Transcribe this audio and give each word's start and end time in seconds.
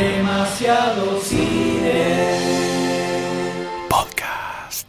Demasiado 0.00 1.20
cine. 1.20 1.84
Podcast. 3.90 4.86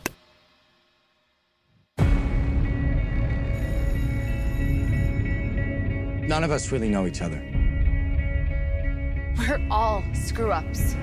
None 6.27 6.43
of 6.45 6.51
us 6.51 6.71
really 6.71 6.87
know 6.89 7.05
each 7.07 7.21
other, 7.21 7.41
We're 9.37 9.59
all 9.69 10.03
screw 10.13 10.51
ups. 10.51 10.95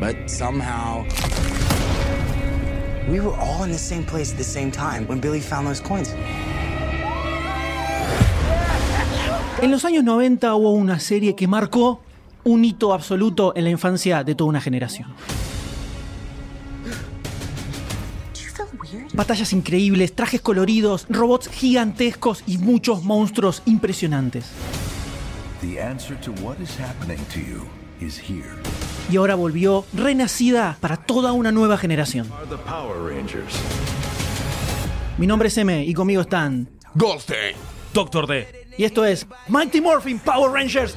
but 0.00 0.16
somehow. 0.28 1.04
We 3.08 3.20
were 3.20 3.34
all 3.36 3.62
in 3.62 3.70
the 3.70 3.78
same 3.78 4.04
place 4.04 4.32
at 4.32 4.38
the 4.38 4.44
same 4.44 4.72
time 4.72 5.06
when 5.06 5.20
Billy 5.20 5.38
found 5.40 5.66
those 5.68 5.80
coins. 5.80 6.12
En 9.62 9.70
los 9.70 9.84
años 9.84 10.02
90 10.04 10.54
hubo 10.54 10.72
una 10.72 10.98
serie 10.98 11.34
que 11.36 11.46
marcó 11.46 12.00
un 12.46 12.64
hito 12.64 12.94
absoluto 12.94 13.52
en 13.56 13.64
la 13.64 13.70
infancia 13.70 14.22
de 14.22 14.36
toda 14.36 14.48
una 14.48 14.60
generación. 14.60 15.12
Batallas 19.14 19.52
increíbles, 19.52 20.14
trajes 20.14 20.40
coloridos, 20.40 21.06
robots 21.08 21.48
gigantescos 21.48 22.44
y 22.46 22.58
muchos 22.58 23.02
monstruos 23.02 23.62
impresionantes. 23.66 24.46
Y 29.10 29.16
ahora 29.16 29.34
volvió 29.34 29.84
renacida 29.92 30.78
para 30.80 30.96
toda 30.96 31.32
una 31.32 31.50
nueva 31.50 31.76
generación. 31.76 32.30
Mi 35.18 35.26
nombre 35.26 35.48
es 35.48 35.58
M 35.58 35.84
y 35.84 35.94
conmigo 35.94 36.20
están 36.20 36.68
Goldstein. 36.94 37.56
Doctor 37.92 38.28
D. 38.28 38.66
Y 38.78 38.84
esto 38.84 39.04
es 39.04 39.26
Mighty 39.48 39.80
Morphin 39.80 40.20
Power 40.20 40.52
Rangers. 40.52 40.94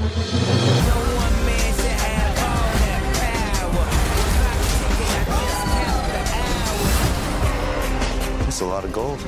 It's 8.60 8.66
a 8.66 8.68
lot 8.68 8.84
of 8.84 8.92
gold. 8.92 9.20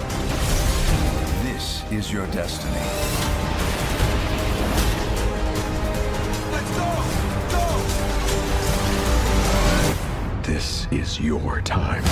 This 1.42 1.90
is 1.90 2.12
your 2.12 2.28
destiny. 2.34 2.74
This 10.44 10.86
is 10.92 11.18
your 11.18 11.62
time. 11.62 12.04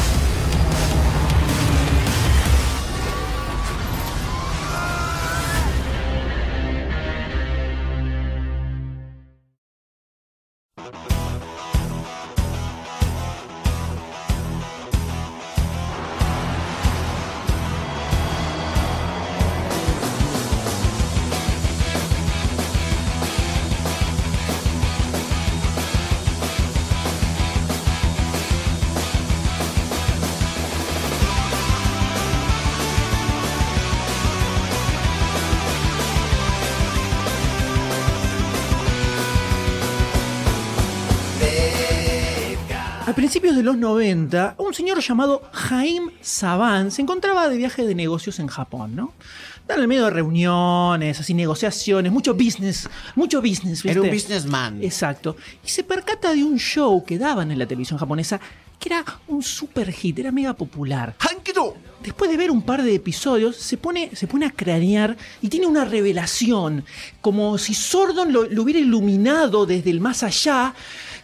Principios 43.19 43.53
de 43.57 43.63
los 43.63 43.77
90, 43.77 44.55
un 44.59 44.73
señor 44.73 45.01
llamado 45.01 45.41
Jaime 45.51 46.13
Saban 46.21 46.89
se 46.89 47.01
encontraba 47.01 47.49
de 47.49 47.57
viaje 47.57 47.85
de 47.85 47.93
negocios 47.93 48.39
en 48.39 48.47
Japón, 48.47 48.95
¿no? 48.95 49.11
Estaba 49.55 49.75
en 49.75 49.81
el 49.81 49.87
medio 49.89 50.05
de 50.05 50.11
reuniones, 50.11 51.19
así 51.19 51.33
negociaciones, 51.33 52.13
mucho 52.13 52.33
business, 52.33 52.89
mucho 53.15 53.41
business. 53.41 53.83
Era 53.83 54.01
un 54.01 54.09
businessman. 54.09 54.81
Exacto. 54.81 55.35
Y 55.65 55.67
se 55.67 55.83
percata 55.83 56.33
de 56.33 56.45
un 56.45 56.57
show 56.57 57.03
que 57.03 57.17
daban 57.17 57.51
en 57.51 57.59
la 57.59 57.67
televisión 57.67 57.99
japonesa 57.99 58.39
que 58.79 58.87
era 58.87 59.03
un 59.27 59.43
super 59.43 59.91
hit, 59.91 60.17
era 60.19 60.31
mega 60.31 60.53
popular. 60.53 61.13
¡Hankido! 61.19 61.75
Después 62.01 62.31
de 62.31 62.37
ver 62.37 62.49
un 62.49 62.61
par 62.61 62.81
de 62.81 62.95
episodios, 62.95 63.57
se 63.57 63.75
pone, 63.75 64.15
se 64.15 64.27
pone 64.27 64.45
a 64.45 64.51
cranear 64.51 65.17
y 65.41 65.49
tiene 65.49 65.67
una 65.67 65.83
revelación, 65.83 66.85
como 67.19 67.57
si 67.57 67.73
Sordon 67.73 68.31
lo, 68.31 68.45
lo 68.45 68.63
hubiera 68.63 68.79
iluminado 68.79 69.65
desde 69.65 69.89
el 69.89 69.99
más 69.99 70.23
allá. 70.23 70.73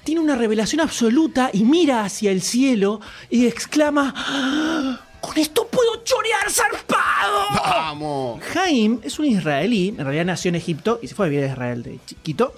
Tiene 0.06 0.22
una 0.22 0.36
revelación 0.36 0.82
absoluta 0.82 1.50
y 1.52 1.64
mira 1.64 2.06
hacia 2.06 2.30
el 2.30 2.44
cielo 2.44 3.02
y 3.28 3.48
exclama: 3.48 4.14
"¡Ah! 4.16 5.02
¡Con 5.20 5.36
esto 5.36 5.68
puedo 5.68 6.04
chorear 6.04 6.52
zarpado! 6.52 7.46
¡Vamos! 7.56 8.40
Jaim 8.54 9.00
es 9.02 9.18
un 9.18 9.26
israelí, 9.26 9.88
en 9.90 9.98
realidad 9.98 10.26
nació 10.26 10.50
en 10.50 10.56
Egipto 10.56 11.00
y 11.02 11.08
se 11.08 11.16
fue 11.16 11.26
a 11.26 11.30
vivir 11.30 11.46
a 11.46 11.48
Israel 11.48 11.82
de 11.82 12.00
chiquito. 12.06 12.54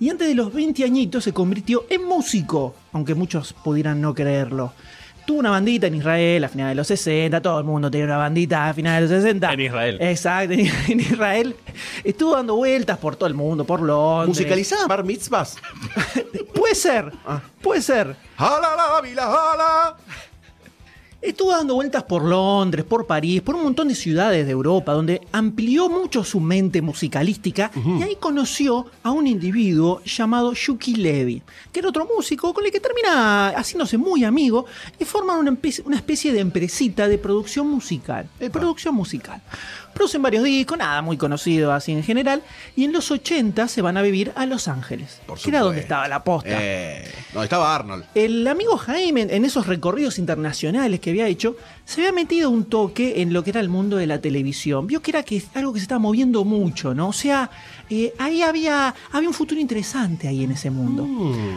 Y 0.00 0.10
antes 0.10 0.26
de 0.26 0.34
los 0.34 0.52
20 0.52 0.82
añitos 0.82 1.22
se 1.22 1.32
convirtió 1.32 1.86
en 1.88 2.04
músico, 2.04 2.74
aunque 2.92 3.14
muchos 3.14 3.52
pudieran 3.52 4.00
no 4.00 4.12
creerlo. 4.12 4.72
Tuvo 5.28 5.40
una 5.40 5.50
bandita 5.50 5.88
en 5.88 5.94
Israel 5.94 6.42
a 6.42 6.48
finales 6.48 6.70
de 6.70 6.74
los 6.76 6.86
60, 6.86 7.42
todo 7.42 7.58
el 7.58 7.64
mundo 7.66 7.90
tenía 7.90 8.06
una 8.06 8.16
bandita 8.16 8.70
a 8.70 8.72
finales 8.72 9.10
de 9.10 9.16
los 9.16 9.24
60. 9.24 9.52
En 9.52 9.60
Israel. 9.60 9.98
Exacto, 10.00 10.54
en, 10.54 11.00
Israel. 11.00 11.54
Estuvo 12.02 12.34
dando 12.34 12.56
vueltas 12.56 12.96
por 12.96 13.14
todo 13.14 13.26
el 13.26 13.34
mundo, 13.34 13.66
por 13.66 13.82
Londres. 13.82 14.28
¿Musicalizada 14.28 14.86
bar 14.86 15.04
mitzvahs? 15.04 15.58
Puede 16.54 16.74
ser, 16.74 17.12
puede 17.60 17.82
ser. 17.82 18.16
¡Hala 18.38 18.74
la 18.74 19.00
vila, 19.02 19.24
hala! 19.26 19.96
Estuvo 21.20 21.50
dando 21.50 21.74
vueltas 21.74 22.04
por 22.04 22.22
Londres, 22.22 22.84
por 22.84 23.08
París, 23.08 23.42
por 23.42 23.56
un 23.56 23.64
montón 23.64 23.88
de 23.88 23.96
ciudades 23.96 24.46
de 24.46 24.52
Europa, 24.52 24.92
donde 24.92 25.20
amplió 25.32 25.88
mucho 25.88 26.22
su 26.22 26.38
mente 26.38 26.80
musicalística 26.80 27.72
y 27.74 28.02
ahí 28.04 28.16
conoció 28.20 28.86
a 29.02 29.10
un 29.10 29.26
individuo 29.26 30.00
llamado 30.04 30.52
Yuki 30.52 30.94
Levy, 30.94 31.42
que 31.72 31.80
era 31.80 31.88
otro 31.88 32.06
músico 32.06 32.54
con 32.54 32.64
el 32.64 32.70
que 32.70 32.78
termina 32.78 33.48
haciéndose 33.48 33.98
muy 33.98 34.22
amigo 34.22 34.66
y 34.96 35.04
forman 35.04 35.38
una, 35.38 35.96
especie 35.96 36.32
de 36.32 36.38
empresita 36.38 37.08
de 37.08 37.18
producción 37.18 37.68
musical. 37.68 38.28
De 38.38 38.48
producción 38.48 38.94
musical. 38.94 39.42
Producen 39.94 40.22
varios 40.22 40.44
discos, 40.44 40.78
nada 40.78 41.02
muy 41.02 41.16
conocido 41.16 41.72
así 41.72 41.92
en 41.92 42.02
general, 42.02 42.42
y 42.76 42.84
en 42.84 42.92
los 42.92 43.10
80 43.10 43.68
se 43.68 43.82
van 43.82 43.96
a 43.96 44.02
vivir 44.02 44.32
a 44.36 44.46
Los 44.46 44.68
Ángeles, 44.68 45.20
Por 45.26 45.38
que 45.38 45.50
era 45.50 45.60
donde 45.60 45.80
estaba 45.80 46.08
la 46.08 46.22
posta. 46.22 46.50
Eh, 46.52 47.10
no, 47.34 47.42
estaba 47.42 47.74
Arnold. 47.74 48.04
El 48.14 48.46
amigo 48.46 48.76
Jaime, 48.76 49.26
en 49.30 49.44
esos 49.44 49.66
recorridos 49.66 50.18
internacionales 50.18 51.00
que 51.00 51.10
había 51.10 51.26
hecho, 51.26 51.56
se 51.84 52.00
había 52.00 52.12
metido 52.12 52.50
un 52.50 52.64
toque 52.64 53.22
en 53.22 53.32
lo 53.32 53.42
que 53.42 53.50
era 53.50 53.60
el 53.60 53.68
mundo 53.68 53.96
de 53.96 54.06
la 54.06 54.20
televisión. 54.20 54.86
Vio 54.86 55.02
que 55.02 55.10
era 55.10 55.22
que 55.22 55.42
algo 55.54 55.72
que 55.72 55.80
se 55.80 55.84
estaba 55.84 55.98
moviendo 55.98 56.44
mucho, 56.44 56.94
¿no? 56.94 57.08
O 57.08 57.12
sea, 57.12 57.50
eh, 57.90 58.12
ahí 58.18 58.42
había, 58.42 58.94
había 59.12 59.28
un 59.28 59.34
futuro 59.34 59.60
interesante 59.60 60.28
ahí 60.28 60.44
en 60.44 60.52
ese 60.52 60.70
mundo. 60.70 61.06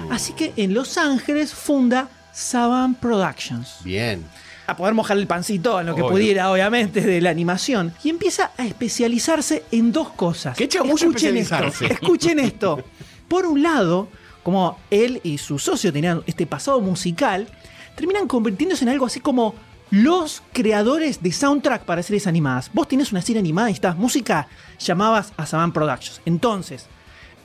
Así 0.09 0.33
que 0.33 0.53
en 0.57 0.73
Los 0.73 0.97
Ángeles 0.97 1.53
funda 1.53 2.09
Saban 2.31 2.95
Productions. 2.95 3.77
Bien. 3.83 4.23
A 4.67 4.75
poder 4.75 4.93
mojar 4.93 5.17
el 5.17 5.27
pancito 5.27 5.79
en 5.79 5.87
lo 5.87 5.95
que 5.95 6.01
Obvio. 6.01 6.11
pudiera, 6.11 6.51
obviamente, 6.51 7.01
de 7.01 7.19
la 7.21 7.29
animación. 7.29 7.93
Y 8.03 8.09
empieza 8.09 8.51
a 8.57 8.65
especializarse 8.65 9.63
en 9.71 9.91
dos 9.91 10.09
cosas. 10.11 10.55
Qué 10.55 10.67
chamullo 10.67 11.07
Escuchen 11.07 11.37
esto, 11.37 11.55
escuchen 11.89 12.39
esto. 12.39 12.83
Por 13.27 13.45
un 13.45 13.63
lado, 13.63 14.07
como 14.43 14.77
él 14.89 15.19
y 15.23 15.37
su 15.37 15.59
socio 15.59 15.91
tenían 15.91 16.23
este 16.25 16.45
pasado 16.45 16.79
musical, 16.81 17.47
terminan 17.95 18.27
convirtiéndose 18.27 18.83
en 18.83 18.89
algo 18.89 19.05
así 19.05 19.19
como 19.19 19.55
los 19.89 20.41
creadores 20.53 21.21
de 21.21 21.31
soundtrack 21.31 21.83
para 21.83 22.01
series 22.01 22.25
animadas. 22.27 22.71
Vos 22.73 22.87
tenés 22.87 23.11
una 23.11 23.21
serie 23.21 23.39
animada 23.39 23.69
y 23.69 23.73
estás 23.73 23.97
música, 23.97 24.47
llamabas 24.79 25.33
a 25.35 25.45
Saban 25.45 25.73
Productions. 25.73 26.21
Entonces, 26.25 26.87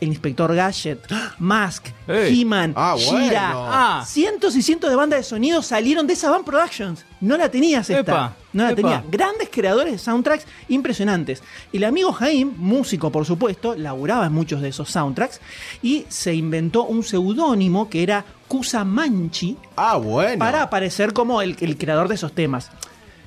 el 0.00 0.08
Inspector 0.08 0.54
Gadget, 0.54 1.00
Mask, 1.38 1.86
Ey. 2.06 2.40
He-Man, 2.42 2.72
Ah, 2.76 2.94
bueno. 3.10 3.30
Ah. 3.68 4.04
cientos 4.06 4.54
y 4.56 4.62
cientos 4.62 4.90
de 4.90 4.96
bandas 4.96 5.18
de 5.20 5.24
sonido 5.24 5.62
salieron 5.62 6.06
de 6.06 6.16
Saban 6.16 6.44
Productions. 6.44 7.04
No 7.20 7.36
la 7.36 7.50
tenías 7.50 7.88
esta. 7.88 8.00
Epa, 8.00 8.36
no 8.52 8.64
la 8.64 8.70
epa. 8.70 8.76
tenía. 8.82 9.04
Grandes 9.10 9.48
creadores 9.50 9.92
de 9.92 9.98
soundtracks 9.98 10.46
impresionantes. 10.68 11.42
El 11.72 11.84
amigo 11.84 12.12
Jaime, 12.12 12.52
músico 12.56 13.10
por 13.10 13.24
supuesto, 13.24 13.74
laburaba 13.74 14.26
en 14.26 14.32
muchos 14.32 14.60
de 14.60 14.68
esos 14.68 14.90
soundtracks 14.90 15.40
y 15.82 16.04
se 16.08 16.34
inventó 16.34 16.84
un 16.84 17.02
seudónimo 17.02 17.88
que 17.88 18.02
era 18.02 18.24
Kusa 18.48 18.84
Manchi 18.84 19.56
Ah, 19.76 19.96
bueno. 19.96 20.38
para 20.38 20.62
aparecer 20.62 21.12
como 21.12 21.42
el, 21.42 21.56
el 21.60 21.76
creador 21.78 22.08
de 22.08 22.16
esos 22.16 22.32
temas. 22.32 22.70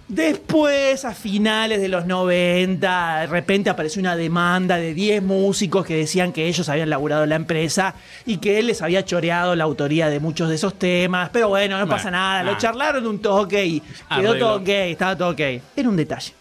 Después, 0.09 1.06
a 1.06 1.13
finales 1.13 1.79
de 1.79 1.88
los 1.88 2.07
90, 2.07 3.19
de 3.21 3.27
repente 3.27 3.69
apareció 3.69 4.00
una 4.00 4.15
demanda 4.15 4.77
de 4.77 4.95
10 4.95 5.21
músicos 5.21 5.85
que 5.85 5.95
decían 5.95 6.31
que 6.33 6.47
ellos 6.47 6.67
habían 6.67 6.89
laburado 6.89 7.23
en 7.23 7.29
la 7.29 7.35
empresa 7.35 7.94
y 8.25 8.38
que 8.38 8.57
él 8.57 8.65
les 8.67 8.81
había 8.81 9.06
choreado 9.06 9.56
la 9.56 9.65
autoría 9.65 10.09
de 10.09 10.19
muchos 10.19 10.50
de 10.50 10.56
esos 10.56 10.73
temas. 10.79 11.29
Pero 11.31 11.50
bueno, 11.50 11.77
no 11.77 11.85
Bueno, 11.85 11.95
pasa 11.95 12.09
nada, 12.09 12.41
lo 12.41 12.57
charlaron 12.57 13.06
un 13.06 13.19
toque 13.19 13.63
y 13.63 13.79
quedó 13.81 13.91
Arreglo. 14.09 14.38
todo 14.38 14.56
ok, 14.56 14.67
estaba 14.69 15.15
todo 15.15 15.29
ok. 15.29 15.41
Era 15.75 15.88
un 15.89 15.95
detalle. 15.95 16.33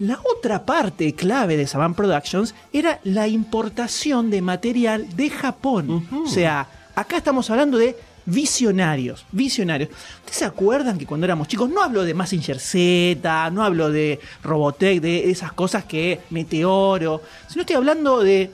La 0.00 0.18
otra 0.36 0.66
parte 0.66 1.14
clave 1.14 1.56
de 1.56 1.66
Saban 1.66 1.94
Productions 1.94 2.54
era 2.74 3.00
la 3.04 3.26
importación 3.26 4.30
de 4.30 4.42
material 4.42 5.16
de 5.16 5.30
Japón. 5.30 6.06
O 6.12 6.28
sea, 6.28 6.68
Acá 6.96 7.16
estamos 7.16 7.50
hablando 7.50 7.76
de 7.76 7.96
visionarios, 8.26 9.26
visionarios. 9.32 9.90
¿Ustedes 10.18 10.36
se 10.36 10.44
acuerdan 10.44 10.98
que 10.98 11.06
cuando 11.06 11.26
éramos 11.26 11.48
chicos, 11.48 11.68
no 11.70 11.82
hablo 11.82 12.04
de 12.04 12.14
Massinger 12.14 12.58
Z, 12.58 13.50
no 13.50 13.62
hablo 13.62 13.90
de 13.90 14.20
Robotech, 14.42 15.00
de 15.00 15.30
esas 15.30 15.52
cosas 15.52 15.84
que 15.84 16.20
Meteoro, 16.30 17.22
sino 17.48 17.62
estoy 17.62 17.76
hablando 17.76 18.20
de 18.20 18.50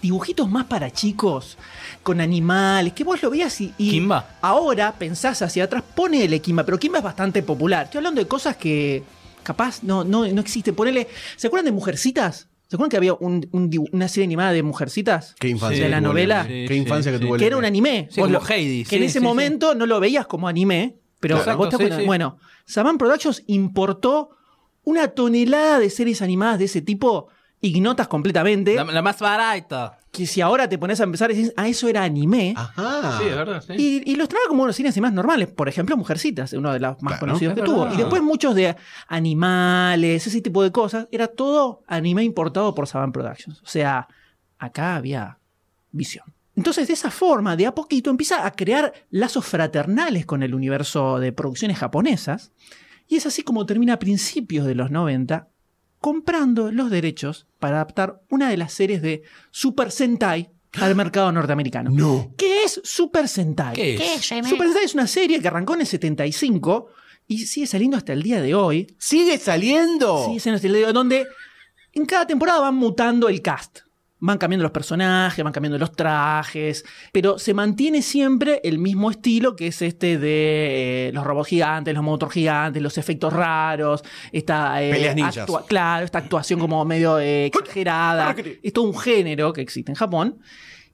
dibujitos 0.00 0.50
más 0.50 0.66
para 0.66 0.90
chicos, 0.90 1.56
con 2.02 2.20
animales, 2.20 2.92
que 2.92 3.04
vos 3.04 3.22
lo 3.22 3.30
veías 3.30 3.58
y, 3.60 3.72
y 3.78 3.90
Kimba. 3.90 4.36
ahora 4.42 4.92
pensás 4.92 5.40
hacia 5.40 5.64
atrás, 5.64 5.82
ponele 5.94 6.40
Kimba, 6.40 6.64
pero 6.64 6.78
Kimba 6.78 6.98
es 6.98 7.04
bastante 7.04 7.42
popular. 7.42 7.84
Estoy 7.84 7.98
hablando 7.98 8.20
de 8.20 8.28
cosas 8.28 8.56
que 8.56 9.02
capaz 9.42 9.82
no, 9.82 10.04
no, 10.04 10.26
no 10.26 10.40
existen. 10.40 10.74
Ponele, 10.74 11.08
¿se 11.36 11.46
acuerdan 11.46 11.66
de 11.66 11.72
Mujercitas? 11.72 12.48
¿Se 12.74 12.76
acuerdan 12.76 12.90
que 12.90 12.96
había 12.96 13.14
un- 13.14 13.48
un 13.52 13.70
dibu- 13.70 13.88
una 13.92 14.08
serie 14.08 14.24
animada 14.24 14.50
de 14.50 14.64
Mujercitas? 14.64 15.36
Qué 15.38 15.46
infancia. 15.48 15.84
de 15.84 15.88
la 15.90 16.00
novela. 16.00 16.42
Sí, 16.42 16.64
Qué 16.66 16.74
sí, 16.74 16.80
infancia 16.80 17.12
que 17.12 17.18
sí. 17.18 17.24
tuvo 17.24 17.36
el 17.36 17.38
que 17.38 17.46
era 17.46 17.56
un 17.56 17.64
anime. 17.64 18.08
Sí, 18.10 18.18
Vos 18.20 18.28
como 18.28 18.40
lo- 18.40 18.48
Heidi, 18.52 18.82
Que 18.84 18.96
en 18.96 19.04
ese 19.04 19.20
sí, 19.20 19.24
momento 19.24 19.76
no 19.76 19.86
lo 19.86 20.00
veías 20.00 20.26
como 20.26 20.48
anime, 20.48 20.96
pero 21.20 21.36
Exacto, 21.36 21.58
vos 21.58 21.68
te 21.68 21.76
cuenta- 21.76 21.98
sí. 22.00 22.04
Bueno, 22.04 22.36
Saban 22.66 22.98
Productions 22.98 23.44
importó 23.46 24.30
una 24.82 25.06
tonelada 25.06 25.78
de 25.78 25.88
series 25.88 26.20
animadas 26.20 26.58
de 26.58 26.64
ese 26.64 26.82
tipo 26.82 27.28
ignotas 27.66 28.08
completamente. 28.08 28.74
La, 28.74 28.84
la 28.84 29.02
más 29.02 29.18
barata. 29.20 29.98
Que 30.12 30.26
si 30.26 30.40
ahora 30.40 30.68
te 30.68 30.78
pones 30.78 31.00
a 31.00 31.04
empezar 31.04 31.30
y 31.32 31.34
dices, 31.34 31.54
ah, 31.56 31.66
eso 31.66 31.88
era 31.88 32.04
anime. 32.04 32.54
Ajá. 32.56 33.18
Sí, 33.18 33.24
es 33.26 33.34
verdad, 33.36 33.64
sí. 33.66 33.72
Y, 34.06 34.12
y 34.12 34.14
los 34.16 34.28
traía 34.28 34.44
como 34.48 34.62
unos 34.62 34.76
cines 34.76 34.96
más 35.00 35.12
normales. 35.12 35.48
Por 35.48 35.68
ejemplo, 35.68 35.96
Mujercitas, 35.96 36.52
uno 36.52 36.72
de 36.72 36.78
los 36.78 37.02
más 37.02 37.14
Claro. 37.14 37.20
conocidos 37.26 37.54
que 37.54 37.62
tuvo. 37.62 37.92
Y 37.92 37.96
después 37.96 38.22
muchos 38.22 38.54
de 38.54 38.76
animales, 39.08 40.26
ese 40.26 40.40
tipo 40.40 40.62
de 40.62 40.70
cosas. 40.70 41.08
Era 41.10 41.26
todo 41.28 41.82
anime 41.88 42.22
importado 42.22 42.74
por 42.74 42.86
Saban 42.86 43.10
Productions. 43.12 43.60
O 43.62 43.66
sea, 43.66 44.06
acá 44.58 44.96
había 44.96 45.38
visión. 45.90 46.24
Entonces, 46.56 46.86
de 46.86 46.94
esa 46.94 47.10
forma, 47.10 47.56
de 47.56 47.66
a 47.66 47.74
poquito, 47.74 48.10
empieza 48.10 48.46
a 48.46 48.52
crear 48.52 48.92
lazos 49.10 49.44
fraternales 49.44 50.24
con 50.26 50.44
el 50.44 50.54
universo 50.54 51.18
de 51.18 51.32
producciones 51.32 51.78
japonesas. 51.78 52.52
Y 53.08 53.16
es 53.16 53.26
así 53.26 53.42
como 53.42 53.66
termina 53.66 53.94
a 53.94 53.98
principios 53.98 54.64
de 54.64 54.76
los 54.76 54.90
90 54.92 55.48
comprando 56.04 56.70
los 56.70 56.90
derechos 56.90 57.46
para 57.58 57.76
adaptar 57.76 58.20
una 58.28 58.50
de 58.50 58.58
las 58.58 58.74
series 58.74 59.00
de 59.00 59.22
Super 59.50 59.90
Sentai 59.90 60.50
al 60.74 60.94
mercado 60.94 61.32
norteamericano. 61.32 61.90
No. 61.90 62.34
¿Qué 62.36 62.64
es 62.64 62.78
Super 62.84 63.26
Sentai? 63.26 63.74
¿Qué 63.74 63.94
es? 63.94 64.26
Super 64.26 64.66
Sentai 64.66 64.84
es 64.84 64.92
una 64.92 65.06
serie 65.06 65.40
que 65.40 65.48
arrancó 65.48 65.72
en 65.72 65.80
el 65.80 65.86
75 65.86 66.88
y 67.26 67.46
sigue 67.46 67.66
saliendo 67.66 67.96
hasta 67.96 68.12
el 68.12 68.22
día 68.22 68.42
de 68.42 68.54
hoy. 68.54 68.94
¡Sigue 68.98 69.38
saliendo! 69.38 70.26
Sigue 70.26 70.40
saliendo 70.40 70.56
hasta 70.56 70.66
el 70.66 70.72
día 70.74 70.80
de 70.82 70.86
hoy, 70.88 70.92
donde 70.92 71.26
en 71.94 72.04
cada 72.04 72.26
temporada 72.26 72.60
van 72.60 72.74
mutando 72.74 73.30
el 73.30 73.40
cast. 73.40 73.78
Van 74.26 74.38
cambiando 74.38 74.62
los 74.62 74.72
personajes, 74.72 75.44
van 75.44 75.52
cambiando 75.52 75.78
los 75.78 75.92
trajes, 75.92 76.84
pero 77.12 77.38
se 77.38 77.52
mantiene 77.52 78.00
siempre 78.00 78.60
el 78.64 78.78
mismo 78.78 79.10
estilo 79.10 79.54
que 79.54 79.66
es 79.66 79.82
este 79.82 80.18
de 80.18 81.08
eh, 81.08 81.12
los 81.12 81.24
robots 81.24 81.48
gigantes, 81.48 81.92
los 81.94 82.02
monstruos 82.02 82.32
gigantes, 82.32 82.82
los 82.82 82.96
efectos 82.96 83.32
raros, 83.32 84.02
esta, 84.32 84.82
eh, 84.82 84.90
actua- 85.44 85.66
claro, 85.66 86.04
esta 86.06 86.18
actuación 86.18 86.58
como 86.58 86.84
medio 86.84 87.18
eh, 87.18 87.46
exagerada. 87.46 88.28
Es 88.62 88.72
todo 88.72 88.84
un 88.86 88.98
género 88.98 89.52
que 89.52 89.60
existe 89.60 89.92
en 89.92 89.96
Japón. 89.96 90.38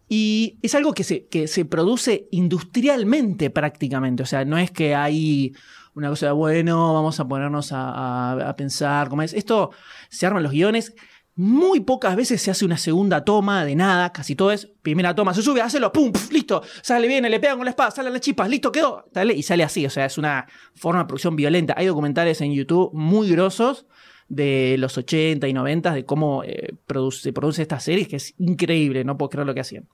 Y 0.08 0.58
es 0.60 0.74
algo 0.74 0.92
que 0.92 1.04
se, 1.04 1.26
que 1.28 1.46
se 1.46 1.64
produce 1.64 2.26
industrialmente 2.74 3.50
prácticamente. 3.50 4.22
O 4.22 4.26
sea, 4.26 4.44
no 4.44 4.58
es 4.58 4.70
que 4.72 4.94
hay 4.94 5.52
una 5.94 6.08
cosa 6.08 6.26
de, 6.26 6.32
bueno, 6.32 6.94
vamos 6.94 7.20
a 7.20 7.28
ponernos 7.28 7.72
a, 7.72 7.90
a- 8.32 8.48
a 8.50 8.56
pensar 8.56 9.08
cómo 9.08 9.22
es. 9.22 9.32
Esto 9.34 9.70
se 10.08 10.26
arman 10.26 10.42
los 10.42 10.52
guiones. 10.52 10.94
Muy 11.42 11.80
pocas 11.80 12.16
veces 12.16 12.42
se 12.42 12.50
hace 12.50 12.66
una 12.66 12.76
segunda 12.76 13.24
toma 13.24 13.64
de 13.64 13.74
nada, 13.74 14.12
casi 14.12 14.36
todo 14.36 14.52
es 14.52 14.66
primera 14.82 15.14
toma, 15.14 15.32
se 15.32 15.40
sube, 15.40 15.62
hácelo, 15.62 15.90
pum, 15.90 16.12
listo, 16.30 16.62
sale 16.82 17.08
bien, 17.08 17.22
le 17.22 17.40
pegan 17.40 17.56
con 17.56 17.64
la 17.64 17.70
espada, 17.70 17.90
salen 17.90 18.12
las 18.12 18.20
chispas, 18.20 18.46
listo, 18.50 18.70
quedó, 18.70 19.06
y 19.34 19.42
sale 19.42 19.64
así, 19.64 19.86
o 19.86 19.88
sea, 19.88 20.04
es 20.04 20.18
una 20.18 20.46
forma 20.74 21.00
de 21.00 21.06
producción 21.06 21.36
violenta. 21.36 21.72
Hay 21.78 21.86
documentales 21.86 22.42
en 22.42 22.52
YouTube 22.52 22.90
muy 22.92 23.30
grosos 23.30 23.86
de 24.28 24.76
los 24.78 24.98
80 24.98 25.48
y 25.48 25.52
90 25.54 25.94
de 25.94 26.04
cómo 26.04 26.44
eh, 26.44 26.74
produce, 26.84 27.22
se 27.22 27.32
produce 27.32 27.62
estas 27.62 27.84
series, 27.84 28.06
que 28.08 28.16
es 28.16 28.34
increíble, 28.36 29.02
no 29.04 29.16
puedo 29.16 29.30
creer 29.30 29.46
lo 29.46 29.54
que 29.54 29.60
hacían. 29.60 29.88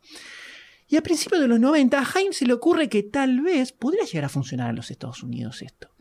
Y 0.89 0.97
a 0.97 1.03
principios 1.03 1.41
de 1.41 1.47
los 1.47 1.61
90 1.61 1.97
a 1.97 2.05
Jaime 2.05 2.33
se 2.33 2.45
le 2.45 2.55
ocurre 2.55 2.89
que 2.89 3.05
tal 3.05 3.41
vez 3.43 3.71
podría 3.71 4.05
llegar 4.05 4.25
a 4.25 4.29
funcionar 4.31 4.71
en 4.71 4.75
los 4.75 4.91
Estados 4.91 5.23
Unidos 5.23 5.63
esto. 5.63 5.96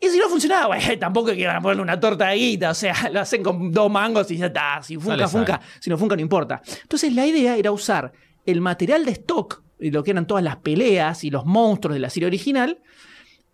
Y 0.00 0.08
si 0.08 0.18
no 0.18 0.28
funcionaba, 0.28 0.68
bueno, 0.68 0.84
tampoco 1.00 1.26
que 1.32 1.40
iban 1.40 1.56
a 1.56 1.60
ponerle 1.60 1.82
una 1.82 1.98
torta 1.98 2.28
de 2.28 2.36
guita, 2.36 2.70
o 2.70 2.74
sea, 2.74 2.94
lo 3.12 3.20
hacen 3.20 3.42
con 3.42 3.72
dos 3.72 3.90
mangos 3.90 4.30
y 4.30 4.36
ya 4.36 4.46
está. 4.46 4.80
Si 4.82 4.96
funca, 4.96 5.26
Sale, 5.26 5.28
funca. 5.28 5.52
sale. 5.60 5.66
Si 5.80 5.90
no 5.90 5.98
funca, 5.98 6.14
no 6.16 6.22
importa. 6.22 6.62
Entonces 6.82 7.12
la 7.14 7.26
idea 7.26 7.56
era 7.56 7.72
usar 7.72 8.12
el 8.46 8.60
material 8.60 9.04
de 9.04 9.12
stock, 9.12 9.62
y 9.80 9.90
lo 9.90 10.02
que 10.02 10.10
eran 10.12 10.26
todas 10.26 10.42
las 10.42 10.56
peleas 10.56 11.22
y 11.24 11.30
los 11.30 11.44
monstruos 11.44 11.94
de 11.94 12.00
la 12.00 12.10
serie 12.10 12.26
original, 12.26 12.80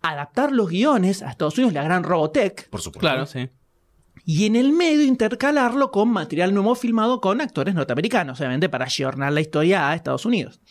adaptar 0.01 0.51
los 0.51 0.69
guiones 0.69 1.21
a 1.23 1.29
Estados 1.31 1.57
Unidos, 1.57 1.73
la 1.73 1.83
gran 1.83 2.03
Robotech, 2.03 2.69
Por 2.69 2.81
supuesto. 2.81 2.99
Claro, 2.99 3.25
sí. 3.25 3.49
y 4.23 4.45
en 4.45 4.55
el 4.55 4.71
medio 4.71 5.03
intercalarlo 5.03 5.91
con 5.91 6.09
material 6.09 6.53
nuevo 6.53 6.75
filmado 6.75 7.19
con 7.21 7.41
actores 7.41 7.73
norteamericanos, 7.75 8.39
obviamente 8.39 8.69
para 8.69 8.85
ayornar 8.85 9.33
la 9.33 9.41
historia 9.41 9.89
a 9.89 9.95
Estados 9.95 10.25
Unidos. 10.25 10.61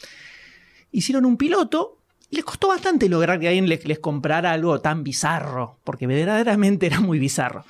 Hicieron 0.93 1.25
un 1.25 1.37
piloto 1.37 1.99
y 2.35 2.37
les 2.37 2.45
costó 2.45 2.67
bastante 2.67 3.09
lograr 3.09 3.39
que 3.39 3.47
alguien 3.47 3.69
les, 3.69 3.87
les 3.87 4.01
comprara 4.01 4.51
algo 4.51 4.81
tan 4.81 5.05
bizarro, 5.05 5.79
porque 5.85 6.09
verdaderamente 6.09 6.87
era 6.87 6.99
muy 6.99 7.21
bizarro. 7.21 7.65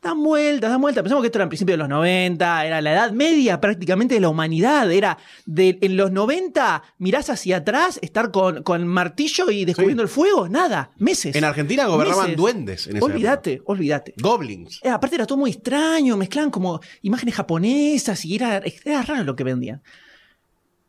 Dan 0.00 0.22
vueltas, 0.22 0.70
dan 0.70 0.80
vueltas. 0.80 1.02
Pensamos 1.02 1.22
que 1.22 1.26
esto 1.26 1.36
era 1.36 1.42
en 1.42 1.48
principio 1.50 1.74
de 1.74 1.78
los 1.78 1.88
90, 1.88 2.64
era 2.64 2.80
la 2.80 2.92
edad 2.92 3.12
media 3.12 3.60
prácticamente 3.60 4.14
de 4.14 4.20
la 4.20 4.30
humanidad. 4.30 4.90
Era 4.90 5.18
de 5.44 5.76
en 5.82 5.98
los 5.98 6.12
90, 6.12 6.82
mirás 6.96 7.28
hacia 7.28 7.58
atrás, 7.58 7.98
estar 8.00 8.30
con, 8.30 8.62
con 8.62 8.86
martillo 8.86 9.50
y 9.50 9.66
descubriendo 9.66 10.02
el 10.02 10.08
fuego, 10.08 10.48
nada, 10.48 10.92
meses. 10.96 11.36
En 11.36 11.44
Argentina 11.44 11.84
gobernaban 11.86 12.24
Meses. 12.24 12.36
duendes 12.38 12.86
en 12.86 13.02
Olvídate, 13.02 13.60
olvídate. 13.66 14.14
Goblins. 14.16 14.80
Eh, 14.82 14.88
aparte 14.88 15.16
era 15.16 15.26
todo 15.26 15.36
muy 15.36 15.50
extraño, 15.50 16.16
mezclaban 16.16 16.50
como 16.50 16.80
imágenes 17.02 17.34
japonesas 17.34 18.24
y 18.24 18.36
era, 18.36 18.62
era 18.84 19.02
raro 19.02 19.24
lo 19.24 19.36
que 19.36 19.44
vendían. 19.44 19.82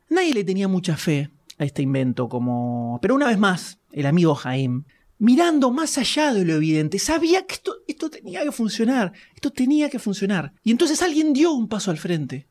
Nadie 0.10 0.34
le 0.34 0.46
tenía 0.46 0.70
mucha 0.70 0.96
fe 0.96 1.30
a 1.58 1.66
este 1.66 1.82
invento 1.82 2.30
como... 2.30 3.00
Pero 3.02 3.16
una 3.16 3.28
vez 3.28 3.38
más, 3.38 3.80
el 3.92 4.06
amigo 4.06 4.36
Jaime, 4.36 4.84
mirando 5.20 5.72
más 5.72 5.98
allá 5.98 6.34
de 6.34 6.46
lo 6.46 6.54
evidente, 6.54 7.00
sabía 7.00 7.46
que 7.46 7.56
esto, 7.56 7.78
esto 7.88 8.10
tenía 8.10 8.44
que 8.44 8.52
funcionar, 8.52 9.14
esto 9.36 9.52
tenía 9.52 9.90
que 9.90 10.00
funcionar. 10.00 10.54
Y 10.64 10.72
entonces 10.72 11.02
alguien 11.02 11.34
dio 11.34 11.52
un 11.52 11.68
paso 11.68 11.92
al 11.92 11.98
frente. 11.98 12.48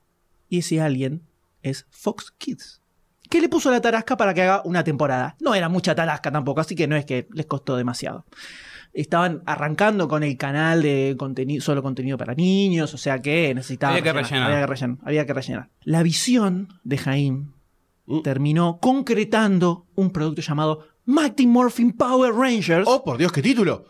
Y 0.48 0.58
ese 0.58 0.80
alguien 0.80 1.22
es 1.62 1.86
Fox 1.90 2.32
Kids. 2.36 2.80
Que 3.28 3.40
le 3.40 3.48
puso 3.48 3.70
la 3.70 3.80
tarasca 3.80 4.16
para 4.16 4.34
que 4.34 4.42
haga 4.42 4.62
una 4.64 4.84
temporada. 4.84 5.36
No 5.40 5.54
era 5.54 5.68
mucha 5.68 5.94
tarasca 5.94 6.30
tampoco, 6.30 6.60
así 6.60 6.76
que 6.76 6.86
no 6.86 6.96
es 6.96 7.04
que 7.04 7.26
les 7.32 7.46
costó 7.46 7.76
demasiado 7.76 8.24
estaban 8.92 9.42
arrancando 9.44 10.08
con 10.08 10.22
el 10.22 10.36
canal 10.38 10.80
de 10.80 11.16
contenido, 11.18 11.62
solo 11.62 11.82
contenido 11.82 12.16
para 12.16 12.34
niños, 12.34 12.94
o 12.94 12.98
sea 12.98 13.20
que 13.20 13.54
necesitaban. 13.54 13.98
Había 13.98 14.12
que 14.12 14.18
rellenar. 14.18 14.50
Había 14.50 14.60
que 14.60 14.66
rellenar. 14.66 14.98
Había 15.04 15.26
que 15.26 15.34
rellenar. 15.34 15.68
La 15.82 16.02
visión 16.02 16.68
de 16.82 16.96
Jaime 16.96 17.46
Mm. 18.06 18.22
terminó 18.22 18.78
concretando 18.80 19.86
un 19.96 20.10
producto 20.10 20.40
llamado 20.42 20.86
Mighty 21.06 21.46
Morphin 21.46 21.92
Power 21.92 22.32
Rangers, 22.34 22.86
Oh, 22.88 23.02
por 23.04 23.18
Dios, 23.18 23.32
qué 23.32 23.42
título. 23.42 23.84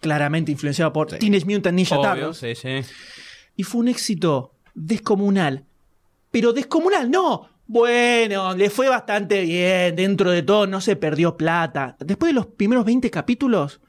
claramente 0.00 0.52
influenciado 0.52 0.92
por 0.92 1.10
Sí. 1.10 1.18
Teenage 1.18 1.44
Mutant 1.44 1.74
Ninja 1.76 1.96
Turtles, 2.00 2.36
sí, 2.36 2.54
sí. 2.54 2.80
y 3.56 3.62
fue 3.64 3.80
un 3.80 3.88
éxito 3.88 4.54
descomunal. 4.74 5.64
Pero 6.30 6.52
descomunal, 6.52 7.10
no. 7.10 7.48
Bueno, 7.66 8.54
le 8.54 8.70
fue 8.70 8.88
bastante 8.88 9.42
bien, 9.42 9.94
dentro 9.96 10.30
de 10.30 10.42
todo 10.42 10.66
no 10.66 10.80
se 10.80 10.96
perdió 10.96 11.36
plata. 11.36 11.96
Después 12.00 12.30
de 12.30 12.34
los 12.34 12.46
primeros 12.46 12.84
20 12.84 13.10
capítulos, 13.10 13.80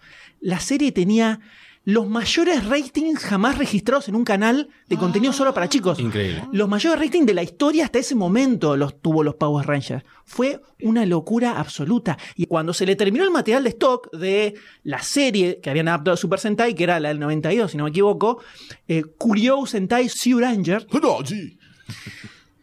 la 0.42 0.60
serie 0.60 0.92
tenía 0.92 1.40
los 1.90 2.08
mayores 2.08 2.66
ratings 2.68 3.20
jamás 3.24 3.58
registrados 3.58 4.08
en 4.10 4.16
un 4.16 4.24
canal 4.24 4.70
de 4.88 4.96
contenido 4.96 5.34
solo 5.34 5.56
para 5.56 5.68
chicos. 5.68 6.00
Increíble. 6.00 6.44
Los 6.52 6.70
mayores 6.70 7.00
ratings 7.00 7.26
de 7.26 7.34
la 7.34 7.42
historia 7.42 7.86
hasta 7.86 7.98
ese 7.98 8.14
momento 8.14 8.78
los 8.78 9.02
tuvo 9.02 9.24
los 9.24 9.34
Power 9.36 9.66
Rangers. 9.66 10.04
Fue 10.24 10.62
una 10.84 11.04
locura 11.08 11.60
absoluta. 11.60 12.16
Y 12.36 12.46
cuando 12.46 12.74
se 12.74 12.86
le 12.86 12.96
terminó 12.96 13.24
el 13.24 13.32
material 13.32 13.64
de 13.64 13.70
stock 13.70 14.12
de 14.16 14.54
la 14.84 15.02
serie 15.02 15.60
que 15.64 15.72
habían 15.72 15.88
adaptado 15.88 16.14
a 16.14 16.18
Super 16.18 16.38
Sentai, 16.40 16.76
que 16.76 16.84
era 16.84 17.00
la 17.00 17.10
del 17.10 17.20
92, 17.20 17.72
si 17.72 17.78
no 17.78 17.86
me 17.86 17.90
equivoco, 17.90 18.40
eh, 18.88 19.02
Kuryou 19.18 19.66
Sentai 19.66 20.10
Ranger, 20.38 20.86
No, 21.02 21.26
sí. 21.26 21.58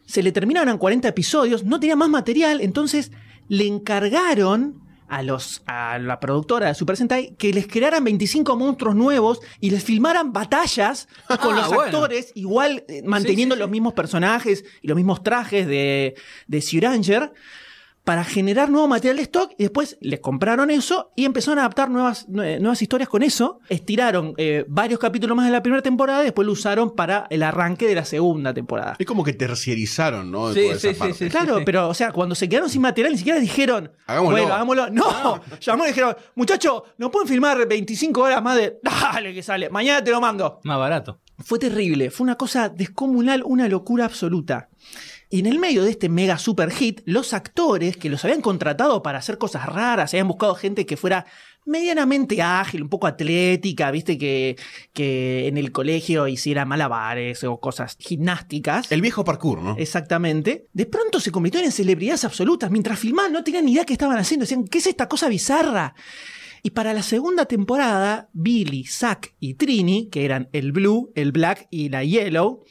se 0.05 0.23
le 0.23 0.31
terminaron 0.31 0.69
en 0.69 0.77
40 0.77 1.05
episodios, 1.09 1.65
no 1.65 1.81
tenía 1.81 1.97
más 1.97 2.09
material, 2.09 2.61
entonces 2.61 3.11
le 3.49 3.67
encargaron 3.67 4.86
a, 5.07 5.23
los, 5.23 5.61
a 5.67 5.99
la 5.99 6.19
productora 6.19 6.67
de 6.67 6.75
Super 6.75 6.97
Sentai 6.97 7.35
que 7.37 7.53
les 7.53 7.67
crearan 7.67 8.03
25 8.03 8.55
monstruos 8.57 8.95
nuevos 8.95 9.39
y 9.59 9.69
les 9.69 9.83
filmaran 9.83 10.33
batallas 10.33 11.07
con 11.41 11.53
Ah, 11.53 11.57
los 11.57 11.67
bueno. 11.67 11.81
actores, 11.83 12.31
igual 12.35 12.83
eh, 12.87 13.01
manteniendo 13.05 13.55
sí, 13.55 13.59
los 13.59 13.69
mismos 13.69 13.93
personajes 13.93 14.65
y 14.81 14.87
los 14.87 14.95
mismos 14.95 15.23
trajes 15.23 15.67
de, 15.67 16.15
de 16.47 16.79
Ranger 16.81 17.33
para 18.07 18.23
generar 18.23 18.69
nuevo 18.69 18.87
material 18.87 19.17
de 19.17 19.23
stock 19.23 19.51
y 19.57 19.63
después 19.63 19.97
les 19.99 20.21
compraron 20.21 20.71
eso 20.71 21.11
y 21.13 21.25
empezaron 21.25 21.59
a 21.59 21.63
adaptar 21.63 21.89
nuevas, 21.89 22.25
nue- 22.29 22.57
nuevas 22.61 22.81
historias 22.81 23.09
con 23.09 23.21
eso. 23.21 23.59
Estiraron 23.67 24.33
eh, 24.37 24.63
varios 24.69 24.97
capítulos 24.97 25.35
más 25.35 25.45
de 25.45 25.51
la 25.51 25.61
primera 25.61 25.81
temporada 25.83 26.21
y 26.21 26.27
después 26.27 26.45
lo 26.45 26.53
usaron 26.53 26.95
para 26.95 27.27
el 27.29 27.43
arranque 27.43 27.85
de 27.85 27.95
la 27.95 28.05
segunda 28.05 28.53
temporada. 28.53 28.95
Es 28.97 29.05
como 29.05 29.25
que 29.25 29.33
terciarizaron, 29.33 30.31
¿no? 30.31 30.53
Sí, 30.53 30.69
sí, 30.79 30.95
sí. 31.15 31.27
Claro, 31.29 31.59
pero, 31.65 31.89
o 31.89 31.93
sea, 31.93 32.13
cuando 32.13 32.33
se 32.33 32.47
quedaron 32.47 32.69
sin 32.69 32.81
material, 32.81 33.11
ni 33.11 33.17
siquiera 33.17 33.39
dijeron, 33.41 33.91
Hagámoslo. 34.05 34.37
bueno, 34.37 34.53
hagámoslo. 34.53 34.89
No, 34.89 35.41
llamaron 35.59 35.87
y 35.87 35.89
dijeron, 35.89 36.15
muchachos, 36.35 36.83
¿no 36.97 37.11
pueden 37.11 37.27
filmar 37.27 37.67
25 37.67 38.21
horas 38.21 38.41
más 38.41 38.55
de. 38.55 38.79
Dale, 38.83 39.33
que 39.33 39.43
sale, 39.43 39.69
mañana 39.69 40.01
te 40.01 40.11
lo 40.11 40.21
mando. 40.21 40.61
Más 40.63 40.79
barato. 40.79 41.19
Fue 41.39 41.59
terrible, 41.59 42.09
fue 42.09 42.23
una 42.23 42.35
cosa 42.35 42.69
descomunal, 42.69 43.43
una 43.43 43.67
locura 43.67 44.05
absoluta. 44.05 44.69
Y 45.29 45.39
en 45.39 45.45
el 45.45 45.59
medio 45.59 45.83
de 45.83 45.91
este 45.91 46.07
mega 46.09 46.37
super 46.37 46.71
hit, 46.71 47.01
los 47.05 47.33
actores 47.33 47.97
que 47.97 48.09
los 48.09 48.23
habían 48.23 48.41
contratado 48.41 49.03
para 49.03 49.19
hacer 49.19 49.37
cosas 49.37 49.65
raras, 49.65 50.13
habían 50.13 50.27
buscado 50.27 50.55
gente 50.55 50.85
que 50.85 50.95
fuera 50.95 51.25
medianamente 51.65 52.41
ágil, 52.41 52.83
un 52.83 52.89
poco 52.89 53.07
atlética, 53.07 53.91
viste, 53.91 54.17
que, 54.17 54.55
que 54.93 55.47
en 55.47 55.57
el 55.57 55.71
colegio 55.71 56.27
hiciera 56.27 56.65
malabares 56.65 57.43
o 57.43 57.59
cosas 57.59 57.97
gimnásticas. 57.99 58.89
El 58.91 59.01
viejo 59.01 59.25
parkour, 59.25 59.61
¿no? 59.61 59.75
Exactamente. 59.77 60.67
De 60.71 60.85
pronto 60.85 61.19
se 61.19 61.31
convirtieron 61.31 61.65
en 61.65 61.73
celebridades 61.73 62.23
absolutas. 62.23 62.71
Mientras 62.71 62.97
filmaban 62.97 63.33
no 63.33 63.43
tenían 63.43 63.65
ni 63.65 63.73
idea 63.73 63.85
qué 63.85 63.93
estaban 63.93 64.17
haciendo. 64.17 64.43
Decían, 64.43 64.65
¿qué 64.65 64.77
es 64.77 64.87
esta 64.87 65.09
cosa 65.09 65.27
bizarra? 65.27 65.93
Y 66.63 66.71
para 66.71 66.93
la 66.93 67.03
segunda 67.03 67.45
temporada, 67.45 68.29
Billy, 68.33 68.85
Zack 68.85 69.35
y 69.39 69.55
Trini, 69.55 70.09
que 70.09 70.25
eran 70.25 70.49
el 70.53 70.71
Blue, 70.71 71.11
el 71.15 71.31
Black 71.31 71.67
y 71.69 71.89
la 71.89 72.03
Yellow, 72.03 72.63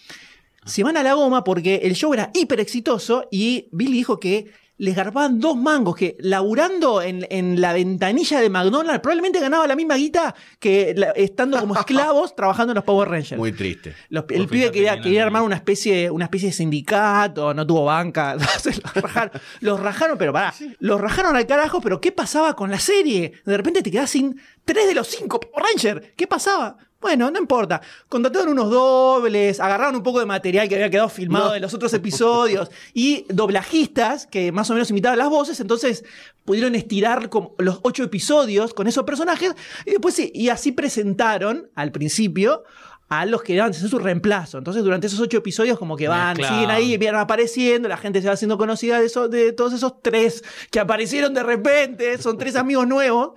se 0.66 0.82
van 0.82 0.96
a 0.96 1.02
la 1.02 1.14
goma 1.14 1.42
porque 1.44 1.76
el 1.84 1.94
show 1.94 2.12
era 2.12 2.30
hiper 2.34 2.60
exitoso 2.60 3.26
y 3.30 3.68
Billy 3.72 3.92
dijo 3.94 4.20
que 4.20 4.46
les 4.78 4.94
garpaban 4.94 5.40
dos 5.40 5.56
mangos, 5.56 5.96
que 5.96 6.18
laburando 6.20 7.00
en, 7.00 7.26
en 7.30 7.62
la 7.62 7.72
ventanilla 7.72 8.40
de 8.42 8.50
McDonald's 8.50 9.00
probablemente 9.00 9.40
ganaba 9.40 9.66
la 9.66 9.74
misma 9.74 9.94
guita 9.96 10.34
que 10.58 10.92
la- 10.94 11.12
estando 11.12 11.58
como 11.58 11.74
esclavos 11.78 12.36
trabajando 12.36 12.72
en 12.72 12.74
los 12.74 12.84
Power 12.84 13.08
Rangers. 13.08 13.38
Muy 13.38 13.52
triste. 13.52 13.94
Los- 14.10 14.26
el 14.28 14.46
pibe 14.46 14.70
quería, 14.70 15.00
quería 15.00 15.22
armar 15.22 15.40
una 15.40 15.54
especie, 15.54 16.10
una 16.10 16.26
especie 16.26 16.48
de 16.50 16.52
sindicato, 16.52 17.54
no 17.54 17.66
tuvo 17.66 17.86
banca. 17.86 18.32
entonces 18.38 18.82
los, 18.84 18.92
rajaron, 19.02 19.30
los 19.60 19.80
rajaron, 19.80 20.18
pero 20.18 20.34
pará, 20.34 20.52
los 20.80 21.00
rajaron 21.00 21.36
al 21.36 21.46
carajo, 21.46 21.80
pero 21.80 21.98
¿qué 21.98 22.12
pasaba 22.12 22.54
con 22.54 22.70
la 22.70 22.78
serie? 22.78 23.32
De 23.46 23.56
repente 23.56 23.82
te 23.82 23.90
quedás 23.90 24.10
sin 24.10 24.38
tres 24.66 24.86
de 24.88 24.94
los 24.94 25.06
cinco 25.06 25.40
Power 25.40 25.64
Rangers. 25.72 26.06
¿Qué 26.16 26.26
pasaba? 26.26 26.76
Bueno, 27.00 27.30
no 27.30 27.38
importa. 27.38 27.80
Contrataron 28.08 28.48
unos 28.48 28.70
dobles, 28.70 29.60
agarraron 29.60 29.96
un 29.96 30.02
poco 30.02 30.18
de 30.18 30.26
material 30.26 30.68
que 30.68 30.74
había 30.76 30.90
quedado 30.90 31.08
filmado 31.08 31.48
No. 31.50 31.54
en 31.54 31.62
los 31.62 31.74
otros 31.74 31.92
episodios 31.94 32.70
y 32.94 33.26
doblajistas 33.28 34.26
que 34.26 34.50
más 34.50 34.70
o 34.70 34.72
menos 34.72 34.90
imitaban 34.90 35.18
las 35.18 35.28
voces, 35.28 35.60
entonces 35.60 36.04
pudieron 36.44 36.74
estirar 36.74 37.28
como 37.28 37.54
los 37.58 37.80
ocho 37.82 38.02
episodios 38.02 38.72
con 38.74 38.86
esos 38.86 39.04
personajes 39.04 39.54
y 39.84 39.90
después 39.90 40.14
sí, 40.14 40.30
y 40.34 40.48
así 40.48 40.72
presentaron 40.72 41.68
al 41.74 41.92
principio 41.92 42.64
a 43.08 43.24
los 43.24 43.42
que 43.42 43.60
hacer 43.60 43.88
su 43.88 44.00
reemplazo. 44.00 44.58
Entonces, 44.58 44.82
durante 44.82 45.06
esos 45.06 45.20
ocho 45.20 45.36
episodios, 45.36 45.78
como 45.78 45.96
que 45.96 46.08
van, 46.08 46.36
Mezclaban. 46.36 46.58
siguen 46.58 46.70
ahí, 46.70 46.96
vienen 46.96 47.20
apareciendo, 47.20 47.88
la 47.88 47.96
gente 47.98 48.20
se 48.20 48.26
va 48.26 48.34
haciendo 48.34 48.58
conocida 48.58 48.98
de, 48.98 49.06
eso- 49.06 49.28
de 49.28 49.52
todos 49.52 49.74
esos 49.74 50.02
tres 50.02 50.42
que 50.72 50.80
aparecieron 50.80 51.32
de 51.32 51.44
repente, 51.44 52.18
son 52.18 52.36
tres 52.36 52.56
amigos 52.56 52.88
nuevos. 52.88 53.34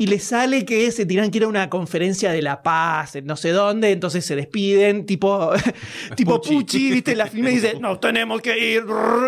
Y 0.00 0.06
les 0.06 0.24
sale 0.24 0.64
que 0.64 0.90
se 0.92 1.04
tiran 1.04 1.30
que 1.30 1.36
ir 1.36 1.44
a 1.44 1.48
una 1.48 1.68
conferencia 1.68 2.32
de 2.32 2.40
la 2.40 2.62
paz 2.62 3.16
en 3.16 3.26
no 3.26 3.36
sé 3.36 3.50
dónde, 3.50 3.90
entonces 3.90 4.24
se 4.24 4.34
despiden, 4.34 5.04
tipo, 5.04 5.52
tipo 6.16 6.40
Pucci. 6.40 6.54
Pucci, 6.54 6.90
¿viste? 6.90 7.14
La 7.14 7.26
filme 7.26 7.50
dice, 7.50 7.78
nos 7.78 8.00
tenemos 8.00 8.40
que 8.40 8.76
ir, 8.76 8.82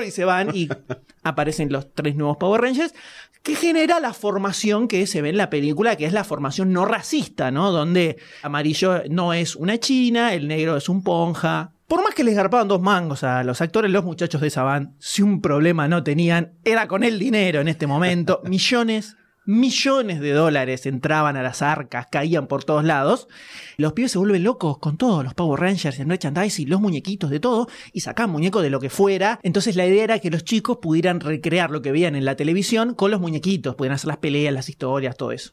y 0.06 0.10
se 0.10 0.24
van 0.24 0.56
y 0.56 0.70
aparecen 1.24 1.70
los 1.70 1.92
tres 1.92 2.16
nuevos 2.16 2.38
Power 2.38 2.62
Rangers, 2.62 2.94
que 3.42 3.54
genera 3.54 4.00
la 4.00 4.14
formación 4.14 4.88
que 4.88 5.06
se 5.06 5.20
ve 5.20 5.28
en 5.28 5.36
la 5.36 5.50
película, 5.50 5.96
que 5.96 6.06
es 6.06 6.14
la 6.14 6.24
formación 6.24 6.72
no 6.72 6.86
racista, 6.86 7.50
¿no? 7.50 7.70
Donde 7.70 8.16
amarillo 8.42 9.02
no 9.10 9.34
es 9.34 9.56
una 9.56 9.76
china, 9.76 10.32
el 10.32 10.48
negro 10.48 10.78
es 10.78 10.88
un 10.88 11.04
ponja. 11.04 11.74
Por 11.86 12.02
más 12.02 12.14
que 12.14 12.24
les 12.24 12.34
garpaban 12.34 12.68
dos 12.68 12.80
mangos 12.80 13.24
a 13.24 13.44
los 13.44 13.60
actores, 13.60 13.90
los 13.90 14.04
muchachos 14.04 14.40
de 14.40 14.48
esa 14.48 14.62
band, 14.62 14.94
si 14.98 15.20
un 15.20 15.42
problema 15.42 15.86
no 15.86 16.02
tenían, 16.02 16.54
era 16.64 16.88
con 16.88 17.04
el 17.04 17.18
dinero 17.18 17.60
en 17.60 17.68
este 17.68 17.86
momento. 17.86 18.40
Millones, 18.46 19.18
millones 19.44 20.20
de 20.20 20.32
dólares 20.32 20.86
entraban 20.86 21.36
a 21.36 21.42
las 21.42 21.62
arcas, 21.62 22.06
caían 22.10 22.46
por 22.46 22.64
todos 22.64 22.84
lados. 22.84 23.28
Los 23.76 23.92
pibes 23.92 24.12
se 24.12 24.18
vuelven 24.18 24.44
locos 24.44 24.78
con 24.78 24.96
todos 24.96 25.24
los 25.24 25.34
Power 25.34 25.60
Rangers, 25.60 25.98
el 25.98 26.06
merchandising, 26.06 26.68
los 26.68 26.80
muñequitos 26.80 27.30
de 27.30 27.40
todo, 27.40 27.68
y 27.92 28.00
sacaban 28.00 28.30
muñecos 28.30 28.62
de 28.62 28.70
lo 28.70 28.80
que 28.80 28.90
fuera. 28.90 29.40
Entonces 29.42 29.76
la 29.76 29.86
idea 29.86 30.04
era 30.04 30.18
que 30.18 30.30
los 30.30 30.44
chicos 30.44 30.78
pudieran 30.78 31.20
recrear 31.20 31.70
lo 31.70 31.82
que 31.82 31.92
veían 31.92 32.14
en 32.14 32.24
la 32.24 32.36
televisión 32.36 32.94
con 32.94 33.10
los 33.10 33.20
muñequitos, 33.20 33.74
pudieran 33.74 33.96
hacer 33.96 34.08
las 34.08 34.18
peleas, 34.18 34.54
las 34.54 34.68
historias, 34.68 35.16
todo 35.16 35.32
eso. 35.32 35.52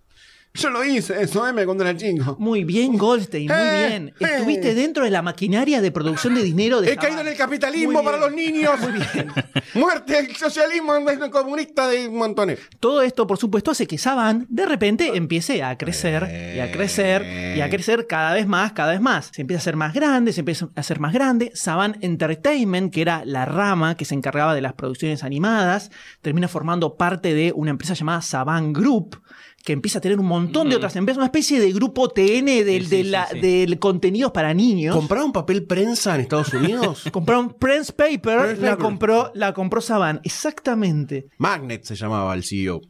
Yo 0.59 0.69
lo 0.69 0.83
hice, 0.83 1.21
eso, 1.21 1.47
¿eh? 1.47 1.53
Me 1.53 1.63
cuando 1.65 1.85
era 1.85 1.95
chico. 1.95 2.35
Muy 2.37 2.65
bien, 2.65 2.97
Goldstein, 2.97 3.47
muy 3.47 3.55
Eh, 3.57 3.87
bien. 3.87 4.07
eh. 4.19 4.25
Estuviste 4.37 4.75
dentro 4.75 5.05
de 5.05 5.09
la 5.09 5.21
maquinaria 5.21 5.79
de 5.81 5.89
producción 5.91 6.35
de 6.35 6.43
dinero 6.43 6.81
de 6.81 6.91
He 6.91 6.97
caído 6.97 7.21
en 7.21 7.27
el 7.29 7.37
capitalismo 7.37 8.03
para 8.03 8.17
los 8.17 8.33
niños. 8.33 8.71
Muy 8.81 8.91
bien. 8.93 9.31
Muerte 9.75 10.17
al 10.17 10.35
socialismo 10.35 10.93
al 10.93 11.29
comunista 11.29 11.87
de 11.87 12.09
montones. 12.09 12.59
Todo 12.79 13.01
esto, 13.01 13.25
por 13.25 13.37
supuesto, 13.37 13.71
hace 13.71 13.87
que 13.87 13.97
Saban 13.97 14.45
de 14.49 14.65
repente 14.65 15.11
empiece 15.15 15.63
a 15.63 15.77
crecer 15.77 16.27
y 16.55 16.59
a 16.59 16.71
crecer 16.71 17.55
y 17.55 17.61
a 17.61 17.69
crecer 17.69 18.07
cada 18.07 18.33
vez 18.33 18.47
más, 18.47 18.73
cada 18.73 18.91
vez 18.91 19.01
más. 19.01 19.29
Se 19.33 19.41
empieza 19.41 19.59
a 19.59 19.63
hacer 19.63 19.75
más 19.77 19.93
grande, 19.93 20.33
se 20.33 20.41
empieza 20.41 20.65
a 20.75 20.79
hacer 20.79 20.99
más 20.99 21.13
grande. 21.13 21.51
Saban 21.53 21.97
Entertainment, 22.01 22.93
que 22.93 23.01
era 23.01 23.23
la 23.25 23.45
rama 23.45 23.95
que 23.95 24.05
se 24.05 24.15
encargaba 24.15 24.53
de 24.53 24.61
las 24.61 24.73
producciones 24.73 25.23
animadas, 25.23 25.91
termina 26.21 26.47
formando 26.47 26.95
parte 26.97 27.33
de 27.33 27.53
una 27.55 27.71
empresa 27.71 27.93
llamada 27.93 28.21
Saban 28.21 28.73
Group 28.73 29.21
que 29.63 29.73
empieza 29.73 29.99
a 29.99 30.01
tener 30.01 30.19
un 30.19 30.25
montón 30.25 30.69
de 30.69 30.75
otras 30.77 30.95
empresas, 30.95 31.17
una 31.17 31.25
especie 31.25 31.59
de 31.59 31.71
grupo 31.73 32.07
TN 32.09 32.45
del, 32.45 32.83
Sí, 32.85 32.89
sí, 32.89 32.95
de 32.97 33.03
sí, 33.03 33.09
la- 33.09 33.27
sí. 33.27 33.39
del 33.39 33.77
contenidos 33.79 34.31
para 34.31 34.53
niños. 34.53 34.95
¿Compraron 34.95 35.31
papel 35.31 35.65
prensa 35.65 36.15
en 36.15 36.21
Estados 36.21 36.53
Unidos? 36.53 37.03
Compraron 37.11 37.53
Prince 37.59 37.91
Paper, 37.91 38.39
Prince 38.39 38.61
la 38.61 38.71
Paper. 38.71 38.77
compró, 38.77 39.31
la 39.35 39.53
compró 39.53 39.81
Saban. 39.81 40.21
Exactamente. 40.23 41.27
Magnet 41.37 41.83
se 41.83 41.95
llamaba 41.95 42.33
el 42.33 42.43
CEO. 42.43 42.81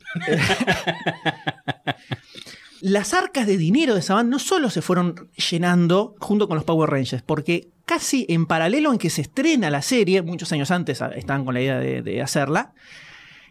Las 2.81 3.13
arcas 3.13 3.45
de 3.45 3.57
dinero 3.57 3.93
de 3.93 4.01
Saban 4.01 4.29
no 4.29 4.39
solo 4.39 4.69
se 4.69 4.81
fueron 4.81 5.29
llenando 5.51 6.15
junto 6.19 6.47
con 6.47 6.55
los 6.55 6.63
Power 6.63 6.89
Rangers, 6.89 7.21
porque 7.23 7.71
casi 7.85 8.25
en 8.29 8.45
paralelo 8.45 8.93
en 8.93 8.97
que 8.99 9.09
se 9.09 9.21
estrena 9.21 9.69
la 9.69 9.81
serie, 9.81 10.21
muchos 10.21 10.51
años 10.53 10.71
antes 10.71 11.01
ah, 11.01 11.11
estaban 11.13 11.43
con 11.43 11.55
la 11.55 11.61
idea 11.61 11.79
de, 11.79 12.01
de 12.01 12.21
hacerla, 12.21 12.71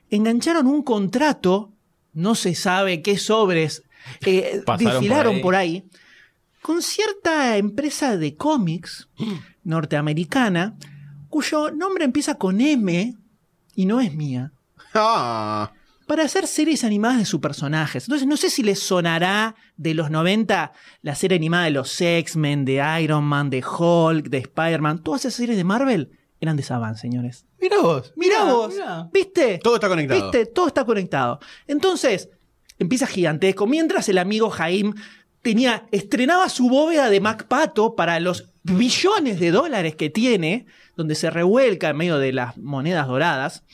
engancharon 0.08 0.66
un 0.66 0.82
contrato, 0.82 1.74
no 2.18 2.34
se 2.34 2.54
sabe 2.54 3.00
qué 3.02 3.16
sobres, 3.16 3.84
eh, 4.26 4.62
por 4.66 4.78
desfilaron 4.78 5.36
ahí. 5.36 5.40
por 5.42 5.54
ahí, 5.54 5.84
con 6.62 6.82
cierta 6.82 7.56
empresa 7.56 8.16
de 8.16 8.34
cómics 8.34 9.08
norteamericana, 9.64 10.76
cuyo 11.28 11.70
nombre 11.70 12.04
empieza 12.04 12.34
con 12.34 12.60
M 12.60 13.14
y 13.74 13.86
no 13.86 14.00
es 14.00 14.14
mía 14.14 14.52
Ah, 14.94 15.72
para 16.06 16.24
hacer 16.24 16.46
series 16.46 16.82
animadas 16.84 17.18
de 17.18 17.24
sus 17.26 17.40
personajes. 17.40 18.04
Entonces, 18.04 18.26
no 18.26 18.36
sé 18.36 18.50
si 18.50 18.62
les 18.62 18.80
sonará 18.80 19.54
de 19.76 19.94
los 19.94 20.10
90 20.10 20.72
la 21.02 21.14
serie 21.14 21.36
animada 21.36 21.64
de 21.64 21.70
los 21.70 22.00
X-Men, 22.00 22.64
de 22.64 22.82
Iron 23.02 23.24
Man, 23.24 23.50
de 23.50 23.62
Hulk, 23.62 24.28
de 24.28 24.38
Spider-Man. 24.38 25.02
Todas 25.04 25.26
esas 25.26 25.34
series 25.34 25.58
de 25.58 25.64
Marvel 25.64 26.17
eran 26.40 26.56
de 26.56 26.62
Saban, 26.62 26.96
señores. 26.96 27.44
mira 27.60 27.78
vos. 27.80 28.12
Mirá 28.16 28.44
Mirá, 28.44 28.52
vos, 28.52 28.74
mirá. 28.74 29.08
¿viste? 29.12 29.58
Todo 29.62 29.74
está 29.74 29.88
conectado. 29.88 30.22
¿Viste? 30.22 30.46
Todo 30.46 30.66
está 30.68 30.84
conectado. 30.84 31.40
Entonces, 31.66 32.28
empieza 32.78 33.06
gigantesco. 33.06 33.66
Mientras 33.66 34.08
el 34.08 34.18
amigo 34.18 34.50
Jaim 34.50 34.94
tenía, 35.42 35.86
estrenaba 35.90 36.48
su 36.48 36.68
bóveda 36.68 37.10
de 37.10 37.20
Mac 37.20 37.46
Pato 37.48 37.94
para 37.96 38.20
los 38.20 38.50
billones 38.62 39.40
de 39.40 39.50
dólares 39.50 39.96
que 39.96 40.10
tiene, 40.10 40.66
donde 40.96 41.14
se 41.14 41.30
revuelca 41.30 41.88
en 41.90 41.96
medio 41.96 42.18
de 42.18 42.32
las 42.32 42.56
monedas 42.58 43.06
doradas. 43.08 43.64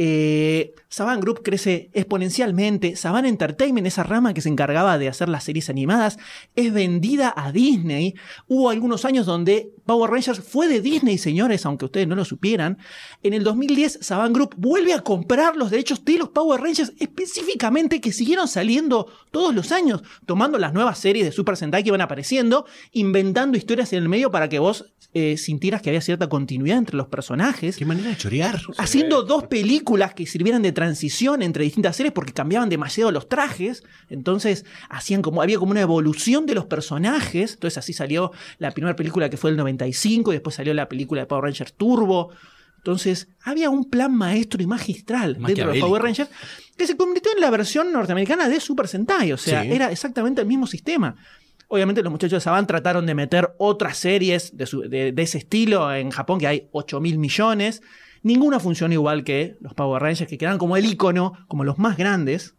Eh, 0.00 0.74
Saban 0.88 1.18
Group 1.18 1.42
crece 1.42 1.90
exponencialmente. 1.92 2.94
Saban 2.94 3.26
Entertainment, 3.26 3.86
esa 3.86 4.04
rama 4.04 4.32
que 4.32 4.40
se 4.40 4.48
encargaba 4.48 4.96
de 4.96 5.08
hacer 5.08 5.28
las 5.28 5.42
series 5.42 5.68
animadas, 5.68 6.18
es 6.54 6.72
vendida 6.72 7.34
a 7.36 7.50
Disney. 7.50 8.14
Hubo 8.46 8.70
algunos 8.70 9.04
años 9.04 9.26
donde 9.26 9.72
Power 9.84 10.10
Rangers 10.10 10.40
fue 10.40 10.68
de 10.68 10.80
Disney, 10.80 11.18
señores, 11.18 11.66
aunque 11.66 11.86
ustedes 11.86 12.06
no 12.06 12.14
lo 12.14 12.24
supieran. 12.24 12.78
En 13.24 13.34
el 13.34 13.42
2010, 13.42 13.98
Saban 14.00 14.32
Group 14.32 14.54
vuelve 14.56 14.94
a 14.94 15.00
comprar 15.00 15.56
los 15.56 15.70
derechos 15.70 16.04
de 16.04 16.18
los 16.18 16.28
Power 16.28 16.60
Rangers 16.60 16.92
específicamente 17.00 18.00
que 18.00 18.12
siguieron 18.12 18.46
saliendo 18.46 19.08
todos 19.32 19.52
los 19.52 19.72
años, 19.72 20.02
tomando 20.26 20.58
las 20.58 20.72
nuevas 20.72 20.98
series 20.98 21.26
de 21.26 21.32
Super 21.32 21.56
Sentai 21.56 21.82
que 21.82 21.88
iban 21.88 22.00
apareciendo, 22.00 22.66
inventando 22.92 23.58
historias 23.58 23.92
en 23.92 24.04
el 24.04 24.08
medio 24.08 24.30
para 24.30 24.48
que 24.48 24.60
vos 24.60 24.92
eh, 25.12 25.36
sintieras 25.38 25.82
que 25.82 25.90
había 25.90 26.02
cierta 26.02 26.28
continuidad 26.28 26.78
entre 26.78 26.96
los 26.96 27.08
personajes 27.08 27.76
Qué 27.78 27.86
manera 27.86 28.10
de 28.10 28.16
chorear. 28.16 28.60
haciendo 28.76 29.22
dos 29.22 29.46
películas 29.46 29.87
que 30.14 30.26
sirvieran 30.26 30.62
de 30.62 30.72
transición 30.72 31.42
entre 31.42 31.64
distintas 31.64 31.96
series 31.96 32.12
porque 32.12 32.32
cambiaban 32.32 32.68
demasiado 32.68 33.10
los 33.12 33.28
trajes. 33.28 33.82
Entonces 34.10 34.64
hacían 34.90 35.22
como, 35.22 35.40
había 35.42 35.58
como 35.58 35.70
una 35.72 35.80
evolución 35.80 36.46
de 36.46 36.54
los 36.54 36.66
personajes. 36.66 37.54
Entonces 37.54 37.78
así 37.78 37.92
salió 37.92 38.32
la 38.58 38.70
primera 38.72 38.96
película 38.96 39.30
que 39.30 39.36
fue 39.36 39.50
el 39.50 39.56
95 39.56 40.32
y 40.32 40.36
después 40.36 40.56
salió 40.56 40.74
la 40.74 40.88
película 40.88 41.20
de 41.22 41.26
Power 41.26 41.44
Rangers 41.44 41.74
Turbo. 41.74 42.30
Entonces, 42.78 43.28
había 43.42 43.70
un 43.70 43.90
plan 43.90 44.14
maestro 44.14 44.62
y 44.62 44.66
magistral 44.66 45.34
dentro 45.34 45.66
de 45.72 45.78
los. 45.78 45.78
Power 45.80 46.00
Rangers 46.02 46.30
que 46.76 46.86
se 46.86 46.96
convirtió 46.96 47.32
en 47.34 47.40
la 47.40 47.50
versión 47.50 47.92
norteamericana 47.92 48.48
de 48.48 48.60
Super 48.60 48.86
Sentai. 48.86 49.32
O 49.32 49.36
sea, 49.36 49.62
Sí. 49.62 49.72
era 49.72 49.90
exactamente 49.90 50.40
el 50.40 50.46
mismo 50.46 50.66
sistema. 50.66 51.16
Obviamente 51.66 52.02
los 52.04 52.10
muchachos 52.12 52.36
de 52.36 52.40
Saban 52.40 52.66
trataron 52.68 53.04
de 53.04 53.14
meter 53.16 53.50
otras 53.58 53.98
series 53.98 54.56
de, 54.56 54.64
su- 54.64 54.82
de- 54.82 55.10
de 55.12 55.22
ese 55.22 55.38
estilo 55.38 55.92
en 55.92 56.10
Japón, 56.10 56.38
que 56.38 56.46
hay 56.46 56.68
8 56.70 57.00
mil 57.00 57.18
millones. 57.18 57.82
Ninguna 58.22 58.60
funciona 58.60 58.94
igual 58.94 59.24
que 59.24 59.56
los 59.60 59.74
Power 59.74 60.02
Rangers, 60.02 60.28
que 60.28 60.38
quedan 60.38 60.58
como 60.58 60.76
el 60.76 60.86
icono, 60.86 61.34
como 61.46 61.64
los 61.64 61.78
más 61.78 61.96
grandes. 61.96 62.54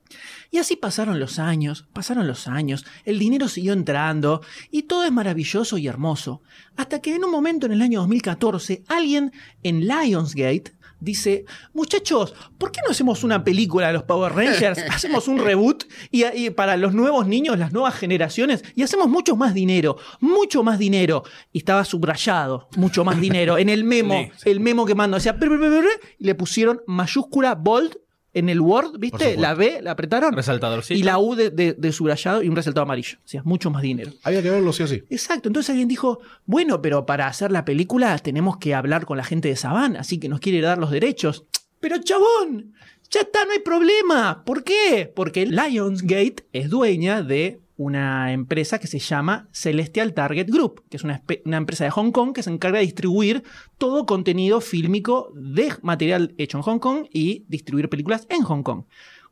Y 0.52 0.58
así 0.58 0.76
pasaron 0.76 1.20
los 1.20 1.38
años, 1.38 1.86
pasaron 1.94 2.28
los 2.28 2.48
años, 2.48 2.86
el 3.06 3.20
dinero 3.20 3.48
siguió 3.48 3.74
entrando 3.74 4.42
y 4.72 4.84
todo 4.84 5.04
es 5.04 5.12
maravilloso 5.12 5.78
y 5.78 5.88
hermoso. 5.88 6.42
Hasta 6.76 7.00
que 7.02 7.16
en 7.16 7.24
un 7.24 7.32
momento 7.32 7.68
en 7.68 7.74
el 7.74 7.82
año 7.82 8.00
2014, 8.00 8.84
alguien 8.88 9.32
en 9.62 9.88
Lionsgate 9.88 10.74
dice, 11.00 11.46
muchachos, 11.74 12.34
¿por 12.58 12.72
qué 12.72 12.82
no 12.86 12.92
hacemos 12.92 13.24
una 13.24 13.44
película 13.44 13.88
de 13.88 13.94
los 13.94 14.04
Power 14.04 14.34
Rangers? 14.34 14.80
Hacemos 14.90 15.28
un 15.28 15.40
reboot 15.40 15.86
y, 16.12 16.26
y 16.26 16.50
para 16.50 16.78
los 16.78 16.94
nuevos 16.94 17.28
niños, 17.28 17.58
las 17.58 17.72
nuevas 17.72 17.96
generaciones, 17.96 18.64
y 18.76 18.84
hacemos 18.84 19.08
mucho 19.08 19.36
más 19.36 19.54
dinero, 19.54 19.98
mucho 20.20 20.64
más 20.64 20.80
dinero. 20.80 21.24
Y 21.52 21.60
estaba 21.60 21.86
subrayado, 21.86 22.70
mucho 22.76 23.04
más 23.04 23.20
dinero, 23.20 23.58
en 23.58 23.70
el 23.70 23.84
memo, 23.84 24.30
el 24.46 24.60
memo 24.60 24.86
que 24.86 24.96
mando, 24.96 25.18
decía, 25.18 25.34
"Bre, 25.34 25.50
bre, 25.50 25.58
bre, 25.58 25.70
bre", 25.70 25.90
y 26.18 26.26
le 26.26 26.36
pusieron 26.36 26.82
mayúscula 26.88 27.56
bold 27.56 27.98
en 28.40 28.50
el 28.50 28.60
Word, 28.60 28.98
¿viste? 29.00 29.38
La 29.38 29.54
B, 29.54 29.80
la 29.82 29.92
apretaron. 29.92 30.34
Resaltadorcito. 30.34 31.00
Y 31.00 31.04
la 31.04 31.20
U 31.20 31.36
de, 31.36 31.50
de- 31.52 31.74
de 31.74 31.92
subrayado 31.92 32.42
y 32.42 32.50
un 32.50 32.56
resaltado 32.56 32.84
amarillo. 32.84 33.18
O 33.24 33.28
sea, 33.28 33.44
mucho 33.44 33.70
más 33.70 33.82
dinero. 33.84 34.12
Había 34.24 34.42
que 34.42 34.50
verlo 34.50 34.74
sí 34.74 34.84
o 34.84 34.88
sí. 34.88 35.04
Exacto, 35.10 35.50
entonces 35.50 35.70
alguien 35.70 35.88
dijo, 35.88 36.20
bueno, 36.46 36.82
pero 36.82 37.06
para 37.06 37.28
hacer 37.28 37.52
la 37.52 37.66
película 37.66 38.18
tenemos 38.20 38.58
que 38.58 38.74
hablar 38.74 39.06
con 39.06 39.18
la 39.18 39.24
gente 39.24 39.48
de 39.50 39.56
Saban, 39.56 39.96
así 39.98 40.18
que 40.20 40.30
nos 40.30 40.40
quiere 40.40 40.62
dar 40.62 40.78
los 40.80 40.92
derechos. 40.92 41.46
Pero 41.80 41.98
chabón, 42.00 42.74
ya 43.10 43.22
está, 43.22 43.46
no 43.46 43.52
hay 43.52 43.60
problema. 43.60 44.44
¿Por 44.46 44.64
qué? 44.64 45.12
Porque 45.16 45.46
Lionsgate 45.46 46.46
es 46.52 46.70
dueña 46.70 47.22
de 47.22 47.62
una 47.80 48.34
empresa 48.34 48.78
que 48.78 48.88
se 48.88 49.00
llama 49.00 49.48
Celestial 49.54 50.14
Target 50.14 50.48
Group, 50.50 50.84
que 50.90 50.98
es 50.98 51.04
una, 51.06 51.24
empresa 51.46 51.86
de 51.86 51.92
Hong 51.92 52.12
Kong 52.12 52.34
que 52.34 52.44
se 52.44 52.50
encarga 52.50 52.80
de 52.80 52.84
distribuir 52.84 53.46
todo 53.78 54.06
contenido 54.06 54.60
fílmico 54.60 55.32
de 55.34 55.74
material 55.82 56.36
hecho 56.38 56.58
en 56.58 56.64
Hong 56.64 56.80
Kong 56.80 57.06
y 57.10 57.46
distribuir 57.48 57.88
películas 57.88 58.28
en 58.30 58.44
Hong 58.44 58.64
Kong. 58.64 58.84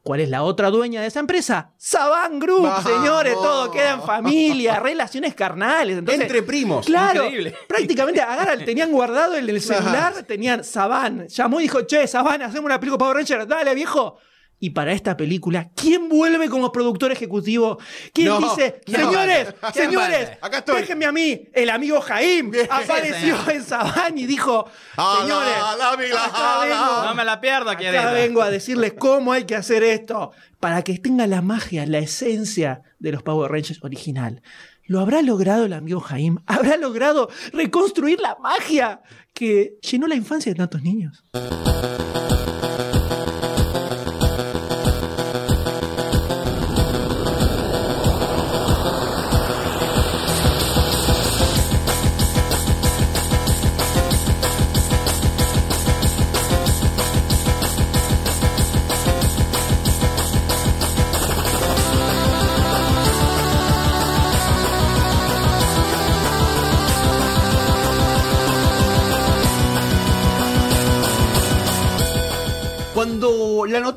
¿Cuál 0.01 0.21
es 0.21 0.29
la 0.29 0.43
otra 0.43 0.69
dueña 0.69 1.01
de 1.01 1.07
esa 1.07 1.19
empresa? 1.19 1.73
Saban 1.75 2.39
Group, 2.39 2.61
Vamos. 2.61 2.85
señores, 2.85 3.33
todo 3.33 3.69
queda 3.69 3.95
en 3.95 4.01
familia, 4.01 4.79
relaciones 4.79 5.35
carnales. 5.35 5.97
Entonces, 5.97 6.21
Entre 6.21 6.41
primos. 6.41 6.85
Claro, 6.85 7.25
Increíble. 7.25 7.53
prácticamente 7.67 8.21
agarran, 8.21 8.63
tenían 8.63 8.93
guardado 8.93 9.35
en 9.35 9.49
el 9.49 9.59
celular, 9.59 10.23
tenían 10.23 10.63
Saban. 10.63 11.27
Llamó 11.27 11.59
y 11.59 11.63
dijo, 11.63 11.81
che, 11.81 12.07
Saban, 12.07 12.41
hacemos 12.43 12.67
una 12.67 12.79
película 12.79 12.97
Power 12.97 13.17
Ranger, 13.17 13.45
dale 13.45 13.75
viejo. 13.75 14.17
Y 14.59 14.71
para 14.71 14.91
esta 14.91 15.15
película, 15.15 15.69
¿quién 15.75 16.09
vuelve 16.09 16.49
como 16.49 16.71
productor 16.71 17.11
ejecutivo? 17.11 17.77
¿Quién 18.11 18.27
No, 18.29 18.39
dice, 18.39 18.81
no, 18.87 18.97
señores, 18.97 19.53
¿quién 19.71 19.85
señores? 19.85 20.29
Acá 20.41 20.57
estoy. 20.59 20.81
déjenme 20.81 21.05
a 21.05 21.11
mí, 21.11 21.43
el 21.53 21.69
amigo 21.69 22.01
Jaim 22.01 22.51
apareció 22.69 23.37
señor. 23.37 23.51
en 23.51 23.63
Saban 23.63 24.17
y 24.17 24.25
dijo, 24.25 24.67
señores, 24.95 25.53
la, 25.59 25.75
la, 25.77 25.95
la, 25.95 26.25
acá 26.25 26.59
vengo, 26.65 27.05
No 27.05 27.13
me 27.13 27.23
la 27.23 27.39
pierdo, 27.39 27.69
Acá 27.69 28.11
vengo 28.13 28.41
a 28.41 28.49
decirles 28.49 28.93
cómo 28.97 29.31
hay 29.31 29.43
que 29.43 29.55
hacer 29.55 29.83
esto 29.83 30.31
para 30.59 30.81
que 30.81 30.97
tenga 30.97 31.27
la 31.27 31.43
magia, 31.43 31.85
la 31.85 31.99
esencia 31.99 32.81
de 32.97 33.11
los 33.11 33.21
Power 33.21 33.51
Rangers 33.51 33.83
original. 33.83 34.41
¿Lo 34.85 35.01
habrá 35.01 35.21
logrado 35.21 35.65
el 35.65 35.73
amigo 35.73 35.99
Jaim? 35.99 36.37
¿Habrá 36.47 36.77
logrado 36.77 37.29
reconstruir 37.53 38.19
la 38.21 38.37
magia 38.41 39.01
que 39.33 39.77
llenó 39.81 40.07
la 40.07 40.15
infancia 40.15 40.51
de 40.51 40.57
tantos 40.57 40.81
niños? 40.81 41.23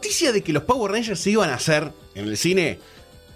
Noticia 0.01 0.33
de 0.33 0.43
que 0.43 0.55
los 0.55 0.63
Power 0.63 0.93
Rangers 0.93 1.21
se 1.21 1.29
iban 1.31 1.51
a 1.51 1.55
hacer 1.55 1.93
en 2.15 2.27
el 2.27 2.39
cine, 2.39 2.79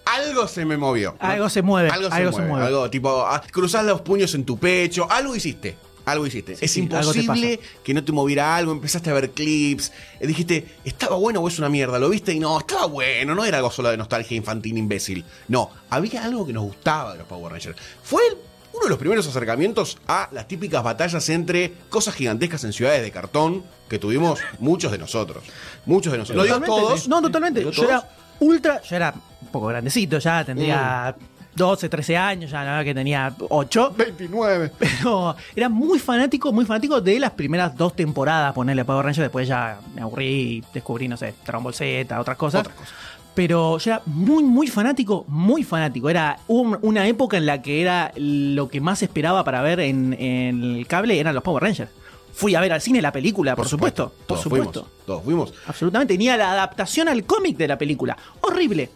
algo 0.07 0.49
se 0.49 0.65
me 0.65 0.79
movió. 0.79 1.15
Algo 1.19 1.51
se 1.51 1.61
mueve, 1.61 1.91
Algo 1.91 2.09
se, 2.09 2.15
algo 2.17 2.33
se 2.33 2.41
mueve. 2.43 2.67
Algo 2.67 2.89
tipo, 2.89 3.23
ah, 3.27 3.43
cruzás 3.53 3.85
los 3.85 4.01
puños 4.01 4.35
en 4.35 4.45
tu 4.45 4.57
pecho. 4.57 5.07
Algo 5.11 5.37
hiciste. 5.37 5.77
Algo 6.07 6.27
hiciste. 6.27 6.57
es 6.59 6.71
sí, 6.71 6.81
imposible 6.81 7.61
que 7.83 7.93
no 7.93 8.03
te 8.03 8.13
moviera 8.13 8.57
algo. 8.57 8.73
Empezaste 8.73 9.11
a 9.11 9.13
ver 9.13 9.31
clips. 9.33 9.93
eh, 10.21 10.27
dijiste, 10.27 10.67
¿estaba 10.87 11.17
bueno 11.17 11.41
o 11.41 11.49
es 11.49 11.59
una 11.59 11.69
mierda? 11.69 11.99
Lo 11.99 12.09
viste 12.09 12.33
y 12.33 12.41
no, 12.41 12.59
estaba 12.59 12.87
bueno. 12.87 13.35
No 13.35 13.45
era 13.45 13.59
algo 13.59 13.71
solo 13.71 13.91
de 13.91 13.99
nostalgia 13.99 14.35
infantil 14.37 14.79
imbécil. 14.79 15.23
No, 15.49 15.71
había 15.91 16.25
algo 16.25 16.47
que 16.47 16.55
nos 16.55 16.65
gustaba 16.65 17.13
de 17.13 17.19
los 17.19 17.27
Power 17.27 17.53
Rangers. 17.53 17.77
Fue 18.03 18.23
el- 18.27 18.37
uno 18.75 18.85
de 18.85 18.91
los 18.91 18.99
primeros 18.99 19.27
acercamientos 19.27 19.99
a 20.09 20.29
las 20.33 20.49
típicas 20.49 20.83
batallas 20.83 21.29
entre 21.29 21.73
cosas 21.89 22.15
gigantescas 22.15 22.65
en 22.65 22.73
ciudades 22.73 23.03
de 23.03 23.11
cartón 23.11 23.63
que 23.89 23.99
tuvimos 23.99 24.41
muchos 24.59 24.91
de 24.91 24.99
nosotros. 24.99 25.45
Muchos 25.87 26.13
de 26.13 26.19
nosotros. 26.19 26.47
No 26.49 26.55
digo 26.55 26.67
todos. 26.67 27.09
No, 27.09 27.23
totalmente. 27.23 27.63
Yo 27.63 27.71
todos. 27.71 27.89
era 27.89 28.09
ultra, 28.41 28.83
yo 28.83 28.97
era 28.97 29.15
un 29.41 29.49
poco 29.49 29.67
grandecito, 29.69 30.19
ya 30.19 30.45
tendría 30.45 31.15
Mm. 31.19 31.35
12, 31.57 31.89
13 31.89 32.17
años, 32.17 32.51
ya 32.51 32.65
nada 32.65 32.83
que 32.83 32.93
tenía 32.93 33.33
8. 33.49 33.95
29. 33.97 34.73
Pero 34.77 35.37
era 35.55 35.69
muy 35.69 35.99
fanático, 36.01 36.53
muy 36.53 36.65
fanático 36.65 37.01
de 37.01 37.21
las 37.21 37.31
primeras 37.31 37.77
dos 37.77 37.95
temporadas, 37.95 38.53
ponerle 38.53 38.85
Power 38.85 39.05
Rangers, 39.05 39.25
después 39.27 39.47
ya 39.47 39.79
me 39.95 40.03
aburrí 40.03 40.27
y 40.27 40.65
descubrí, 40.73 41.07
no 41.07 41.17
sé, 41.17 41.35
Dragon 41.47 41.63
Ball 41.63 41.75
Z, 41.75 42.21
otras 42.21 42.37
cosas. 42.37 42.61
Otras 42.63 42.77
cosas. 42.77 42.95
Pero 43.35 43.79
yo 43.79 43.91
era 43.91 44.03
muy, 44.07 44.45
muy 44.45 44.69
fanático, 44.69 45.25
muy 45.29 45.65
fanático. 45.65 46.09
Era 46.09 46.39
un- 46.47 46.79
una 46.83 47.07
época 47.09 47.37
en 47.37 47.47
la 47.47 47.63
que 47.63 47.81
era 47.83 48.13
lo 48.17 48.69
que 48.69 48.81
más 48.81 49.03
esperaba 49.03 49.43
para 49.45 49.61
ver 49.63 49.81
en, 49.81 50.13
en 50.15 50.63
el 50.77 50.87
cable 50.87 51.19
eran 51.19 51.35
los 51.35 51.43
Power 51.43 51.63
Rangers. 51.63 51.91
Fui 52.33 52.55
a 52.55 52.61
ver 52.61 52.73
al 52.73 52.81
cine 52.81 53.01
la 53.03 53.13
película, 53.13 53.55
por, 53.57 53.69
supuesto. 53.69 54.09
Por 54.11 54.27
Todos 54.27 54.43
supuesto. 54.43 54.83
Fuimos, 54.83 55.05
todos 55.07 55.25
fuimos. 55.25 55.55
Absolutamente. 55.67 56.15
Tenía 56.15 56.37
la 56.37 56.53
adaptación 56.53 57.09
al 57.09 57.25
cómic 57.25 57.57
de 57.57 57.69
la 57.69 57.79
película. 57.79 58.17
Horrible. 58.41 58.91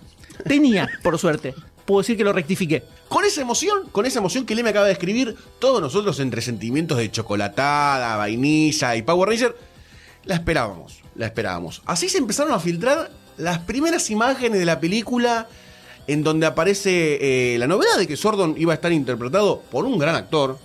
Tenía, 0.47 0.89
por 1.03 1.19
suerte. 1.19 1.55
Puedo 1.85 2.01
decir 2.01 2.17
que 2.17 2.25
lo 2.25 2.33
rectifiqué. 2.33 2.85
Con 3.09 3.25
esa 3.25 3.41
emoción, 3.41 3.89
con 3.91 4.07
esa 4.07 4.19
emoción 4.19 4.45
que 4.45 4.55
Lee 4.55 4.63
me 4.63 4.71
acaba 4.71 4.87
de 4.87 4.93
escribir, 4.93 5.35
todos 5.59 5.81
nosotros 5.81 6.21
entre 6.21 6.43
sentimientos 6.43 6.99
de 6.99 7.11
chocolatada, 7.11 8.17
vainilla 8.17 8.95
y 8.95 9.03
Power 9.03 9.29
Ranger, 9.31 9.57
la 10.25 10.35
esperábamos, 10.35 11.01
la 11.15 11.27
esperábamos. 11.27 11.81
Así 11.87 12.09
se 12.09 12.19
empezaron 12.19 12.53
a 12.53 12.59
filtrar 12.61 13.11
las 13.39 13.61
primeras 13.61 14.11
imágenes 14.11 14.59
de 14.59 14.67
la 14.67 14.81
película 14.81 15.49
en 16.07 16.23
donde 16.25 16.47
aparece 16.47 17.55
eh, 17.55 17.59
la 17.59 17.67
novedad 17.67 17.97
de 17.99 18.07
que 18.07 18.17
Sordon 18.17 18.55
iba 18.59 18.73
a 18.73 18.77
estar 18.77 18.93
interpretado 18.93 19.61
por 19.71 19.85
un 19.85 19.99
gran 19.99 20.15
actor, 20.15 20.59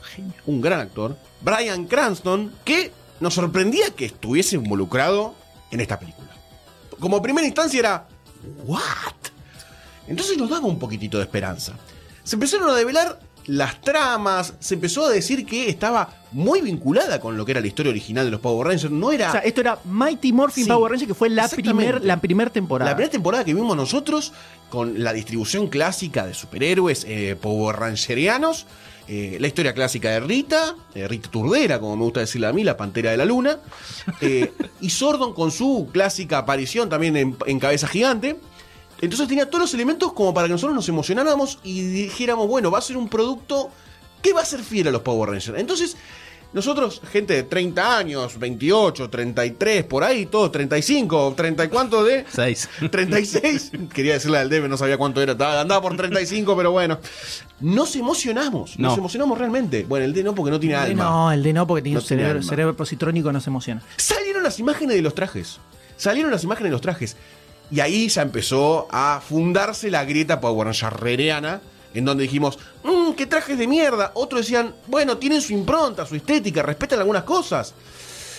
un 0.46 0.62
gran 0.62 0.80
actor, 0.80 1.18
Brian 1.42 1.86
Cranston, 1.86 2.52
que 2.64 2.92
nos 3.20 3.34
sorprendía 3.34 3.90
que 3.92 4.06
estuviese 4.06 4.56
involucrado 4.56 5.36
en 5.72 5.82
esta 5.82 6.00
película. 6.00 6.30
Como 7.00 7.22
primera 7.22 7.46
instancia 7.46 7.80
era, 7.80 8.08
¿what? 8.66 8.82
Entonces 10.08 10.38
nos 10.38 10.50
daba 10.50 10.66
un 10.66 10.80
poquitito 10.80 11.18
de 11.18 11.24
esperanza. 11.24 11.74
Se 12.24 12.38
empezaron 12.38 12.70
a 12.70 12.76
develar 12.76 13.20
las 13.48 13.82
tramas, 13.82 14.54
se 14.60 14.76
empezó 14.76 15.06
a 15.06 15.10
decir 15.12 15.46
que 15.46 15.70
estaba 15.70 16.10
muy 16.32 16.62
vinculada 16.62 17.20
con 17.20 17.38
lo 17.38 17.46
que 17.46 17.52
era 17.52 17.62
la 17.62 17.68
historia 17.68 17.90
original 17.92 18.26
de 18.26 18.32
los 18.32 18.40
Power 18.40 18.68
Rangers. 18.68 18.92
No 18.92 19.12
era 19.12 19.30
O 19.30 19.32
sea, 19.34 19.42
esto 19.42 19.62
era 19.62 19.80
Mighty 19.86 20.32
Morphin 20.34 20.64
Sí, 20.66 20.70
Power 20.70 20.92
Rangers, 20.92 21.08
que 21.08 21.14
fue 21.14 21.30
la 21.30 21.48
primera 21.48 22.00
la 22.00 22.18
primer 22.20 22.50
temporada. 22.50 22.90
la 22.92 22.96
primera 22.96 23.12
temporada 23.12 23.44
que 23.46 23.54
vimos 23.54 23.76
nosotros, 23.76 24.34
con 24.70 25.04
la 25.04 25.14
distribución 25.14 25.68
clásica 25.68 26.26
de 26.26 26.34
superhéroes 26.34 27.06
eh, 27.08 27.36
Power 27.40 27.76
Rangerianos, 27.76 28.66
eh, 29.08 29.38
la 29.40 29.48
historia 29.48 29.74
clásica 29.74 30.10
de 30.12 30.22
Rita, 30.22 30.76
eh, 30.96 31.08
Rita 31.10 31.30
Turdera, 31.30 31.80
como 31.80 31.98
me 31.98 32.04
gusta 32.04 32.22
decirle 32.22 32.48
a 32.48 32.54
mí, 32.54 32.64
la 32.64 32.78
Pantera 32.78 33.12
de 33.12 33.18
la 33.18 33.26
Luna, 33.26 33.60
eh, 34.22 34.54
y 34.80 34.90
Sordon 34.90 35.34
con 35.34 35.52
su 35.52 35.90
clásica 35.92 36.38
aparición 36.38 36.88
también 36.90 37.18
en, 37.18 37.36
en 37.46 37.60
Cabeza 37.60 37.88
Gigante. 37.88 38.38
Entonces 39.04 39.28
tenía 39.28 39.48
todos 39.50 39.62
los 39.62 39.74
elementos 39.74 40.14
como 40.14 40.34
para 40.34 40.48
que 40.48 40.54
nosotros 40.54 40.76
nos 40.76 40.88
emocionáramos 40.90 41.60
y 41.64 41.82
dijéramos, 41.82 42.48
bueno, 42.48 42.72
va 42.72 42.80
a 42.80 42.82
ser 42.82 42.98
un 42.98 43.10
producto 43.10 43.70
que 44.22 44.34
va 44.34 44.42
a 44.42 44.46
ser 44.46 44.62
fiel 44.62 44.88
a 44.88 44.92
los 44.92 45.02
Power 45.02 45.30
Rangers. 45.32 45.60
Entonces, 45.60 45.96
Nosotros, 46.54 47.02
gente 47.12 47.34
de 47.34 47.42
30 47.42 47.98
años, 47.98 48.38
28, 48.38 49.10
33, 49.10 49.86
por 49.86 50.04
ahí, 50.04 50.28
todos 50.28 50.52
35, 50.52 51.34
30 51.36 51.66
y 51.66 51.68
cuánto 51.68 52.04
de... 52.04 52.26
6. 52.32 52.70
36. 52.92 53.72
Quería 53.94 54.14
decirle 54.14 54.38
al 54.38 54.50
Debe, 54.52 54.70
no 54.70 54.78
sabía 54.78 55.00
cuánto 55.00 55.20
era. 55.20 55.32
Andaba 55.60 55.82
por 55.82 55.98
35, 55.98 56.56
pero 56.56 56.72
bueno. 56.72 57.00
Nos 57.60 57.96
emocionamos. 57.96 58.78
Nos 58.78 58.92
No. 58.92 58.98
emocionamos 59.00 59.36
realmente. 59.40 59.84
Bueno, 59.90 60.06
el 60.06 60.14
D 60.14 60.24
no 60.24 60.36
porque 60.36 60.52
no 60.52 60.60
tiene 60.60 60.76
El 60.76 60.82
alma. 60.92 61.04
no, 61.06 61.32
el 61.32 61.42
de 61.42 61.54
no, 61.54 61.66
porque 61.66 61.82
tiene 61.82 61.96
No 61.96 62.02
un 62.02 62.08
tiene 62.08 62.22
cerebro, 62.22 62.40
alma. 62.42 62.50
cerebro 62.52 62.76
positrónico, 62.78 63.32
no 63.32 63.42
se 63.42 63.50
emociona. 63.50 63.82
Salieron 63.98 64.44
las 64.44 64.60
imágenes 64.60 64.96
de 64.96 65.02
los 65.02 65.16
trajes. 65.16 65.58
Salieron 65.98 66.32
las 66.32 66.44
imágenes 66.44 66.70
de 66.70 66.74
los 66.74 66.82
trajes. 66.82 67.18
Y 67.74 67.80
ahí 67.80 68.08
ya 68.08 68.22
empezó 68.22 68.88
a 68.92 69.20
fundarse 69.28 69.90
la 69.90 70.06
grieta 70.06 70.40
Power 70.40 70.68
Rangerreana, 70.68 71.62
en 71.96 72.06
donde 72.06 72.24
dijimos, 72.24 72.60
mmm, 72.84 73.14
qué 73.14 73.26
trajes 73.26 73.58
de 73.58 73.66
mierda. 73.68 74.12
Otros 74.14 74.42
decían, 74.42 74.76
bueno, 74.88 75.18
tienen 75.18 75.42
su 75.42 75.54
impronta, 75.54 76.06
su 76.06 76.16
estética, 76.16 76.62
respetan 76.62 77.00
algunas 77.00 77.24
cosas. 77.24 77.74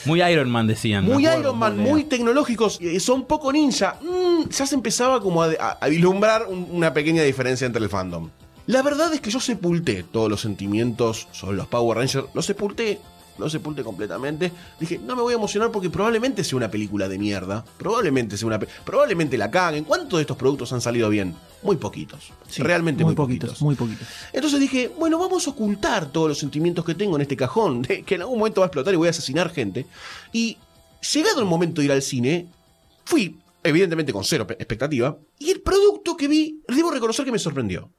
Muy 0.05 0.23
Iron 0.23 0.51
Man 0.51 0.67
decían. 0.67 1.05
Muy 1.05 1.25
acuerdo, 1.27 1.41
Iron 1.49 1.59
Man, 1.59 1.79
muy 1.79 2.05
tecnológicos, 2.05 2.79
eh, 2.81 3.01
son 3.01 3.25
poco 3.25 3.51
ninja. 3.53 3.97
Mm, 4.03 4.51
ya 4.51 4.67
se 4.67 4.75
empezaba 4.75 5.21
como 5.21 5.43
a, 5.43 5.49
a- 5.59 5.79
a 5.81 5.89
vislumbrar 5.89 6.47
un- 6.47 6.69
una 6.71 6.93
pequeña 6.93 7.23
diferencia 7.23 7.67
entre 7.67 7.83
el 7.83 7.89
fandom. 7.89 8.29
La 8.67 8.83
verdad 8.83 9.13
es 9.15 9.21
que 9.21 9.31
yo 9.31 9.41
sepulté 9.41 10.05
todos 10.05 10.31
los 10.31 10.41
sentimientos 10.43 11.27
sobre 11.33 11.57
los 11.57 11.67
Power 11.67 11.99
Rangers. 11.99 12.27
Los 12.35 12.47
sepulté, 12.47 13.01
los 13.39 13.51
sepulté 13.53 13.83
completamente. 13.83 14.53
Dije, 14.79 14.99
no 14.99 15.17
me 15.17 15.23
voy 15.23 15.33
a 15.33 15.37
emocionar 15.37 15.71
porque 15.73 15.91
probablemente 15.91 16.45
sea 16.45 16.57
una 16.57 16.71
película 16.71 17.09
de 17.09 17.19
mierda. 17.19 17.65
Probablemente 17.79 18.37
sea 18.37 18.47
una... 18.47 18.59
Probablemente 18.59 19.37
la 19.39 19.51
caguen. 19.51 19.85
¿Cuántos 19.85 20.19
de 20.19 20.23
estos 20.23 20.37
productos 20.37 20.73
han 20.73 20.81
salido 20.81 21.09
bien? 21.09 21.35
Muy 21.63 21.77
poquitos. 21.77 22.33
Sí, 22.49 22.63
Realmente 22.63 23.05
muy, 23.05 23.15
poquitos. 23.15 23.61
Muy 23.63 23.75
poquitos. 23.75 24.07
Entonces 24.33 24.61
dije, 24.61 24.91
bueno, 24.99 25.19
vamos 25.19 25.47
a 25.47 25.51
ocultar 25.51 26.07
todos 26.13 26.29
los 26.29 26.39
sentimientos 26.39 26.85
que 26.85 26.95
tengo 26.95 27.17
en 27.17 27.23
este 27.23 27.37
cajón, 27.37 27.83
de 27.89 28.03
que 28.03 28.15
en 28.15 28.21
algún 28.23 28.39
momento 28.39 28.61
va 28.61 28.67
a 28.67 28.69
explotar 28.69 28.95
y 28.95 28.97
voy 28.97 29.09
a 29.09 29.11
asesinar 29.11 29.51
gente. 29.51 29.87
Y 30.33 30.59
llegado 31.13 31.41
el 31.41 31.47
momento 31.47 31.81
de 31.81 31.87
ir 31.87 31.93
al 31.93 32.03
cine, 32.03 32.49
fui, 33.05 33.39
evidentemente 33.63 34.13
con 34.13 34.25
cero 34.25 34.47
pe- 34.47 34.55
expectativa, 34.55 35.19
y 35.39 35.51
el 35.51 35.61
producto 35.61 36.17
que 36.17 36.29
vi, 36.29 36.61
debo 36.69 36.91
reconocer 36.91 37.25
que 37.25 37.33
me 37.33 37.39
sorprendió. 37.39 37.91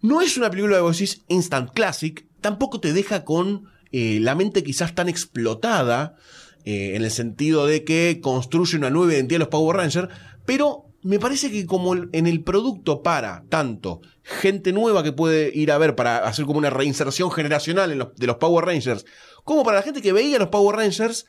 No 0.00 0.20
es 0.20 0.36
una 0.36 0.50
película 0.50 0.76
de 0.76 0.82
vos 0.82 0.98
decís 0.98 1.22
instant 1.28 1.70
classic, 1.72 2.26
tampoco 2.40 2.78
te 2.78 2.92
deja 2.92 3.24
con 3.24 3.70
eh, 3.96 4.18
la 4.18 4.34
mente 4.34 4.64
quizás 4.64 4.92
tan 4.96 5.08
explotada, 5.08 6.16
eh, 6.64 6.96
en 6.96 7.04
el 7.04 7.12
sentido 7.12 7.64
de 7.64 7.84
que 7.84 8.18
construye 8.20 8.76
una 8.76 8.90
nueva 8.90 9.12
identidad 9.12 9.36
de 9.36 9.44
los 9.44 9.48
Power 9.48 9.76
Rangers, 9.76 10.08
pero 10.44 10.86
me 11.02 11.20
parece 11.20 11.48
que 11.48 11.64
como 11.64 11.94
en 11.94 12.26
el 12.26 12.42
producto 12.42 13.04
para 13.04 13.44
tanto 13.48 14.00
gente 14.24 14.72
nueva 14.72 15.04
que 15.04 15.12
puede 15.12 15.56
ir 15.56 15.70
a 15.70 15.78
ver 15.78 15.94
para 15.94 16.26
hacer 16.26 16.44
como 16.44 16.58
una 16.58 16.70
reinserción 16.70 17.30
generacional 17.30 18.12
de 18.16 18.26
los 18.26 18.36
Power 18.38 18.64
Rangers, 18.64 19.06
como 19.44 19.62
para 19.62 19.76
la 19.76 19.84
gente 19.84 20.02
que 20.02 20.12
veía 20.12 20.40
los 20.40 20.48
Power 20.48 20.74
Rangers, 20.74 21.26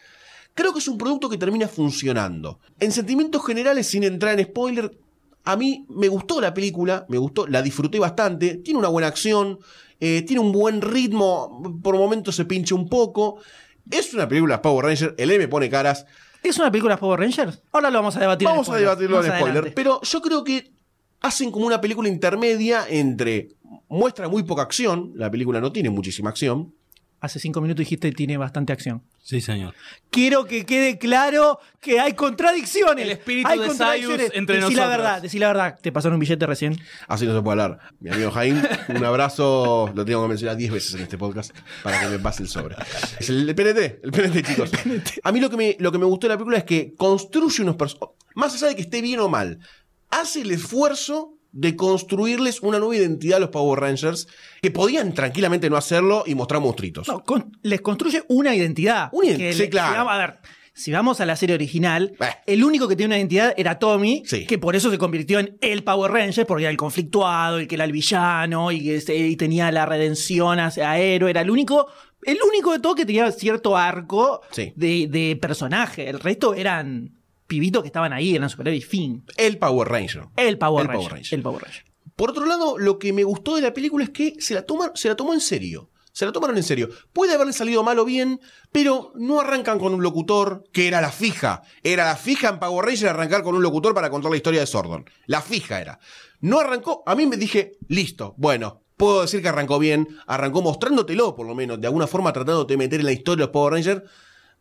creo 0.56 0.74
que 0.74 0.80
es 0.80 0.88
un 0.88 0.98
producto 0.98 1.30
que 1.30 1.38
termina 1.38 1.68
funcionando. 1.68 2.60
En 2.80 2.92
sentimientos 2.92 3.46
generales, 3.46 3.86
sin 3.86 4.04
entrar 4.06 4.40
en 4.40 4.46
spoiler, 4.48 4.98
a 5.44 5.56
mí 5.56 5.86
me 5.88 6.08
gustó 6.08 6.42
la 6.42 6.56
película, 6.56 7.06
me 7.10 7.20
gustó, 7.20 7.46
la 7.46 7.62
disfruté 7.62 8.00
bastante, 8.00 8.56
tiene 8.56 8.80
una 8.80 8.88
buena 8.88 9.08
acción, 9.08 9.60
eh, 10.00 10.24
tiene 10.24 10.42
un 10.42 10.52
buen 10.52 10.82
ritmo, 10.82 11.80
por 11.82 11.98
momentos 11.98 12.36
se 12.36 12.46
pincha 12.46 12.76
un 12.76 12.90
poco. 12.90 13.38
Es 13.90 14.14
una 14.14 14.28
película 14.28 14.62
Power 14.62 14.86
Ranger, 14.86 15.16
el 15.18 15.32
M 15.32 15.48
pone 15.48 15.70
caras. 15.70 16.06
¿Es 16.44 16.58
una 16.58 16.72
película 16.72 16.98
Power 16.98 17.20
Rangers? 17.20 17.62
Ahora 17.72 17.90
lo 17.90 18.00
vamos 18.00 18.16
a 18.18 18.20
debatir. 18.20 18.48
Vamos 18.48 18.70
a 18.70 18.76
debatirlo 18.76 19.18
en 19.18 19.26
spoiler. 19.26 19.44
adelante. 19.44 19.72
Pero 19.72 20.02
yo 20.02 20.22
creo 20.22 20.44
que 20.44 20.72
hacen 21.22 21.52
como 21.52 21.66
una 21.66 21.82
película 21.82 22.08
intermedia 22.08 22.86
entre. 22.88 23.50
Muestra 23.88 24.28
muy 24.28 24.44
poca 24.44 24.64
acción, 24.64 25.12
la 25.16 25.30
película 25.30 25.62
no 25.62 25.72
tiene 25.72 25.90
muchísima 25.90 26.30
acción. 26.30 26.74
Hace 27.22 27.40
cinco 27.40 27.60
minutos 27.62 27.80
dijiste 27.80 28.10
que 28.10 28.16
tiene 28.16 28.38
bastante 28.38 28.72
acción. 28.74 29.02
Sí, 29.24 29.42
señor. 29.42 29.74
Quiero 30.12 30.46
que 30.46 30.66
quede 30.66 31.00
claro 31.00 31.60
que 31.80 32.00
hay 32.00 32.14
contradicciones. 32.14 33.04
El 33.04 33.12
espíritu 33.12 33.50
hay 33.50 33.58
de 33.60 33.68
contradicciones. 33.68 34.32
Entre 34.34 34.58
decí 34.58 34.76
la 34.76 34.84
nosotros. 34.84 34.90
verdad, 34.90 35.22
decí 35.22 35.40
la 35.40 35.48
verdad. 35.48 35.80
¿Te 35.82 35.92
pasaron 35.92 36.16
un 36.16 36.20
billete 36.20 36.46
recién? 36.46 36.80
Así 37.08 37.26
no 37.26 37.36
se 37.36 37.42
puede 37.42 37.62
hablar. 37.64 37.80
Mi 38.00 38.12
amigo 38.12 38.30
Jaime, 38.32 38.62
un 38.90 39.04
abrazo. 39.04 39.92
Lo 39.96 40.06
tengo 40.06 40.22
que 40.22 40.28
mencionar 40.30 40.56
10 40.58 40.72
veces 40.72 40.94
en 40.94 41.02
este 41.02 41.18
podcast 41.18 41.56
para 41.82 42.00
que 42.00 42.08
me 42.10 42.20
pase 42.20 42.44
el 42.44 42.50
sobre. 42.50 42.76
Es 43.20 43.30
el, 43.30 43.50
el 43.50 43.56
PNT, 43.56 44.00
el 44.04 44.12
PNT, 44.12 44.46
chicos. 44.48 44.70
A 45.24 45.32
mí 45.32 45.40
lo 45.40 45.50
que, 45.50 45.58
me, 45.58 45.76
lo 45.80 45.92
que 45.92 45.98
me 45.98 46.06
gustó 46.06 46.28
de 46.28 46.34
la 46.34 46.38
película 46.38 46.60
es 46.60 46.64
que 46.66 46.94
construye 46.96 47.64
unos 47.64 47.76
personajes. 47.78 48.16
Más 48.36 48.54
allá 48.54 48.68
de 48.68 48.76
que 48.76 48.82
esté 48.84 49.02
bien 49.02 49.20
o 49.22 49.30
mal, 49.30 49.58
hace 50.12 50.42
el 50.42 50.52
esfuerzo 50.52 51.35
de 51.58 51.76
construirles 51.78 52.62
una 52.62 52.80
nueva 52.80 52.98
identidad 52.98 53.38
a 53.38 53.40
los 53.40 53.50
Power 53.50 53.80
Rangers 53.80 54.28
que 54.62 54.72
podían 54.72 55.14
tranquilamente 55.14 55.70
no 55.70 55.78
hacerlo 55.78 56.24
y 56.28 56.36
mostrar 56.36 56.62
monstruitos. 56.62 57.08
No, 57.08 57.24
con- 57.24 57.58
les 57.64 57.80
construye 57.80 58.24
una 58.28 58.54
identidad. 58.54 59.08
Una 59.14 59.30
ident- 59.30 59.38
Que 59.38 59.54
sí, 59.54 59.60
le- 59.60 59.70
claro. 59.70 60.10
a 60.10 60.18
ver, 60.18 60.40
si 60.74 60.92
vamos 60.92 61.22
a 61.22 61.26
la 61.26 61.38
serie 61.38 61.56
original, 61.56 62.14
Eh. 62.20 62.26
el 62.48 62.64
único 62.66 62.90
que 62.90 62.98
tenía 62.98 63.08
una 63.08 63.18
identidad 63.18 63.54
era 63.56 63.80
Tommy, 63.80 64.24
Sí. 64.26 64.46
que 64.46 64.58
por 64.58 64.76
eso 64.76 64.92
se 64.92 64.98
convirtió 64.98 65.40
en 65.40 65.58
el 65.62 65.86
Power 65.86 66.12
Ranger, 66.12 66.46
porque 66.46 66.64
era 66.66 66.72
el 66.72 66.76
conflictuado, 66.78 67.60
el 67.60 67.68
que 67.70 67.76
era 67.76 67.86
el 67.86 67.94
villano, 67.94 68.74
y, 68.74 68.84
que 68.84 69.00
se- 69.00 69.16
y 69.16 69.38
tenía 69.38 69.72
la 69.72 69.86
redención 69.86 70.60
hacia 70.60 71.00
héroe. 71.00 71.30
Era 71.30 71.40
el 71.40 71.50
único, 71.50 71.88
el 72.24 72.38
único 72.46 72.74
de 72.74 72.80
todo 72.80 72.96
que 72.96 73.06
tenía 73.06 73.32
cierto 73.32 73.78
arco 73.78 74.42
Sí. 74.52 74.74
de, 74.76 75.08
de 75.10 75.38
personaje. 75.42 76.10
El 76.10 76.20
resto 76.20 76.54
eran 76.54 77.12
pibitos 77.48 77.84
que 77.84 77.88
estaban 77.88 78.14
ahí, 78.14 78.36
eran 78.36 78.50
superhéroes 78.50 78.84
y 78.84 78.88
fin. 78.88 79.24
El 79.38 79.58
Power 79.58 79.88
Ranger. 79.88 80.26
El 80.36 80.58
Power 80.58 80.82
El 80.84 80.88
Ranger. 80.88 81.00
Power 81.10 81.14
Ranger. 81.14 81.34
El 81.38 81.44
Power 81.44 81.64
Ranger. 81.64 81.86
Por 82.16 82.30
otro 82.32 82.46
lado, 82.46 82.78
lo 82.78 82.98
que 82.98 83.12
me 83.14 83.24
gustó 83.24 83.56
de 83.56 83.62
la 83.62 83.74
película 83.74 84.04
es 84.06 84.10
que 84.12 84.36
se 84.40 84.54
la, 84.54 84.66
toma- 84.66 84.92
se 84.96 85.10
la 85.10 85.16
tomó 85.16 85.34
en 85.34 85.42
serio. 85.42 85.90
Se 86.14 86.26
la 86.26 86.32
tomaron 86.32 86.56
en 86.56 86.64
serio. 86.64 86.88
Puede 87.12 87.34
haberle 87.34 87.52
salido 87.52 87.84
mal 87.84 88.00
o 88.00 88.06
bien, 88.06 88.40
pero 88.72 89.12
no 89.16 89.42
arrancan 89.42 89.78
con 89.80 89.94
un 89.94 90.02
locutor 90.02 90.64
que 90.72 90.88
era 90.88 91.02
la 91.02 91.12
fija. 91.12 91.62
Era 91.84 92.06
la 92.06 92.16
fija 92.16 92.48
en 92.48 92.60
Power 92.60 92.86
Ranger 92.86 93.10
arrancar 93.10 93.44
con 93.44 93.54
un 93.54 93.62
locutor 93.62 93.94
para 93.94 94.10
contar 94.10 94.32
la 94.32 94.38
historia 94.38 94.62
de 94.62 94.66
Sordon. 94.66 95.04
La 95.26 95.42
fija 95.42 95.82
era. 95.82 96.00
No 96.40 96.62
arrancó. 96.62 97.04
A 97.06 97.16
mí 97.16 97.26
me 97.26 97.36
dije, 97.36 97.74
listo, 97.90 98.34
bueno, 98.38 98.82
puedo 98.96 99.24
decir 99.24 99.42
que 99.42 99.50
arrancó 99.50 99.78
bien. 99.78 100.08
Arrancó 100.26 100.62
mostrándotelo, 100.62 101.36
por 101.36 101.48
lo 101.48 101.54
menos, 101.54 101.82
de 101.82 101.88
alguna 101.88 102.08
forma 102.08 102.32
tratándote 102.32 102.72
de 102.74 102.78
meter 102.78 103.02
en 103.02 103.08
la 103.08 103.12
historia 103.12 103.42
de 103.42 103.48
los 103.48 103.52
Power 103.52 103.74
Rangers. 103.74 104.02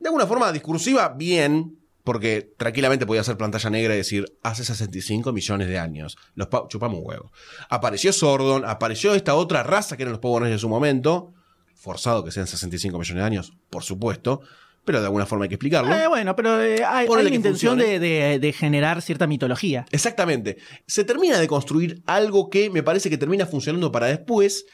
De 0.01 0.09
alguna 0.09 0.27
forma 0.27 0.51
discursiva, 0.51 1.11
bien. 1.11 1.79
Porque 2.05 2.53
tranquilamente 2.59 3.07
podía 3.07 3.23
hacer 3.23 3.37
pantalla 3.39 3.71
negra 3.71 3.95
y 3.95 3.97
decir, 3.97 4.27
hace 4.43 4.63
65 4.65 5.33
millones 5.33 5.69
de 5.69 5.79
años. 5.79 6.17
Los 6.35 6.49
pa- 6.49 6.69
chupamos 6.69 6.99
un 7.01 7.07
huevo. 7.07 7.33
Apareció 7.71 8.13
Sordon, 8.13 8.65
apareció 8.67 9.15
esta 9.15 9.35
otra 9.35 9.63
raza 9.63 9.97
que 9.97 10.03
eran 10.03 10.13
los 10.13 10.21
Power 10.21 10.43
Rangers 10.43 10.59
en 10.59 10.61
su 10.61 10.69
momento. 10.69 11.33
Forzado 11.75 12.23
que 12.25 12.31
sean 12.31 12.47
65 12.47 12.99
millones 12.99 13.21
de 13.23 13.27
años, 13.27 13.53
por 13.71 13.83
supuesto. 13.83 14.41
Pero 14.85 15.01
de 15.01 15.07
alguna 15.07 15.25
forma 15.25 15.45
hay 15.45 15.49
que 15.49 15.55
explicarlo. 15.55 15.95
Eh, 15.97 16.07
bueno, 16.07 16.37
pero 16.37 16.61
eh, 16.63 16.85
hay, 16.85 17.07
hay 17.07 17.09
una 17.09 17.23
intención 17.35 17.79
de- 17.79 18.39
de 18.39 18.53
generar 18.53 19.01
cierta 19.01 19.27
mitología. 19.27 19.87
Exactamente. 19.91 20.59
Se 20.87 21.05
termina 21.05 21.39
de 21.39 21.47
construir 21.49 22.03
algo 22.05 22.51
que 22.51 22.69
me 22.69 22.83
parece 22.83 23.09
que 23.09 23.17
termina 23.17 23.47
funcionando 23.47 23.91
para 23.91 24.09
después. 24.09 24.67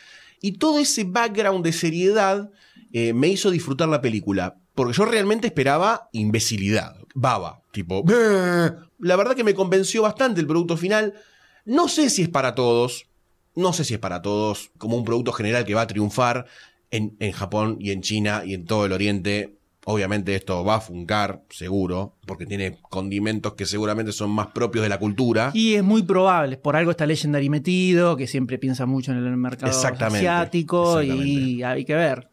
Y 0.42 0.58
todo 0.58 0.80
ese 0.80 1.04
background 1.04 1.64
de 1.64 1.72
seriedad 1.72 2.50
eh, 2.92 3.12
me 3.12 3.28
hizo 3.28 3.52
disfrutar 3.52 3.88
la 3.88 4.00
película. 4.00 4.56
Porque 4.80 4.96
yo 4.96 5.04
realmente 5.04 5.46
esperaba 5.46 6.08
imbecilidad. 6.10 6.96
Baba. 7.14 7.60
Tipo. 7.70 8.02
La 8.98 9.16
verdad 9.16 9.36
que 9.36 9.44
me 9.44 9.52
convenció 9.52 10.00
bastante 10.00 10.40
el 10.40 10.46
producto 10.46 10.78
final. 10.78 11.12
No 11.66 11.86
sé 11.86 12.08
si 12.08 12.22
es 12.22 12.30
para 12.30 12.54
todos. 12.54 13.06
No 13.54 13.74
sé 13.74 13.84
si 13.84 13.92
es 13.92 14.00
para 14.00 14.22
todos. 14.22 14.70
Como 14.78 14.96
un 14.96 15.04
producto 15.04 15.32
general 15.32 15.66
que 15.66 15.74
va 15.74 15.82
a 15.82 15.86
triunfar 15.86 16.46
en, 16.90 17.14
en 17.20 17.32
Japón 17.32 17.76
y 17.78 17.90
en 17.90 18.00
China 18.00 18.42
y 18.46 18.54
en 18.54 18.64
todo 18.64 18.86
el 18.86 18.92
Oriente. 18.92 19.58
Obviamente 19.84 20.34
esto 20.34 20.64
va 20.64 20.76
a 20.76 20.80
funcar, 20.80 21.42
seguro, 21.50 22.16
porque 22.26 22.46
tiene 22.46 22.78
condimentos 22.80 23.52
que 23.52 23.66
seguramente 23.66 24.12
son 24.12 24.30
más 24.30 24.46
propios 24.46 24.82
de 24.82 24.88
la 24.88 24.98
cultura. 24.98 25.50
Y 25.52 25.74
es 25.74 25.84
muy 25.84 26.04
probable, 26.04 26.56
por 26.56 26.74
algo 26.74 26.90
está 26.90 27.04
Legendary 27.04 27.50
metido, 27.50 28.16
que 28.16 28.26
siempre 28.26 28.56
piensa 28.56 28.86
mucho 28.86 29.12
en 29.12 29.18
el 29.18 29.36
mercado 29.36 29.70
Exactamente, 29.70 30.26
asiático 30.26 31.02
y 31.02 31.62
hay 31.62 31.84
que 31.84 31.94
ver. 31.94 32.29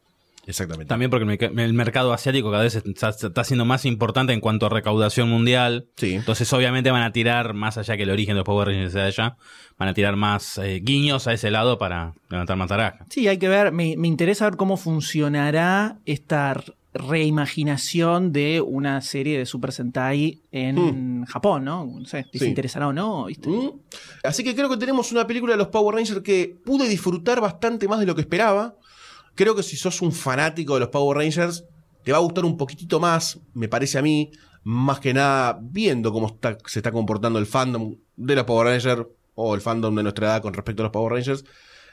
Exactamente. 0.48 0.88
También 0.90 1.12
porque 1.12 1.26
el, 1.46 1.74
mercado 1.74 2.14
asiático 2.14 2.50
cada 2.50 2.64
vez 2.64 2.76
está, 2.76 3.10
está 3.10 3.44
siendo 3.44 3.66
más 3.66 3.86
importante 3.86 4.34
en 4.34 4.40
cuanto 4.40 4.66
a 4.66 4.70
recaudación 4.70 5.30
mundial. 5.30 5.88
Sí. 5.98 6.14
Entonces, 6.16 6.52
obviamente, 6.54 6.90
van 6.90 7.04
a 7.04 7.12
tirar, 7.12 7.54
más 7.54 7.78
allá 7.78 7.98
que 7.98 8.04
el 8.04 8.10
origen 8.10 8.34
de 8.34 8.40
los 8.40 8.46
Power 8.46 8.70
Rangers 8.70 8.94
sea 8.94 9.02
de 9.04 9.08
allá, 9.10 9.38
van 9.78 9.90
a 9.90 9.94
tirar 9.94 10.16
más 10.16 10.58
eh, 10.58 10.80
guiños 10.82 11.28
a 11.28 11.34
ese 11.34 11.52
lado 11.52 11.78
para 11.78 12.14
levantar 12.30 12.56
más 12.58 12.70
taraja. 12.70 13.06
Sí, 13.10 13.28
hay 13.28 13.38
que 13.38 13.50
ver, 13.50 13.72
me, 13.72 13.96
me 13.98 14.08
interesa 14.08 14.46
ver 14.46 14.56
cómo 14.58 14.78
funcionará 14.78 15.98
esta 16.06 16.64
reimaginación 16.94 18.32
de 18.34 18.62
una 18.62 19.02
serie 19.02 19.38
de 19.38 19.46
Super 19.46 19.72
Sentai 19.72 20.40
en 20.52 21.26
Japón, 21.26 21.66
¿no? 21.66 21.86
No 21.86 22.06
sé, 22.06 22.26
si 22.32 22.38
Hmm. 22.38 22.42
Sí. 22.42 22.46
interesará 22.48 22.88
o 22.88 22.94
no, 22.94 23.26
¿viste? 23.26 23.50
¿Mm? 23.50 23.72
Así 24.24 24.44
que 24.44 24.56
creo 24.56 24.70
que 24.70 24.78
tenemos 24.78 25.12
una 25.12 25.28
película 25.28 25.54
de 25.54 25.58
los 25.58 25.68
Power 25.68 25.96
Rangers 25.96 26.22
que 26.22 26.56
pude 26.64 26.88
disfrutar 26.88 27.42
bastante 27.42 27.88
más 27.88 28.00
de 28.00 28.06
lo 28.06 28.16
que 28.16 28.22
esperaba. 28.22 28.76
Creo 29.38 29.56
que 29.56 29.62
si 29.62 29.78
sos 29.78 30.02
un 30.02 30.12
fanático 30.12 30.74
de 30.74 30.80
los 30.82 30.90
Power 30.90 31.20
Rangers, 31.20 31.64
te 32.04 32.12
va 32.12 32.18
a 32.18 32.22
gustar 32.22 32.44
un 32.44 32.58
poquitito 32.58 33.00
más, 33.00 33.40
me 33.54 33.70
parece 33.70 34.00
a 34.00 34.02
mí, 34.02 34.32
más 34.64 35.00
que 35.00 35.14
nada 35.14 35.60
viendo 35.62 36.12
cómo 36.12 36.40
se 36.66 36.80
está 36.80 36.92
comportando 36.92 37.38
el 37.38 37.46
fandom 37.46 37.96
de 38.16 38.36
los 38.36 38.46
Power 38.46 38.68
Rangers 38.68 39.06
o 39.36 39.54
el 39.54 39.62
fandom 39.62 39.94
de 39.96 40.02
nuestra 40.02 40.28
edad 40.28 40.42
con 40.42 40.56
respecto 40.56 40.82
a 40.82 40.86
los 40.86 40.92
Power 40.92 41.14
Rangers. 41.14 41.46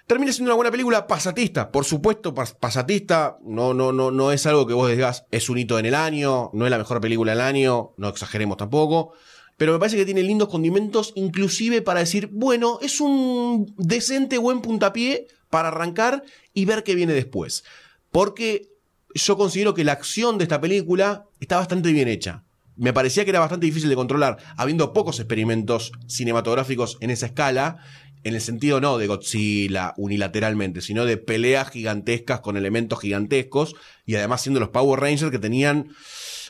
Termina 0.07 0.33
siendo 0.33 0.51
una 0.53 0.57
buena 0.57 0.71
película 0.71 1.07
pasatista, 1.07 1.71
por 1.71 1.85
supuesto, 1.85 2.35
pas- 2.35 2.57
pasatista, 2.59 3.37
no, 3.45 3.75
no, 3.75 3.93
no, 3.93 4.11
no 4.11 4.33
es 4.33 4.47
algo 4.47 4.67
que 4.67 4.75
vos 4.75 4.91
digas 4.91 5.27
es 5.31 5.51
un 5.51 5.59
hito 5.59 5.79
en 5.79 5.85
el 5.87 5.95
año, 5.95 6.51
no 6.55 6.65
es 6.65 6.71
la 6.71 6.79
mejor 6.79 7.01
película 7.01 7.33
del 7.33 7.43
año, 7.43 7.91
no 7.99 8.09
exageremos 8.09 8.57
tampoco, 8.57 9.13
pero 9.57 9.73
me 9.73 9.79
parece 9.79 9.97
que 9.97 10.05
tiene 10.05 10.23
lindos 10.23 10.49
condimentos, 10.49 11.13
inclusive 11.15 11.83
para 11.83 12.01
decir, 12.01 12.29
bueno, 12.33 12.79
es 12.83 13.01
un 13.01 13.73
decente 13.79 14.39
buen 14.39 14.61
puntapié 14.61 15.27
para 15.51 15.69
arrancar 15.69 16.25
y 16.53 16.65
ver 16.65 16.83
qué 16.83 16.95
viene 16.95 17.13
después. 17.13 17.65
Porque 18.11 18.69
yo 19.15 19.37
considero 19.37 19.75
que 19.75 19.85
la 19.85 19.93
acción 19.93 20.39
de 20.39 20.45
esta 20.45 20.61
película 20.61 21.27
está 21.41 21.57
bastante 21.57 21.93
bien 21.93 22.09
hecha. 22.09 22.45
Me 22.77 22.93
parecía 22.93 23.25
que 23.25 23.31
era 23.31 23.39
bastante 23.39 23.67
difícil 23.67 23.89
de 23.89 23.95
controlar, 23.95 24.39
habiendo 24.57 24.93
pocos 24.93 25.21
experimentos 25.21 25.93
cinematográficos 26.09 26.99
en 27.01 27.11
esa 27.11 27.27
escala, 27.27 27.79
en 28.25 28.35
el 28.35 28.41
sentido 28.41 28.81
no 28.81 28.99
de 28.99 29.07
Godzilla 29.07 29.95
unilateralmente, 29.97 30.81
sino 30.81 31.05
de 31.05 31.17
peleas 31.17 31.71
gigantescas 31.71 32.41
con 32.41 32.57
elementos 32.57 32.99
gigantescos, 32.99 33.77
y 34.05 34.17
además 34.17 34.43
siendo 34.43 34.59
los 34.59 34.71
Power 34.71 34.99
Rangers 34.99 35.31
que 35.31 35.39
tenían 35.39 35.91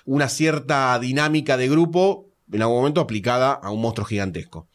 una 0.07 0.29
cierta 0.29 0.99
dinámica 0.99 1.59
de 1.59 1.69
grupo 1.69 2.34
en 2.53 2.63
algún 2.63 2.77
momento 2.79 3.01
aplicada 3.01 3.53
a 3.53 3.71
un 3.71 3.81
monstruo 3.81 4.07
gigantesco. 4.07 4.69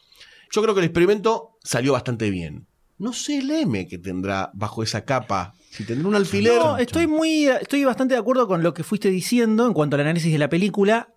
Yo 0.52 0.62
creo 0.62 0.74
que 0.74 0.80
el 0.80 0.86
experimento 0.86 1.56
salió 1.62 1.92
bastante 1.92 2.30
bien. 2.30 2.66
No 2.98 3.12
sé 3.12 3.38
el 3.38 3.50
M 3.50 3.86
que 3.88 3.98
tendrá 3.98 4.50
bajo 4.52 4.82
esa 4.82 5.04
capa. 5.04 5.54
Si 5.70 5.84
tendrá 5.84 6.08
un 6.08 6.14
alfiler. 6.14 6.58
No, 6.58 6.76
estoy 6.76 7.06
muy, 7.06 7.46
estoy 7.46 7.84
bastante 7.84 8.14
de 8.14 8.20
acuerdo 8.20 8.46
con 8.46 8.62
lo 8.62 8.74
que 8.74 8.82
fuiste 8.82 9.10
diciendo 9.10 9.66
en 9.66 9.72
cuanto 9.72 9.96
al 9.96 10.02
análisis 10.02 10.32
de 10.32 10.38
la 10.38 10.48
película. 10.48 11.14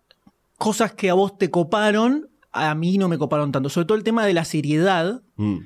Cosas 0.58 0.94
que 0.94 1.10
a 1.10 1.14
vos 1.16 1.38
te 1.38 1.50
coparon, 1.50 2.30
a 2.52 2.74
mí 2.76 2.98
no 2.98 3.10
me 3.10 3.18
coparon 3.18 3.52
tanto. 3.52 3.70
Sobre 3.70 3.86
todo 3.86 3.98
el 3.98 4.04
tema 4.04 4.26
de 4.26 4.34
la 4.34 4.46
seriedad. 4.46 5.24
Mm, 5.36 5.58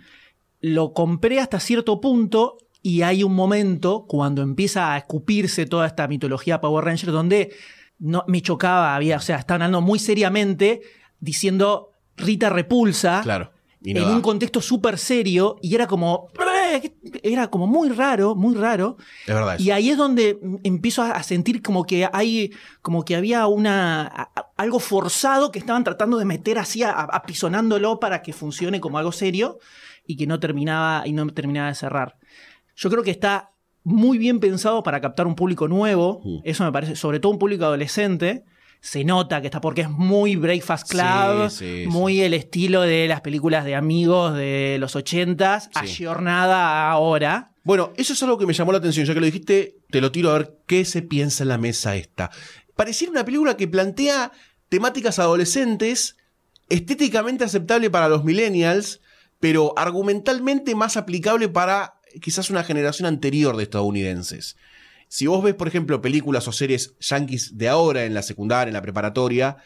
Lo 0.62 0.93
compré 0.93 1.39
hasta 1.39 1.60
cierto 1.60 2.02
punto 2.02 2.58
y 2.82 3.02
hay 3.02 3.23
un 3.23 3.36
momento 3.36 4.06
cuando 4.08 4.41
empieza 4.41 4.93
a 4.93 4.97
escupirse 4.97 5.65
toda 5.65 5.86
esta 5.86 6.08
mitología 6.08 6.62
Power 6.62 6.86
Ranger 6.86 7.12
donde 7.12 7.54
no, 8.00 8.24
me 8.28 8.42
chocaba, 8.42 8.96
había, 8.96 9.18
o 9.18 9.22
sea, 9.22 9.38
estaban 9.38 9.62
hablando 9.64 9.82
muy 9.82 10.00
seriamente 10.00 10.82
diciendo 11.20 11.92
Rita 12.16 12.50
repulsa 12.50 13.22
claro. 13.24 13.52
Y 13.82 13.92
en 13.92 14.04
da. 14.04 14.10
un 14.12 14.22
contexto 14.22 14.60
súper 14.60 14.98
serio 14.98 15.58
y 15.62 15.76
era 15.76 15.86
como 15.88 16.30
era 17.24 17.48
como 17.50 17.68
muy 17.68 17.90
raro, 17.90 18.36
muy 18.36 18.56
raro. 18.56 18.98
Es 19.26 19.34
verdad 19.34 19.56
eso. 19.56 19.64
Y 19.64 19.72
ahí 19.72 19.90
es 19.92 19.98
donde 19.98 20.40
empiezo 20.64 21.04
a 21.04 21.22
sentir 21.24 21.62
como 21.62 21.86
que 21.86 22.08
hay, 22.12 22.52
como 22.82 23.06
que 23.06 23.16
había 23.16 23.46
una 23.48 24.08
a- 24.08 24.32
algo 24.58 24.80
forzado 24.80 25.52
que 25.52 25.60
estaban 25.60 25.84
tratando 25.84 26.18
de 26.18 26.26
meter 26.26 26.58
así, 26.58 26.82
apisonándolo 26.84 28.00
para 28.00 28.22
que 28.22 28.34
funcione 28.34 28.80
como 28.80 28.98
algo 28.98 29.12
serio 29.12 29.60
y 30.06 30.16
que 30.18 30.28
no 30.28 30.40
terminaba 30.40 31.04
y 31.08 31.14
no 31.14 31.28
terminaba 31.28 31.68
de 31.70 31.76
cerrar. 31.76 32.18
Yo 32.76 32.90
creo 32.90 33.04
que 33.04 33.12
está 33.12 33.52
muy 33.88 34.17
bien 34.17 34.41
pensado 34.41 34.84
para 34.84 35.00
captar 35.00 35.28
un 35.28 35.36
público 35.36 35.69
nuevo. 35.69 36.21
Eso 36.43 36.65
me 36.65 36.73
parece, 36.73 36.97
sobre 36.97 37.21
todo 37.21 37.32
un 37.32 37.39
público 37.39 37.63
adolescente. 37.63 38.43
Se 38.82 39.06
nota 39.06 39.39
que 39.39 39.47
está 39.47 39.62
porque 39.62 39.82
es 39.82 39.89
muy 39.89 40.36
Breakfast 40.36 40.89
Club, 40.89 41.50
Sí, 41.50 41.84
sí, 41.84 41.88
muy 41.88 42.19
el 42.19 42.34
estilo 42.34 42.82
de 42.82 43.08
las 43.08 43.21
películas 43.21 43.63
de 43.63 43.76
amigos 43.76 44.36
de 44.36 44.76
los 44.78 44.97
ochentas, 44.97 45.69
ayornada 45.73 46.91
ahora. 46.91 47.54
Bueno, 47.63 47.93
eso 47.95 48.12
es 48.12 48.21
algo 48.23 48.38
que 48.38 48.45
me 48.45 48.52
llamó 48.52 48.73
la 48.73 48.80
atención. 48.80 49.06
Ya 49.06 49.13
que 49.13 49.21
lo 49.21 49.26
dijiste, 49.26 49.78
te 49.89 50.02
lo 50.02 50.12
tiro 50.12 50.32
a 50.32 50.38
ver 50.38 50.58
qué 50.67 50.84
se 50.84 51.02
piensa 51.02 51.43
en 51.43 51.50
la 51.50 51.58
mesa 51.58 51.95
esta. 51.95 52.30
Pareciera 52.76 53.12
una 53.12 53.23
película 53.23 53.56
que 53.56 53.69
plantea 53.69 54.34
temáticas 54.67 55.17
adolescentes, 55.17 56.17
estéticamente 56.67 57.45
aceptable 57.45 57.89
para 57.89 58.10
los 58.10 58.26
millennials, 58.26 59.00
pero 59.39 59.73
argumentalmente 59.78 60.76
más 60.76 60.97
aplicable 60.97 61.47
para 61.47 61.97
quizás 62.22 62.50
una 62.50 62.63
generación 62.63 63.06
anterior 63.08 63.58
de 63.58 63.63
estadounidenses. 63.63 64.56
Si 65.10 65.26
vos 65.28 65.43
ves, 65.43 65.56
por 65.56 65.67
ejemplo, 65.67 66.02
películas 66.02 66.48
o 66.48 66.52
series 66.52 66.93
yankees 67.00 67.58
de 67.58 67.70
ahora 67.70 68.06
en 68.06 68.13
la 68.13 68.22
secundaria, 68.22 68.70
en 68.70 68.74
la 68.74 68.82
preparatoria, 68.82 69.58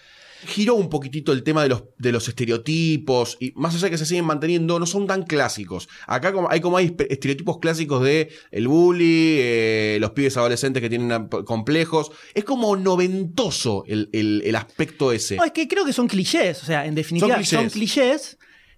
giró 0.46 0.74
un 0.76 0.90
poquitito 0.90 1.32
el 1.32 1.44
tema 1.44 1.62
de 1.64 1.70
los, 1.70 1.84
de 2.00 2.12
los 2.12 2.28
estereotipos 2.28 3.38
y 3.40 3.52
más 3.56 3.76
allá 3.76 3.86
de 3.86 3.92
que 3.92 3.98
se 3.98 4.06
siguen 4.06 4.26
manteniendo, 4.26 4.80
no 4.80 4.86
son 4.86 5.06
tan 5.08 5.24
clásicos. 5.24 5.88
Acá 6.08 6.34
como, 6.34 6.50
hay 6.50 6.60
como 6.62 6.78
hay 6.78 6.96
estereotipos 7.10 7.60
clásicos 7.60 8.04
de 8.04 8.30
el 8.52 8.68
bully, 8.68 9.38
eh, 9.40 9.98
los 10.00 10.12
pibes 10.12 10.38
adolescentes 10.38 10.82
que 10.82 10.90
tienen 10.90 11.28
complejos. 11.46 12.12
Es 12.34 12.44
como 12.44 12.76
noventoso 12.76 13.84
el, 13.88 14.10
el- 14.14 14.42
el 14.46 14.56
aspecto 14.56 15.12
ese. 15.12 15.36
No, 15.38 15.44
es 15.44 15.52
que 15.52 15.68
creo 15.68 15.86
que 15.86 15.94
son 15.94 16.08
clichés, 16.08 16.62
o 16.64 16.66
sea, 16.66 16.86
en 16.86 16.96
definitiva 16.96 17.36
Son 17.36 17.46
son 17.46 17.70
clichés. 17.70 18.38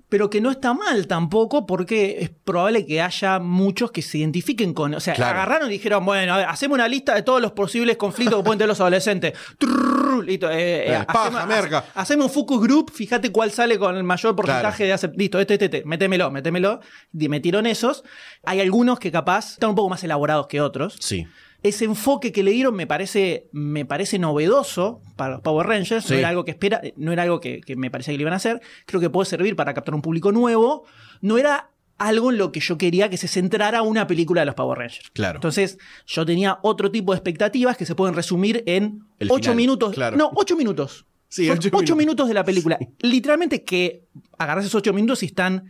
Pero 0.09 0.29
que 0.29 0.41
no 0.41 0.51
está 0.51 0.73
mal 0.75 1.07
tampoco 1.07 1.65
porque 1.65 2.17
es 2.21 2.29
probable 2.29 2.85
que 2.85 3.01
haya 3.01 3.39
muchos 3.39 3.91
que 3.91 4.01
se 4.03 4.19
identifiquen 4.19 4.73
con, 4.73 4.93
o 4.93 4.99
sea, 4.99 5.15
Claro. 5.15 5.39
agarraron 5.39 5.69
y 5.69 5.73
dijeron, 5.73 6.05
bueno, 6.05 6.33
a 6.35 6.37
ver, 6.37 6.45
hacemos 6.47 6.75
una 6.75 6.87
lista 6.87 7.15
de 7.15 7.23
todos 7.23 7.41
los 7.41 7.53
posibles 7.53 7.97
conflictos 7.97 8.37
que 8.39 8.43
pueden 8.43 8.59
tener 8.59 8.69
los 8.69 8.79
adolescentes. 8.79 9.33
Trrr, 9.57 10.23
listo, 10.23 10.49
eh, 10.51 10.89
Eh, 10.91 10.93
eh, 11.01 11.03
paja, 11.07 11.27
hacemos, 11.43 11.73
hace- 11.73 11.83
hacemos 11.95 12.25
un 12.27 12.31
focus 12.31 12.61
group, 12.61 12.91
fíjate 12.91 13.31
cuál 13.31 13.51
sale 13.51 13.79
con 13.79 13.95
el 13.97 14.03
mayor 14.03 14.35
porcentaje 14.35 14.83
de 14.85 14.93
acep- 14.93 15.15
Listo, 15.17 15.39
este, 15.39 15.53
este, 15.55 15.65
este, 15.65 15.83
métemelo, 15.85 16.29
métemelo. 16.29 16.79
Y 17.17 17.27
metieron 17.29 17.65
esos. 17.65 18.03
Hay 18.43 18.61
algunos 18.61 18.99
que 18.99 19.11
capaz 19.11 19.53
están 19.53 19.71
un 19.71 19.75
poco 19.75 19.89
más 19.89 20.03
elaborados 20.03 20.45
que 20.47 20.61
otros 20.61 20.95
Sí. 20.99 21.25
Ese 21.63 21.85
enfoque 21.85 22.31
que 22.31 22.43
le 22.43 22.51
dieron 22.51 22.75
me 22.75 22.85
parece, 22.85 23.47
me 23.51 23.85
parece 23.85 24.19
novedoso 24.19 25.01
para 25.15 25.33
los 25.35 25.41
Power 25.41 25.65
Rangers. 25.67 26.05
Sí. 26.05 26.13
No 26.13 26.19
era 26.19 26.29
algo 26.29 26.45
que 26.45 26.51
espera, 26.51 26.81
no 26.97 27.11
era 27.11 27.23
algo 27.23 27.39
que, 27.39 27.61
que 27.61 27.75
me 27.75 27.89
parecía 27.89 28.13
que 28.13 28.17
le 28.17 28.23
iban 28.23 28.33
a 28.33 28.37
hacer. 28.37 28.61
Creo 28.85 28.99
que 29.01 29.09
puede 29.09 29.29
servir 29.29 29.55
para 29.55 29.73
captar 29.73 29.95
un 29.95 30.01
público 30.01 30.31
nuevo. 30.31 30.85
No 31.21 31.37
era 31.37 31.69
algo 31.97 32.31
en 32.31 32.37
lo 32.37 32.51
que 32.51 32.59
yo 32.59 32.77
quería 32.77 33.09
que 33.09 33.17
se 33.17 33.27
centrara 33.27 33.81
una 33.81 34.07
película 34.07 34.41
de 34.41 34.45
los 34.47 34.55
Power 34.55 34.77
Rangers. 34.79 35.09
Claro. 35.11 35.37
Entonces, 35.37 35.77
yo 36.05 36.25
tenía 36.25 36.59
otro 36.63 36.91
tipo 36.91 37.13
de 37.13 37.17
expectativas 37.17 37.77
que 37.77 37.85
se 37.85 37.95
pueden 37.95 38.15
resumir 38.15 38.63
en 38.65 39.03
El 39.19 39.31
ocho 39.31 39.43
final, 39.51 39.55
minutos. 39.55 39.93
claro. 39.93 40.17
No, 40.17 40.31
ocho 40.35 40.57
minutos. 40.57 41.05
Sí, 41.29 41.49
ocho, 41.49 41.69
minutos. 41.71 41.97
minutos 41.97 42.27
de 42.27 42.33
la 42.33 42.43
película. 42.43 42.77
Literalmente 42.99 43.63
que 43.63 44.03
agarras 44.37 44.65
esos 44.65 44.75
ocho 44.75 44.93
minutos 44.93 45.23
y 45.23 45.27
están 45.27 45.65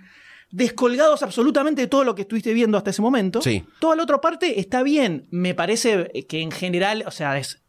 descolgados 0.55 1.23
absolutamente 1.23 1.81
de 1.81 1.87
todo 1.87 2.03
lo 2.03 2.13
que 2.13 2.21
estuviste 2.21 2.53
viendo 2.53 2.77
hasta 2.77 2.91
ese 2.91 3.01
momento. 3.01 3.41
Sí. 3.41 3.63
Toda 3.79 3.95
la 3.95 4.03
otra 4.03 4.21
parte 4.21 4.59
está 4.59 4.83
bien. 4.83 5.27
Me 5.31 5.55
parece 5.55 6.11
que 6.29 6.41
en 6.41 6.51
general, 6.51 7.03
o 7.07 7.11
sea, 7.11 7.39
es 7.39 7.59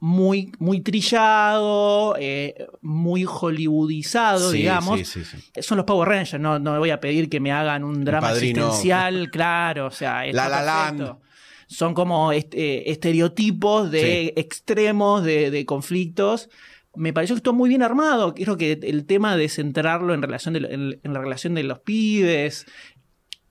muy, 0.00 0.50
muy 0.58 0.80
trillado, 0.80 2.16
eh, 2.18 2.66
muy 2.82 3.24
hollywoodizado, 3.24 4.50
Sí, 4.50 4.58
digamos. 4.58 4.98
sí, 4.98 5.04
sí, 5.04 5.24
sí. 5.24 5.62
Son 5.62 5.76
los 5.76 5.86
Power 5.86 6.08
Rangers, 6.08 6.40
no, 6.42 6.58
no 6.58 6.78
voy 6.78 6.90
a 6.90 7.00
pedir 7.00 7.28
que 7.28 7.40
me 7.40 7.52
hagan 7.52 7.84
un 7.84 8.04
drama 8.04 8.32
existencial, 8.32 9.30
claro, 9.32 9.86
o 9.86 9.90
sea, 9.90 10.24
La 10.32 10.48
La. 10.48 10.62
Land. 10.62 11.16
Son 11.66 11.94
como 11.94 12.30
est- 12.32 12.54
eh, 12.54 12.90
estereotipos 12.90 13.90
de 13.90 14.34
extremos, 14.36 15.24
de, 15.24 15.50
de 15.50 15.64
conflictos. 15.64 16.50
Me 16.96 17.12
pareció 17.12 17.34
que 17.34 17.38
estuvo 17.38 17.54
muy 17.54 17.68
bien 17.68 17.82
armado. 17.82 18.34
Creo 18.34 18.56
que 18.56 18.72
el 18.82 19.06
tema 19.06 19.36
de 19.36 19.48
centrarlo 19.48 20.14
en, 20.14 20.22
relación 20.22 20.54
de, 20.54 20.60
en- 20.60 21.00
en 21.02 21.12
la 21.12 21.20
relación 21.20 21.54
de 21.54 21.62
los 21.64 21.80
pibes, 21.80 22.66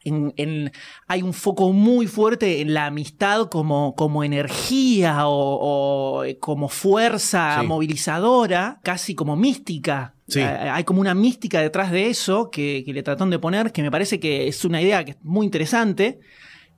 en- 0.05 0.33
en- 0.37 0.71
hay 1.07 1.21
un 1.21 1.33
foco 1.33 1.71
muy 1.71 2.07
fuerte 2.07 2.59
en 2.61 2.73
la 2.73 2.87
amistad 2.87 3.47
como, 3.49 3.95
como 3.95 4.23
energía 4.23 5.27
o, 5.27 6.17
o, 6.19 6.23
eh, 6.25 6.37
como 6.39 6.67
fuerza 6.67 7.59
Sí. 7.61 7.67
movilizadora, 7.67 8.79
casi 8.83 9.15
como 9.15 9.35
mística. 9.35 10.15
Sí. 10.27 10.39
Eh, 10.41 10.43
Hay 10.45 10.83
como 10.83 10.99
una 11.01 11.13
mística 11.13 11.61
detrás 11.61 11.91
de 11.91 12.07
eso 12.07 12.49
que, 12.51 12.83
que 12.85 12.93
le 12.93 13.03
trataron 13.03 13.29
de 13.29 13.39
poner, 13.39 13.71
que 13.71 13.81
me 13.81 13.91
parece 13.91 14.19
que 14.19 14.47
es 14.47 14.63
una 14.65 14.81
idea 14.81 15.03
que 15.05 15.11
es 15.11 15.17
muy 15.23 15.45
interesante. 15.45 16.19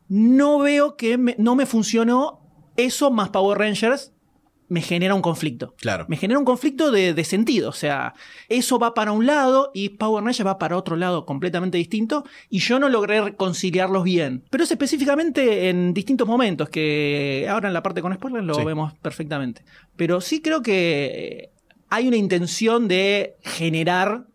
No 0.08 0.60
veo 0.60 0.95
que 0.95 1.17
me- 1.17 1.36
no 1.39 1.56
me 1.56 1.65
funcionó 1.65 2.41
eso 2.78 3.10
más 3.12 3.30
Power 3.30 3.58
Rangers. 3.58 4.12
Me 4.67 4.82
genera 4.82 5.13
un 5.13 5.21
conflicto. 5.21 5.75
Claro. 5.78 6.06
Me 6.10 6.17
genera 6.17 6.39
un 6.39 6.45
conflicto 6.45 6.89
de, 6.91 7.13
de 7.13 7.23
sentido. 7.23 7.69
O 7.69 7.73
sea, 7.73 8.13
eso 8.49 8.80
va 8.80 8.93
para 8.95 9.12
un 9.12 9.25
lado 9.28 9.69
y 9.73 9.89
Power 9.89 10.23
Rangers 10.23 10.45
va 10.47 10.58
para 10.58 10.75
otro 10.78 10.95
lado 10.95 11.25
completamente 11.25 11.78
distinto. 11.78 12.25
Y 12.49 12.60
yo 12.60 12.80
no 12.80 12.89
logré 12.89 13.21
reconciliarlos 13.21 14.04
bien. 14.04 14.43
Pero 14.49 14.63
es 14.63 14.71
específicamente 14.71 15.69
en 15.69 15.93
distintos 15.93 16.28
momentos, 16.28 16.69
que 16.69 17.45
ahora 17.49 17.67
en 17.67 17.73
la 17.73 17.84
parte 17.84 18.01
con 18.01 18.13
spoilers 18.13 18.45
lo 18.45 18.56
Sí. 18.56 18.63
vemos 18.65 18.93
perfectamente. 19.01 19.63
Pero 19.95 20.19
sí 20.21 20.41
creo 20.41 20.62
que 20.63 21.51
hay 21.89 22.08
una 22.08 22.17
intención 22.17 22.88
de 22.88 23.36
generar 23.43 24.25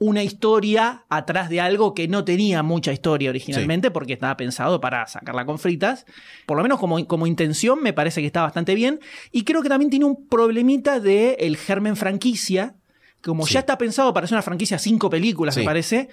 una 0.00 0.24
historia 0.24 1.04
atrás 1.10 1.48
de 1.50 1.60
algo 1.60 1.94
que 1.94 2.08
no 2.08 2.24
tenía 2.24 2.62
mucha 2.64 2.90
historia 2.92 3.30
originalmente 3.30 3.90
porque 3.90 4.14
estaba 4.14 4.36
pensado 4.36 4.80
para 4.80 5.06
sacarla 5.06 5.44
con 5.44 5.58
fritas. 5.58 6.06
Por 6.46 6.56
lo 6.56 6.62
menos 6.62 6.80
como, 6.80 7.06
como 7.06 7.26
intención 7.26 7.82
me 7.82 7.92
parece 7.92 8.22
que 8.22 8.26
está 8.26 8.40
bastante 8.42 8.74
bien. 8.74 8.98
Y 9.30 9.44
creo 9.44 9.62
que 9.62 9.68
también 9.68 9.90
tiene 9.90 10.06
un 10.06 10.26
problemita 10.26 10.98
de 11.00 11.34
el 11.40 11.56
germen 11.58 11.96
franquicia. 11.96 12.74
Como 13.22 13.46
Sí. 13.46 13.52
ya 13.54 13.60
está 13.60 13.76
pensado 13.76 14.14
para 14.14 14.24
hacer 14.24 14.34
una 14.36 14.42
franquicia 14.42 14.78
cinco 14.78 15.10
películas, 15.10 15.54
Sí. 15.54 15.60
me 15.60 15.66
parece. 15.66 16.08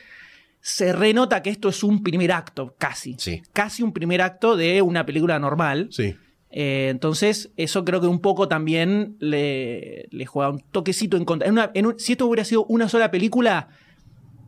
Se 0.60 0.92
renota 0.92 1.42
que 1.42 1.50
esto 1.50 1.70
es 1.70 1.82
un 1.82 2.04
primer 2.04 2.34
acto, 2.34 2.76
casi. 2.78 3.16
Sí. 3.18 3.42
Casi 3.54 3.84
un 3.84 3.94
primer 3.94 4.22
acto 4.22 4.58
de 4.58 4.82
una 4.82 5.06
película 5.06 5.40
normal. 5.40 5.88
Sí. 5.92 6.18
Eh, 6.50 6.88
entonces, 6.90 7.52
eso 7.58 7.84
creo 7.84 8.02
que 8.02 8.08
un 8.08 8.20
poco 8.20 8.48
también 8.48 9.18
le, 9.20 10.08
juega 10.28 10.52
un 10.52 10.64
toquecito 10.72 11.18
en 11.18 11.26
contra. 11.26 11.72
Si 11.98 12.14
esto 12.14 12.26
hubiera 12.26 12.46
sido 12.46 12.66
una 12.66 12.90
sola 12.90 13.12
película, 13.12 13.70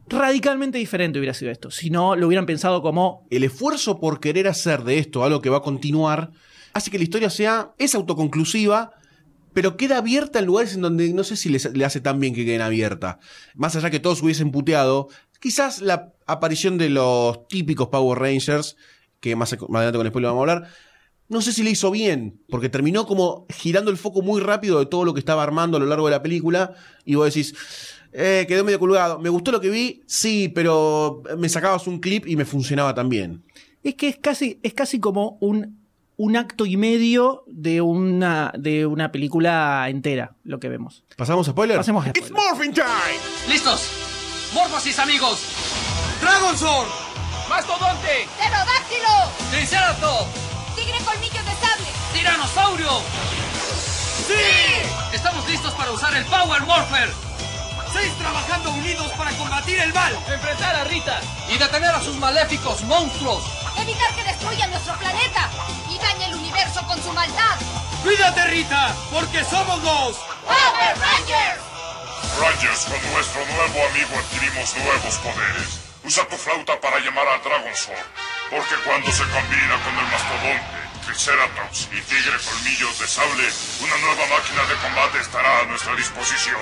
radicalmente 0.08 0.78
diferente 0.78 1.20
hubiera 1.20 1.34
sido 1.34 1.52
esto. 1.52 1.72
Si 1.72 1.90
no, 1.90 2.16
lo 2.16 2.28
hubieran 2.28 2.46
pensado 2.46 2.82
como 2.82 3.28
El 3.30 3.44
esfuerzo 3.44 4.00
por 4.00 4.20
querer 4.20 4.48
hacer 4.48 4.84
de 4.84 5.00
esto 5.00 5.24
algo 5.24 5.42
que 5.42 5.50
va 5.50 5.58
a 5.58 5.62
continuar 5.62 6.32
hace 6.74 6.92
que 6.92 6.98
la 6.98 7.04
historia 7.04 7.30
sea, 7.30 7.72
es 7.78 7.96
autoconclusiva, 7.96 8.92
pero 9.54 9.76
queda 9.76 9.98
abierta 9.98 10.40
en 10.40 10.46
lugares 10.46 10.76
en 10.76 10.82
donde 10.82 11.12
no 11.14 11.24
sé 11.24 11.36
si 11.36 11.50
le 11.50 11.86
hace 11.86 12.00
tan 12.00 12.20
bien 12.20 12.34
que 12.34 12.46
queden 12.46 12.62
abierta. 12.62 13.20
Más 13.56 13.76
allá 13.76 13.90
que 13.90 14.00
todos 14.00 14.22
hubiesen 14.22 14.52
puteado, 14.52 15.10
quizás 15.40 15.82
la 15.82 16.14
aparición 16.28 16.78
de 16.78 16.90
los 16.90 17.48
típicos 17.48 17.90
Power 17.90 18.20
Rangers, 18.20 18.78
que 19.20 19.36
más, 19.36 19.52
más 19.68 19.80
adelante 19.82 19.98
con 19.98 20.06
el 20.06 20.12
spoiler 20.12 20.30
vamos 20.30 20.48
a 20.48 20.54
hablar, 20.54 20.72
no 21.30 21.42
sé 21.42 21.54
si 21.54 21.64
le 21.64 21.70
hizo 21.72 21.92
bien, 21.92 22.42
porque 22.50 22.70
terminó 22.70 23.06
como 23.06 23.46
girando 23.50 23.92
el 23.92 23.98
foco 23.98 24.22
muy 24.22 24.42
rápido 24.42 24.80
de 24.80 24.86
todo 24.88 25.06
lo 25.06 25.14
que 25.14 25.20
estaba 25.20 25.44
armando 25.44 25.78
a 25.78 25.80
lo 25.80 25.86
largo 25.86 26.06
de 26.08 26.12
la 26.12 26.22
película, 26.24 26.74
y 27.06 27.16
vos 27.16 27.26
decís, 27.34 27.54
eh, 28.12 28.46
quedó 28.48 28.64
medio 28.64 28.80
colgado. 28.80 29.20
¿Me 29.20 29.30
gustó 29.30 29.52
lo 29.52 29.62
que 29.62 29.70
vi? 29.70 30.02
Sí, 30.08 30.50
pero 30.50 31.22
me 31.38 31.48
sacabas 31.48 31.86
un 31.88 32.00
clip 32.00 32.28
y 32.28 32.36
me 32.36 32.46
funcionaba 32.46 32.94
también. 32.96 33.44
Es 33.84 33.96
que 33.96 34.10
es 34.10 34.18
casi, 34.18 34.60
es 34.64 34.74
casi 34.74 35.00
como 35.00 35.38
un, 35.40 35.80
un 36.18 36.36
acto 36.36 36.66
y 36.66 36.76
medio 36.76 37.44
de 37.48 37.82
una, 37.82 38.52
de 38.58 38.86
una 38.88 39.12
película 39.12 39.86
entera, 39.90 40.36
lo 40.44 40.60
que 40.60 40.68
vemos. 40.68 41.06
¿Pasamos 41.16 41.48
a 41.48 41.52
spoiler? 41.52 41.78
Pasemos 41.78 42.06
a 42.06 42.10
It's 42.10 42.28
spoiler. 42.28 42.44
morphing 42.50 42.74
time! 42.74 43.20
¡Listos! 43.48 43.90
¡Morfosis, 44.54 44.98
amigos! 44.98 45.40
¡Dragon 46.22 46.58
Sword! 46.58 46.88
¡Mastodonte! 47.48 48.26
¡Pterodáctilo! 48.38 49.50
¡Triceratops! 49.52 50.49
¡Tiranosaurio! 52.30 53.02
¡Sí! 54.28 54.36
Estamos 55.14 55.48
listos 55.48 55.74
para 55.74 55.90
usar 55.90 56.14
el 56.14 56.24
Power 56.26 56.62
Warfare. 56.62 57.12
Seis 57.92 58.14
trabajando 58.20 58.70
unidos 58.70 59.12
para 59.18 59.32
combatir 59.32 59.80
el 59.80 59.92
mal. 59.92 60.14
Enfrentar 60.28 60.76
a 60.76 60.84
Rita. 60.84 61.22
Y 61.50 61.58
detener 61.58 61.90
a 61.90 62.00
sus 62.00 62.16
maléficos 62.18 62.84
monstruos. 62.84 63.44
¡Evitar 63.80 64.14
que 64.14 64.24
destruyan 64.26 64.70
nuestro 64.70 64.96
planeta! 65.00 65.50
¡Y 65.90 65.98
dañe 65.98 66.26
el 66.26 66.36
universo 66.36 66.86
con 66.86 67.02
su 67.02 67.12
maldad! 67.14 67.58
¡Cuídate, 68.04 68.46
Rita! 68.46 68.94
Porque 69.10 69.44
somos 69.46 69.82
los... 69.82 70.18
¡Power 70.46 71.00
Rangers! 71.00 71.62
Rangers, 72.40 72.86
con 72.86 73.12
nuestro 73.12 73.44
nuevo 73.44 73.88
amigo 73.90 74.20
adquirimos 74.20 74.76
nuevos 74.78 75.16
poderes. 75.16 75.80
Usa 76.04 76.28
tu 76.28 76.38
flauta 76.38 76.80
para 76.80 77.00
llamar 77.00 77.28
a 77.28 77.40
Dragon 77.40 77.76
Sword, 77.76 78.06
porque 78.52 78.76
cuando 78.86 79.12
se 79.12 79.24
combina 79.24 79.82
con 79.84 79.98
el 79.98 80.06
mastodonte, 80.12 80.89
Triceratops 81.10 81.90
y 81.92 82.02
Tigre 82.02 82.38
Colmillos 82.46 83.00
de 83.00 83.08
Sable, 83.08 83.44
una 83.82 83.98
nueva 83.98 84.28
máquina 84.28 84.62
de 84.70 84.76
combate 84.76 85.18
estará 85.20 85.62
a 85.62 85.66
nuestra 85.66 85.96
disposición. 85.96 86.60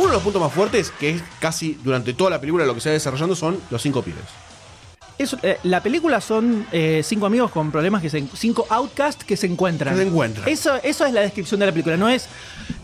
Uno 0.00 0.08
de 0.08 0.14
los 0.14 0.22
puntos 0.22 0.42
más 0.42 0.52
fuertes, 0.52 0.90
que 0.98 1.10
es 1.10 1.22
casi 1.38 1.74
durante 1.74 2.12
toda 2.12 2.30
la 2.30 2.40
película 2.40 2.66
lo 2.66 2.74
que 2.74 2.80
se 2.80 2.88
va 2.88 2.94
desarrollando, 2.94 3.36
son 3.36 3.62
los 3.70 3.80
cinco 3.80 4.02
pibes. 4.02 4.24
Eso, 5.18 5.38
eh, 5.42 5.58
la 5.62 5.82
película 5.82 6.20
son 6.20 6.66
eh, 6.72 7.00
cinco 7.02 7.24
amigos 7.24 7.50
con 7.50 7.70
problemas 7.72 8.02
que 8.02 8.10
se 8.10 8.22
cinco 8.34 8.66
outcasts 8.68 9.24
que 9.24 9.36
se 9.36 9.46
encuentran. 9.46 9.94
Que 9.94 10.02
se 10.02 10.08
encuentran. 10.08 10.48
Eso, 10.48 10.74
eso 10.82 11.06
es 11.06 11.12
la 11.14 11.22
descripción 11.22 11.58
de 11.60 11.66
la 11.66 11.72
película. 11.72 11.96
No 11.96 12.08
es 12.08 12.28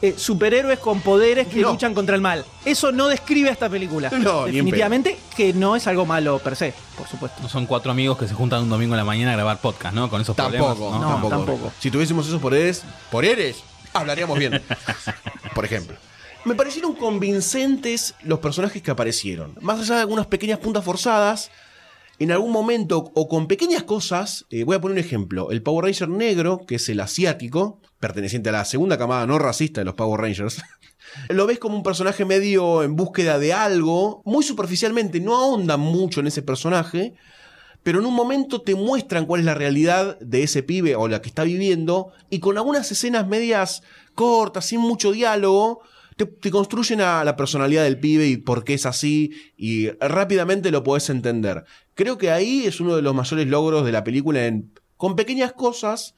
eh, 0.01 0.14
superhéroes 0.16 0.79
con 0.79 1.01
poderes 1.03 1.47
que 1.49 1.61
No. 1.61 1.73
luchan 1.73 1.92
contra 1.92 2.14
el 2.14 2.23
mal. 2.23 2.45
Eso 2.64 2.90
no 2.90 3.09
describe 3.09 3.51
a 3.51 3.53
esta 3.53 3.68
película. 3.68 4.09
No, 4.11 4.45
ni 4.47 4.51
en 4.59 4.64
Definitivamente 4.64 5.18
que 5.37 5.53
no 5.53 5.77
es 5.77 5.87
algo 5.87 6.07
malo 6.07 6.38
per 6.38 6.57
se, 6.57 6.73
por 6.97 7.07
supuesto. 7.07 7.42
No 7.42 7.49
son 7.51 7.66
cuatro 7.66 7.90
amigos 7.90 8.16
que 8.16 8.27
se 8.27 8.33
juntan 8.35 8.62
un 8.62 8.71
domingo 8.71 8.95
en 8.95 8.99
la 8.99 9.05
mañana 9.05 9.33
a 9.33 9.35
grabar 9.35 9.61
podcast, 9.61 9.95
¿no? 9.95 10.09
Con 10.09 10.23
esos 10.23 10.35
Tampoco, 10.35 10.75
problemas. 10.75 11.01
No, 11.01 11.09
tampoco. 11.09 11.37
tampoco. 11.37 11.73
Si 11.81 11.90
tuviésemos 11.90 12.27
esos 12.27 12.40
poderes, 12.40 12.83
poderes, 13.11 13.57
hablaríamos 13.92 14.38
bien. 14.38 14.62
Por 15.55 15.66
ejemplo. 15.66 15.97
Me 16.45 16.55
parecieron 16.55 16.95
convincentes 16.95 18.14
los 18.23 18.38
personajes 18.40 18.83
que 18.83 18.90
aparecieron. 18.90 19.55
Más 19.61 19.79
allá 19.81 19.97
de 19.97 20.01
algunas 20.01 20.27
pequeñas 20.27 20.59
puntas 20.59 20.83
forzadas, 20.85 21.51
en 22.18 22.31
algún 22.31 22.53
momento 22.53 23.11
o 23.14 23.29
con 23.29 23.48
pequeñas 23.48 23.83
cosas, 23.83 24.46
eh, 24.51 24.64
voy 24.64 24.77
a 24.77 24.81
poner 24.81 24.94
un 24.94 25.05
ejemplo. 25.05 25.51
El 25.51 25.62
Power 25.62 25.85
Ranger 25.85 26.09
negro, 26.09 26.61
que 26.66 26.77
es 26.77 26.88
el 26.88 27.01
asiático, 27.01 27.81
perteneciente 28.01 28.51
a 28.51 28.53
la 28.53 28.64
segunda 28.64 28.98
camada 28.98 29.27
no 29.27 29.38
racista 29.38 29.81
de 29.81 29.85
los 29.85 29.94
Power 29.94 30.20
Rangers, 30.20 30.62
lo 31.29 31.46
ves 31.46 31.59
como 31.59 31.77
un 31.77 31.83
personaje 31.83 32.25
medio 32.25 32.83
en 32.83 32.96
búsqueda 32.96 33.38
de 33.38 33.53
algo, 33.53 34.22
muy 34.25 34.44
superficialmente, 34.44 35.20
no 35.20 35.37
ahondan 35.37 35.81
mucho 35.81 36.20
en 36.20 36.27
ese 36.27 36.42
personaje, 36.42 37.14
pero 37.83 37.98
en 37.98 38.07
un 38.07 38.14
momento 38.14 38.62
te 38.62 38.75
muestran 38.75 39.27
cuál 39.27 39.40
es 39.40 39.46
la 39.46 39.55
realidad 39.55 40.18
de 40.20 40.42
ese 40.42 40.62
pibe 40.62 40.94
o 40.96 41.09
la 41.09 41.22
que 41.22 41.29
está 41.29 41.44
viviendo, 41.44 42.12
y 42.31 42.38
con 42.38 42.57
algunas 42.57 42.90
escenas 42.90 43.27
medias 43.27 43.83
cortas, 44.14 44.66
sin 44.66 44.81
mucho 44.81 45.12
diálogo, 45.12 45.81
te, 46.16 46.51
construyen 46.51 47.01
a 47.01 47.25
la 47.25 47.37
personalidad 47.37 47.85
del 47.85 47.98
pibe 47.98 48.27
y 48.27 48.37
por 48.37 48.64
qué 48.64 48.75
es 48.75 48.87
así, 48.87 49.33
y 49.57 49.90
rápidamente 50.01 50.70
lo 50.70 50.83
podés 50.83 51.11
entender. 51.11 51.64
Creo 51.94 52.18
que 52.18 52.31
ahí 52.31 52.64
es 52.66 52.81
uno 52.81 52.96
de 52.96 53.03
los 53.03 53.14
mayores 53.14 53.46
logros 53.46 53.85
de 53.85 53.92
la 53.92 54.05
película 54.05 54.46
en, 54.46 54.72
con 54.96 55.16
pequeñas 55.16 55.53
cosas, 55.53 56.14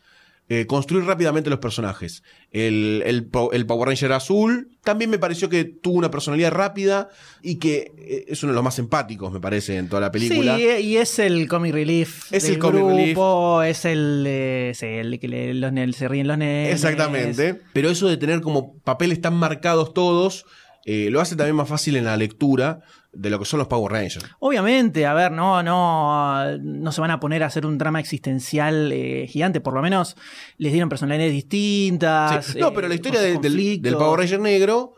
eh, 0.48 0.66
construir 0.66 1.04
rápidamente 1.06 1.48
los 1.48 1.58
personajes. 1.58 2.22
El, 2.50 3.02
el 3.06 3.28
el 3.52 3.66
Power 3.66 3.88
Ranger 3.88 4.12
azul 4.12 4.68
también 4.82 5.08
me 5.10 5.18
pareció 5.18 5.48
que 5.48 5.64
tuvo 5.64 5.96
una 5.96 6.10
personalidad 6.10 6.52
rápida 6.52 7.08
y 7.42 7.56
que 7.56 7.92
eh, 7.96 8.24
es 8.28 8.42
uno 8.42 8.52
de 8.52 8.56
los 8.56 8.64
más 8.64 8.78
empáticos, 8.78 9.32
me 9.32 9.40
parece, 9.40 9.76
en 9.78 9.88
toda 9.88 10.00
la 10.02 10.12
película. 10.12 10.56
Sí, 10.56 10.62
y 10.82 10.96
es 10.98 11.18
el 11.18 11.48
comic 11.48 11.72
relief. 11.72 12.30
Es 12.32 12.42
del 12.42 12.52
el 12.54 12.58
comic 12.58 12.84
grupo, 12.84 13.62
Es 13.62 13.84
el, 13.86 14.24
eh, 14.26 14.72
sí, 14.74 14.86
el 14.86 15.18
que 15.18 15.28
le- 15.28 15.54
los 15.54 15.72
nenes- 15.72 15.94
se 15.96 16.08
ríen 16.08 16.28
los 16.28 16.36
nenes. 16.36 16.74
Exactamente. 16.74 17.60
Pero 17.72 17.88
eso 17.90 18.06
de 18.08 18.16
tener 18.18 18.40
como 18.42 18.78
papeles 18.80 19.20
tan 19.22 19.34
marcados 19.34 19.94
todos, 19.94 20.44
eh, 20.84 21.08
lo 21.10 21.22
hace 21.22 21.36
también 21.36 21.56
más 21.56 21.68
fácil 21.68 21.96
en 21.96 22.04
la 22.04 22.16
lectura 22.18 22.80
de 23.14 23.30
lo 23.30 23.38
que 23.38 23.44
son 23.44 23.58
los 23.58 23.68
Power 23.68 23.92
Rangers. 23.92 24.24
Obviamente, 24.40 25.06
a 25.06 25.14
ver, 25.14 25.32
no, 25.32 25.62
no, 25.62 26.56
no 26.58 26.92
se 26.92 27.00
van 27.00 27.10
a 27.10 27.20
poner 27.20 27.42
a 27.42 27.46
hacer 27.46 27.66
un 27.66 27.78
drama 27.78 28.00
existencial 28.00 28.90
eh, 28.92 29.26
gigante, 29.28 29.60
por 29.60 29.74
lo 29.74 29.82
menos 29.82 30.16
les 30.58 30.72
dieron 30.72 30.88
personalidades 30.88 31.32
distintas. 31.32 32.46
Sí. 32.46 32.58
No, 32.58 32.68
eh, 32.68 32.72
pero 32.74 32.88
la 32.88 32.94
historia 32.94 33.20
de- 33.20 33.34
sus 33.34 33.42
del, 33.42 33.82
del 33.82 33.96
Power 33.96 34.20
Ranger 34.20 34.40
negro 34.40 34.94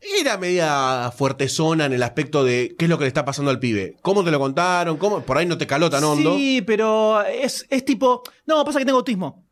era 0.00 0.38
media 0.38 1.10
fuertezona 1.16 1.86
en 1.86 1.92
el 1.92 2.02
aspecto 2.04 2.44
de 2.44 2.76
qué 2.78 2.84
es 2.84 2.88
lo 2.88 2.98
que 2.98 3.04
le 3.04 3.08
está 3.08 3.24
pasando 3.24 3.50
al 3.50 3.58
pibe. 3.58 3.96
¿Cómo 4.02 4.22
te 4.22 4.30
lo 4.30 4.38
contaron? 4.38 4.96
¿Cómo? 4.96 5.22
Por 5.22 5.36
ahí 5.38 5.46
no 5.46 5.58
te 5.58 5.66
caló 5.66 5.90
tan 5.90 6.04
hondo. 6.04 6.36
Sí, 6.36 6.62
pero 6.64 7.22
es, 7.24 7.66
es 7.68 7.84
tipo, 7.84 8.22
no, 8.46 8.64
pasa 8.64 8.78
que 8.78 8.84
tengo 8.84 8.98
autismo. 8.98 9.47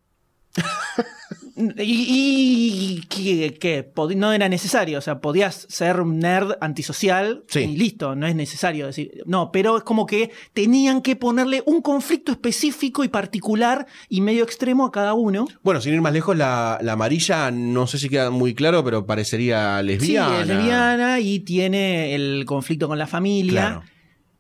Y 1.79 3.03
y 3.17 3.51
que, 3.59 3.91
no 4.17 4.33
era 4.33 4.49
necesario, 4.49 4.99
o 4.99 5.01
sea, 5.01 5.21
podías 5.21 5.67
ser 5.69 6.01
un 6.01 6.19
nerd 6.19 6.53
antisocial 6.61 7.45
Sí. 7.49 7.61
y 7.61 7.77
listo, 7.77 8.15
no 8.15 8.27
es 8.27 8.35
necesario 8.35 8.87
decir, 8.87 9.23
no, 9.27 9.51
pero 9.53 9.79
es 9.79 9.83
como 9.83 10.07
que 10.07 10.31
tenían 10.53 11.03
que 11.03 11.17
ponerle 11.17 11.63
un 11.67 11.81
conflicto 11.83 12.33
específico 12.33 13.05
y 13.05 13.09
particular 13.09 13.87
y 14.09 14.21
medio 14.21 14.45
extremo 14.45 14.85
a 14.87 14.93
cada 14.93 15.15
uno. 15.15 15.47
Bueno, 15.63 15.81
sin 15.81 15.95
ir 15.95 16.01
más 16.01 16.13
lejos, 16.13 16.37
la, 16.37 16.79
la 16.83 16.93
amarilla 16.93 17.51
no 17.51 17.87
sé 17.87 17.99
si 17.99 18.09
queda 18.09 18.31
muy 18.31 18.55
claro, 18.55 18.85
pero 18.85 19.07
parecería 19.07 19.83
lesbiana. 19.83 20.37
Sí, 20.37 20.43
es 20.43 20.49
lesbiana 20.49 21.21
y 21.21 21.41
tiene 21.41 22.15
el 22.15 22.45
conflicto 22.47 22.89
con 22.89 22.99
la 22.99 23.07
familia. 23.07 23.63
Claro. 23.63 23.83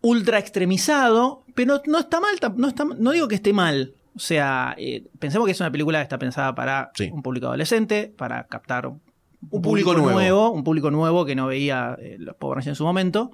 Ultra 0.02 0.38
extremizado, 0.38 1.44
pero 1.54 1.82
no 1.86 1.98
está 1.98 2.20
mal, 2.20 2.36
no, 2.56 2.68
está, 2.68 2.84
no 2.84 3.10
digo 3.12 3.28
que 3.28 3.36
esté 3.36 3.52
mal. 3.52 3.94
O 4.16 4.18
sea, 4.18 4.74
eh, 4.78 5.04
pensemos 5.18 5.46
que 5.46 5.52
es 5.52 5.60
una 5.60 5.70
película 5.70 5.98
que 5.98 6.04
está 6.04 6.18
pensada 6.18 6.54
para 6.54 6.90
Sí. 6.94 7.10
un 7.12 7.22
público 7.22 7.46
adolescente, 7.48 8.12
para 8.16 8.46
captar 8.46 8.86
un, 8.86 9.02
Un 9.50 9.62
público 9.62 9.92
nuevo. 9.94 10.50
un 10.50 10.64
público 10.64 10.90
nuevo 10.90 11.24
que 11.26 11.34
no 11.36 11.46
veía 11.46 11.96
eh, 12.00 12.16
los 12.18 12.34
Power 12.36 12.56
Rangers 12.56 12.68
en 12.72 12.74
su 12.76 12.84
momento. 12.84 13.30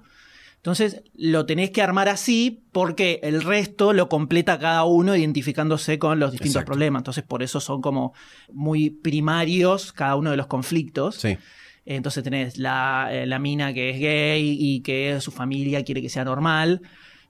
Entonces 0.57 1.03
lo 1.15 1.45
tenés 1.47 1.71
que 1.71 1.83
armar 1.83 2.09
así 2.09 2.65
porque 2.73 3.19
el 3.25 3.43
resto 3.43 3.93
lo 3.93 4.09
completa 4.09 4.59
cada 4.61 4.85
uno 4.85 5.17
identificándose 5.17 5.99
con 5.99 6.21
los 6.21 6.31
distintos 6.33 6.57
Exacto. 6.57 6.73
problemas. 6.73 7.01
Entonces 7.01 7.25
por 7.25 7.43
eso 7.43 7.59
son 7.61 7.81
como 7.81 8.13
muy 8.53 8.91
primarios 8.91 9.93
cada 9.93 10.15
uno 10.17 10.31
de 10.31 10.37
los 10.37 10.47
conflictos. 10.47 11.17
Sí. 11.17 11.37
Entonces 11.85 12.23
tenés 12.23 12.59
la, 12.59 13.09
eh, 13.11 13.27
la 13.27 13.39
mina 13.41 13.73
que 13.75 13.91
es 13.91 13.99
gay 13.99 14.57
y 14.59 14.83
que 14.83 15.21
su 15.21 15.33
familia 15.33 15.83
quiere 15.85 16.01
que 16.01 16.09
sea 16.09 16.25
normal. 16.25 16.81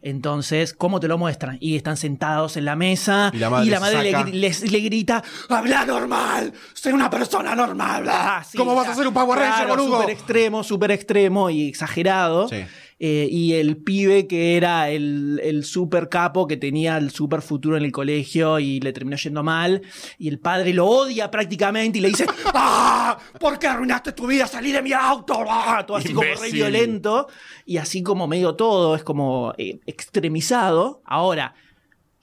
Entonces, 0.02 0.74
¿cómo 0.74 0.98
te 1.00 1.08
lo 1.08 1.16
muestran? 1.16 1.56
Y 1.60 1.76
están 1.76 1.96
sentados 1.96 2.56
en 2.56 2.64
la 2.64 2.74
mesa 2.76 3.30
Y 3.32 3.38
la 3.38 3.48
madre 3.80 4.02
le, 4.02 4.32
les- 4.32 4.70
le 4.70 4.80
grita, 4.80 5.22
habla 5.48 5.86
normal, 5.86 6.52
soy 6.74 6.92
una 6.92 7.08
persona 7.08 7.54
normal. 7.54 8.02
bla". 8.02 8.38
Así, 8.38 8.58
¿Cómo 8.58 8.74
vas 8.74 8.88
a 8.88 8.94
ser 8.94 9.06
un 9.06 9.14
Power 9.14 9.38
Ranger, 9.38 9.66
claro, 9.66 9.76
boludo? 9.82 10.00
Súper 10.00 10.10
extremo, 10.14 10.64
súper 10.64 10.90
extremo 10.90 11.50
y 11.50 11.68
exagerado. 11.68 12.48
Sí. 12.48 12.64
Eh, 13.04 13.26
y 13.28 13.54
el 13.54 13.78
pibe 13.78 14.28
que 14.28 14.56
era 14.56 14.88
el, 14.88 15.40
el 15.42 15.64
super 15.64 16.08
capo 16.08 16.46
que 16.46 16.56
tenía 16.56 16.96
el 16.98 17.10
super 17.10 17.42
futuro 17.42 17.76
en 17.76 17.82
el 17.82 17.90
colegio 17.90 18.60
y 18.60 18.78
le 18.78 18.92
terminó 18.92 19.16
yendo 19.16 19.42
mal. 19.42 19.82
Y 20.18 20.28
el 20.28 20.38
padre 20.38 20.72
lo 20.72 20.86
odia 20.86 21.28
prácticamente 21.28 21.98
y 21.98 22.00
le 22.00 22.10
dice: 22.10 22.26
¡Ah! 22.54 23.18
¿Por 23.40 23.58
qué 23.58 23.66
arruinaste 23.66 24.12
tu 24.12 24.28
vida? 24.28 24.46
¡Salí 24.46 24.70
de 24.70 24.82
mi 24.82 24.92
auto! 24.92 25.44
¡Ah! 25.48 25.82
Todo 25.84 25.96
así 25.96 26.12
como 26.12 26.28
re 26.40 26.52
violento. 26.52 27.26
Y 27.66 27.78
así 27.78 28.04
como 28.04 28.28
medio 28.28 28.54
todo, 28.54 28.94
es 28.94 29.02
como 29.02 29.52
eh, 29.58 29.80
extremizado. 29.84 31.02
Ahora. 31.04 31.56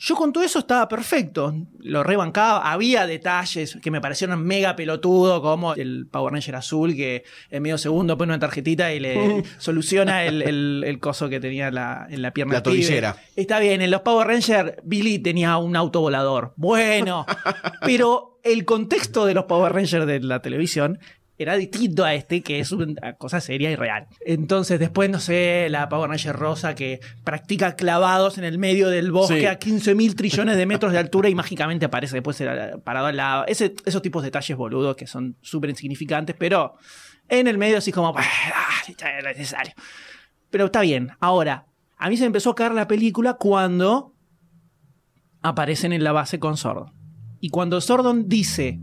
Yo 0.02 0.16
con 0.16 0.32
todo 0.32 0.46
eso 0.46 0.60
estaba 0.60 0.88
perfecto, 0.88 1.54
lo 1.80 2.04
rebancaba, 2.04 2.72
había 2.72 3.06
detalles 3.06 3.78
que 3.82 3.92
me 3.92 4.00
parecieron 4.00 4.42
mega 4.42 4.78
pelotudo, 4.78 5.42
como 5.42 5.74
el 5.74 6.08
Power 6.10 6.32
Ranger 6.34 6.56
azul 6.56 6.96
que 6.96 7.26
en 7.50 7.62
medio 7.64 7.78
segundo 7.78 8.18
pone 8.18 8.32
una 8.32 8.40
tarjetita 8.40 8.94
y 8.94 9.02
le 9.02 9.44
soluciona 9.58 10.24
el, 10.24 10.42
el- 10.42 10.84
el 10.88 11.00
coso 11.00 11.28
que 11.28 11.42
tenía 11.42 11.70
la- 11.70 12.08
en 12.10 12.22
la 12.22 12.32
pierna. 12.32 12.54
La 12.54 12.64
tobillera. 12.64 13.18
Está 13.36 13.60
bien, 13.60 13.82
en 13.82 13.92
los 13.92 14.00
Power 14.02 14.26
Rangers 14.26 14.76
Billy 14.84 15.20
tenía 15.20 15.58
un 15.58 15.76
auto 15.76 16.00
volador. 16.00 16.54
Bueno, 16.56 17.26
pero 17.82 18.40
el 18.44 18.64
contexto 18.64 19.26
de 19.26 19.34
los 19.34 19.44
Power 19.46 19.74
Rangers 19.74 20.08
de 20.08 20.22
la 20.22 20.42
televisión 20.42 21.00
era 21.40 21.56
distinto 21.56 22.04
a 22.04 22.14
este, 22.14 22.42
que 22.42 22.60
es 22.60 22.72
una 22.72 23.14
cosa 23.14 23.40
seria 23.42 23.72
y 23.72 23.76
real. 23.76 24.08
Entonces, 24.26 24.80
después, 24.80 25.10
no 25.10 25.20
sé, 25.20 25.68
la 25.70 25.88
Power 25.90 26.10
Ranger 26.10 26.36
rosa 26.36 26.76
que 26.76 27.00
practica 27.24 27.76
clavados 27.76 28.38
en 28.38 28.44
el 28.44 28.58
medio 28.60 28.90
del 28.90 29.12
bosque 29.12 29.40
Sí. 29.40 29.46
a 29.46 29.56
15 29.58 29.96
mil 29.96 30.16
trillones 30.16 30.58
de 30.58 30.66
metros 30.66 30.92
de 30.92 30.98
altura 31.00 31.30
y 31.30 31.36
mágicamente 31.36 31.86
aparece 31.86 32.16
después 32.18 32.44
parado 32.84 33.08
al 33.08 33.16
lado. 33.18 33.46
Ese- 33.48 33.74
esos 33.86 34.02
tipos 34.02 34.22
de 34.22 34.28
detalles 34.28 34.58
boludos 34.58 34.96
que 34.96 35.08
son 35.08 35.38
súper 35.42 35.70
insignificantes, 35.70 36.36
pero 36.38 36.76
en 37.30 37.48
el 37.48 37.58
medio 37.58 37.78
así 37.78 37.92
como, 37.92 38.14
"Ah, 38.18 38.24
está 38.88 39.22
necesario. 39.22 39.74
Pero 40.50 40.66
está 40.66 40.82
bien. 40.82 41.12
Ahora, 41.20 41.68
a 41.98 42.10
mí 42.10 42.18
se 42.18 42.24
me 42.24 42.28
empezó 42.28 42.50
a 42.52 42.56
caer 42.56 42.74
la 42.74 42.88
película 42.88 43.36
cuando 43.36 44.14
aparecen 45.42 45.94
en 45.94 46.04
la 46.04 46.12
base 46.12 46.40
con 46.40 46.58
Sordon. 46.58 46.92
Y 47.40 47.50
cuando 47.50 47.80
Sordon 47.82 48.28
dice, 48.28 48.80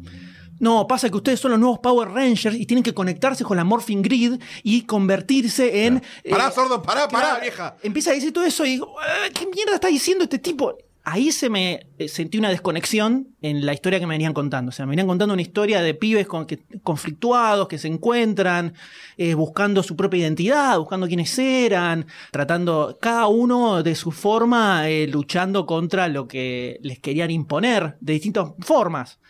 no, 0.59 0.87
pasa 0.87 1.11
que 1.11 1.17
ustedes 1.17 1.41
son 1.41 1.51
los 1.51 1.61
nuevos 1.61 1.79
Power 1.81 2.09
Rangers 2.09 2.57
y 2.57 2.67
tienen 2.67 2.83
que 2.83 2.95
conectarse 2.95 3.45
con 3.45 3.57
la 3.57 3.65
Morphing 3.65 4.03
Grid 4.03 4.41
y 4.63 4.83
convertirse 4.83 5.87
en... 5.87 6.03
Pará, 6.29 6.49
eh, 6.49 6.53
pará, 6.53 6.83
pará, 6.83 7.09
claro, 7.09 7.41
vieja. 7.41 7.77
Empieza 7.83 8.11
a 8.11 8.15
decir 8.15 8.33
todo 8.33 8.45
eso 8.45 8.65
y 8.65 8.71
digo, 8.71 8.95
"Ah, 9.01 9.29
¿qué 9.35 9.47
mierda 9.47 9.75
está 9.75 9.89
diciendo 9.89 10.25
este 10.25 10.39
tipo? 10.39 10.77
Ahí 11.09 11.31
se 11.31 11.49
me 11.49 11.87
eh, 11.99 12.09
sentí 12.09 12.37
una 12.37 12.49
desconexión 12.49 13.29
en 13.41 13.65
la 13.65 13.73
historia 13.73 14.01
que 14.01 14.09
me 14.09 14.15
venían 14.15 14.33
contando. 14.33 14.71
O 14.71 14.73
sea, 14.73 14.87
me 14.87 14.91
venían 14.91 15.07
contando 15.07 15.35
una 15.35 15.43
historia 15.43 15.81
de 15.81 15.95
pibes 15.95 16.27
con, 16.27 16.47
que, 16.47 16.59
conflictuados 16.83 17.69
que 17.69 17.79
se 17.79 17.87
encuentran, 17.87 18.75
eh, 19.17 19.35
buscando 19.35 19.85
su 19.85 19.95
propia 19.95 20.19
identidad, 20.23 20.77
buscando 20.79 21.07
quiénes 21.07 21.39
eran, 21.39 22.07
tratando 22.33 22.99
cada 23.01 23.29
uno 23.29 23.85
de 23.85 23.95
su 23.95 24.11
forma, 24.11 24.89
eh, 24.89 25.07
luchando 25.07 25.65
contra 25.65 26.09
lo 26.09 26.27
que 26.27 26.81
les 26.83 26.99
querían 26.99 27.31
imponer 27.31 27.97
de 28.01 28.15
distintas 28.15 28.49
formas. 28.59 29.21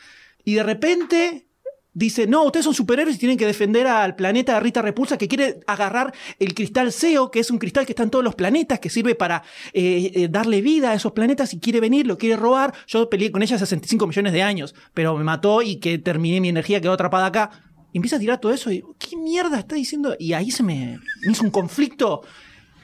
Y 0.46 0.54
de 0.54 0.62
repente 0.62 1.48
dice, 1.92 2.28
no, 2.28 2.44
ustedes 2.44 2.62
son 2.62 2.72
superhéroes 2.72 3.16
y 3.16 3.18
tienen 3.18 3.36
que 3.36 3.46
defender 3.46 3.88
al 3.88 4.14
planeta 4.14 4.54
de 4.54 4.60
Rita 4.60 4.80
Repulsa 4.80 5.18
que 5.18 5.26
quiere 5.26 5.58
agarrar 5.66 6.14
el 6.38 6.54
cristal 6.54 6.92
SEO, 6.92 7.32
que 7.32 7.40
es 7.40 7.50
un 7.50 7.58
cristal 7.58 7.84
que 7.84 7.92
está 7.92 8.04
en 8.04 8.10
todos 8.10 8.24
los 8.24 8.36
planetas, 8.36 8.78
que 8.78 8.88
sirve 8.88 9.16
para 9.16 9.42
eh, 9.72 10.12
eh, 10.14 10.28
darle 10.30 10.62
vida 10.62 10.92
a 10.92 10.94
esos 10.94 11.10
planetas 11.10 11.52
y 11.52 11.58
quiere 11.58 11.80
venir, 11.80 12.06
lo 12.06 12.16
quiere 12.16 12.36
robar. 12.36 12.72
Yo 12.86 13.10
peleé 13.10 13.32
con 13.32 13.42
ella 13.42 13.56
hace 13.56 13.66
65 13.66 14.06
millones 14.06 14.32
de 14.32 14.42
años, 14.42 14.74
pero 14.94 15.16
me 15.16 15.24
mató 15.24 15.62
y 15.62 15.76
que 15.76 15.98
terminé 15.98 16.40
mi 16.40 16.48
energía, 16.48 16.80
quedó 16.80 16.92
atrapada 16.92 17.26
acá. 17.26 17.50
Y 17.92 17.98
empieza 17.98 18.14
a 18.14 18.20
tirar 18.20 18.38
todo 18.38 18.52
eso 18.52 18.70
y 18.70 18.84
¿qué 19.00 19.16
mierda 19.16 19.58
está 19.58 19.74
diciendo? 19.74 20.14
Y 20.16 20.32
ahí 20.32 20.52
se 20.52 20.62
me 20.62 21.00
hizo 21.28 21.42
un 21.42 21.50
conflicto 21.50 22.22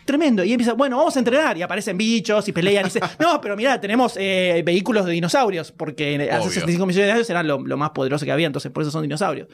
Tremendo. 0.05 0.45
Y 0.45 0.53
empieza, 0.53 0.73
bueno, 0.75 0.97
vamos 0.97 1.17
a 1.17 1.19
entrenar. 1.19 1.57
Y 1.57 1.63
aparecen 1.63 1.97
bichos 1.97 2.47
y 2.49 2.53
pelean. 2.53 2.87
Y 2.87 2.89
dice, 2.89 3.01
no, 3.19 3.41
pero 3.41 3.57
mira, 3.57 3.81
tenemos 3.81 4.15
eh, 4.17 4.63
vehículos 4.65 5.07
de 5.07 5.13
dinosaurios. 5.13 5.73
Porque 5.73 6.15
hace 6.31 6.41
Obvio. 6.41 6.51
65 6.51 6.87
millones 6.87 7.07
de 7.07 7.13
años 7.13 7.31
eran 7.31 7.47
lo, 7.47 7.59
lo 7.59 7.77
más 7.77 7.91
poderoso 7.91 8.25
que 8.25 8.33
había. 8.33 8.47
Entonces, 8.47 8.71
por 8.71 8.83
eso 8.83 8.91
son 8.91 9.03
dinosaurios. 9.03 9.49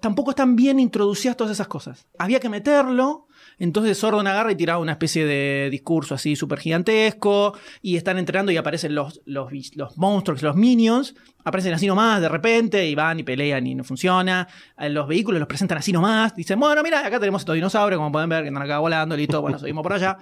Tampoco 0.00 0.30
están 0.30 0.56
bien 0.56 0.80
introducidas 0.80 1.36
todas 1.36 1.52
esas 1.52 1.68
cosas. 1.68 2.06
Había 2.18 2.40
que 2.40 2.48
meterlo. 2.48 3.26
Entonces 3.58 3.98
Sordon 3.98 4.26
agarra 4.26 4.52
y 4.52 4.56
tira 4.56 4.78
una 4.78 4.92
especie 4.92 5.26
de 5.26 5.68
discurso 5.70 6.14
así 6.14 6.36
súper 6.36 6.58
gigantesco. 6.60 7.56
Y 7.82 7.96
están 7.96 8.18
entrenando 8.18 8.52
y 8.52 8.56
aparecen 8.56 8.94
los, 8.94 9.20
los, 9.26 9.50
monstruos, 9.96 10.42
los 10.42 10.56
minions. 10.56 11.14
Aparecen 11.44 11.72
así 11.74 11.86
nomás 11.86 12.20
de 12.20 12.28
repente 12.28 12.86
y 12.88 12.94
van 12.94 13.20
y 13.20 13.22
pelean 13.22 13.66
y 13.66 13.74
no 13.74 13.84
funciona. 13.84 14.46
Eh, 14.78 14.88
Los 14.90 15.06
vehículos 15.08 15.38
los 15.40 15.48
presentan 15.48 15.78
así 15.78 15.92
nomás. 15.92 16.34
Dicen, 16.34 16.58
bueno, 16.60 16.82
mira, 16.82 17.06
acá 17.06 17.18
tenemos 17.18 17.42
estos 17.42 17.54
dinosaurios, 17.54 17.98
como 17.98 18.12
pueden 18.12 18.28
ver, 18.28 18.42
que 18.42 18.48
están 18.48 18.62
acá 18.62 18.78
volando, 18.78 19.16
listo, 19.16 19.40
bueno, 19.40 19.58
subimos 19.60 19.82
por 19.82 19.92
allá. 19.92 20.18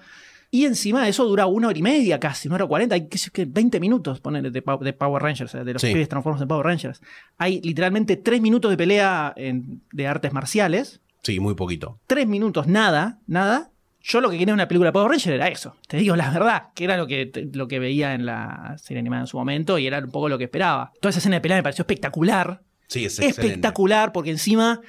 Y 0.50 0.64
encima 0.64 1.02
de 1.02 1.10
eso 1.10 1.26
dura 1.26 1.44
una 1.44 1.68
hora 1.68 1.78
y 1.78 1.82
media 1.82 2.18
casi, 2.18 2.48
una 2.48 2.54
hora 2.54 2.66
cuarenta, 2.66 2.94
hay 2.94 3.06
sé 3.12 3.30
yo, 3.34 3.44
20 3.46 3.80
minutos, 3.80 4.22
de, 4.22 4.64
Pow- 4.64 4.78
de 4.82 4.92
Power 4.94 5.22
Rangers, 5.22 5.54
eh, 5.54 5.62
de 5.62 5.74
los 5.74 5.82
Sí. 5.82 5.88
pibes 5.88 6.08
transformados 6.08 6.40
en 6.40 6.48
Power 6.48 6.64
Rangers. 6.64 7.02
Hay 7.36 7.60
literalmente 7.60 8.16
tres 8.16 8.40
minutos 8.40 8.70
de 8.70 8.78
pelea 8.78 9.34
en- 9.36 9.82
de 9.92 10.06
artes 10.06 10.32
marciales, 10.32 11.02
Sí, 11.22 11.40
muy 11.40 11.54
poquito. 11.54 11.98
tres 12.06 12.26
minutos, 12.26 12.66
nada, 12.66 13.18
nada. 13.26 13.70
Yo 14.00 14.20
lo 14.20 14.30
que 14.30 14.38
quería 14.38 14.52
en 14.52 14.54
una 14.54 14.68
película 14.68 14.88
de 14.88 14.92
Power 14.92 15.10
Ranger 15.10 15.34
era 15.34 15.48
eso. 15.48 15.76
Te 15.86 15.98
digo 15.98 16.16
la 16.16 16.30
verdad, 16.30 16.68
que 16.74 16.84
era 16.84 16.96
lo 16.96 17.06
que, 17.06 17.30
lo 17.52 17.68
que 17.68 17.78
veía 17.78 18.14
en 18.14 18.24
la 18.24 18.76
serie 18.78 19.00
animada 19.00 19.22
en 19.22 19.26
su 19.26 19.36
momento 19.36 19.76
y 19.78 19.86
era 19.86 19.98
un 19.98 20.10
poco 20.10 20.28
lo 20.28 20.38
que 20.38 20.44
esperaba. 20.44 20.92
Toda 21.00 21.10
esa 21.10 21.18
escena 21.18 21.36
de 21.36 21.40
pelea 21.40 21.58
me 21.58 21.62
pareció 21.62 21.82
espectacular. 21.82 22.62
Sí, 22.86 23.04
es 23.04 23.18
excelente. 23.18 23.40
espectacular 23.42 24.12
porque 24.12 24.30
encima 24.30 24.80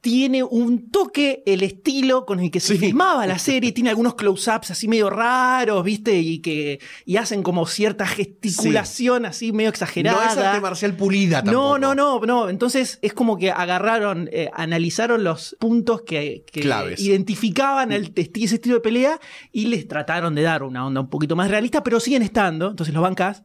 tiene 0.00 0.42
un 0.42 0.90
toque, 0.90 1.42
el 1.44 1.62
estilo 1.62 2.24
con 2.24 2.40
el 2.40 2.50
que 2.50 2.60
se 2.60 2.76
filmaba 2.76 3.26
la 3.26 3.38
serie, 3.38 3.72
tiene 3.72 3.90
algunos 3.90 4.14
close-ups 4.14 4.70
así 4.70 4.88
medio 4.88 5.10
raros, 5.10 5.84
¿viste? 5.84 6.18
Y 6.18 6.38
que 6.38 6.80
y 7.04 7.16
hacen 7.18 7.42
como 7.42 7.66
cierta 7.66 8.06
gesticulación 8.06 9.26
así 9.26 9.52
medio 9.52 9.68
exagerada. 9.70 10.24
No 10.24 10.30
es 10.32 10.38
arte 10.38 10.60
marcial 10.60 10.94
pulida 10.94 11.42
No, 11.42 11.44
tampoco. 11.52 11.78
no, 11.78 11.94
no, 11.94 12.20
no. 12.20 12.48
Entonces 12.48 12.98
es 13.02 13.12
como 13.12 13.36
que 13.36 13.50
agarraron, 13.50 14.28
eh, 14.32 14.50
analizaron 14.54 15.22
los 15.24 15.56
puntos 15.60 16.02
que, 16.02 16.44
que 16.50 16.60
Claves. 16.62 17.00
identificaban 17.00 17.92
el, 17.92 18.12
ese 18.16 18.54
estilo 18.54 18.76
de 18.76 18.80
pelea 18.80 19.20
y 19.52 19.66
les 19.66 19.86
trataron 19.86 20.34
de 20.34 20.42
dar 20.42 20.62
una 20.62 20.86
onda 20.86 21.00
un 21.02 21.10
poquito 21.10 21.36
más 21.36 21.50
realista, 21.50 21.82
pero 21.82 22.00
siguen 22.00 22.22
estando. 22.22 22.70
Entonces 22.70 22.94
los 22.94 23.02
bancas. 23.02 23.42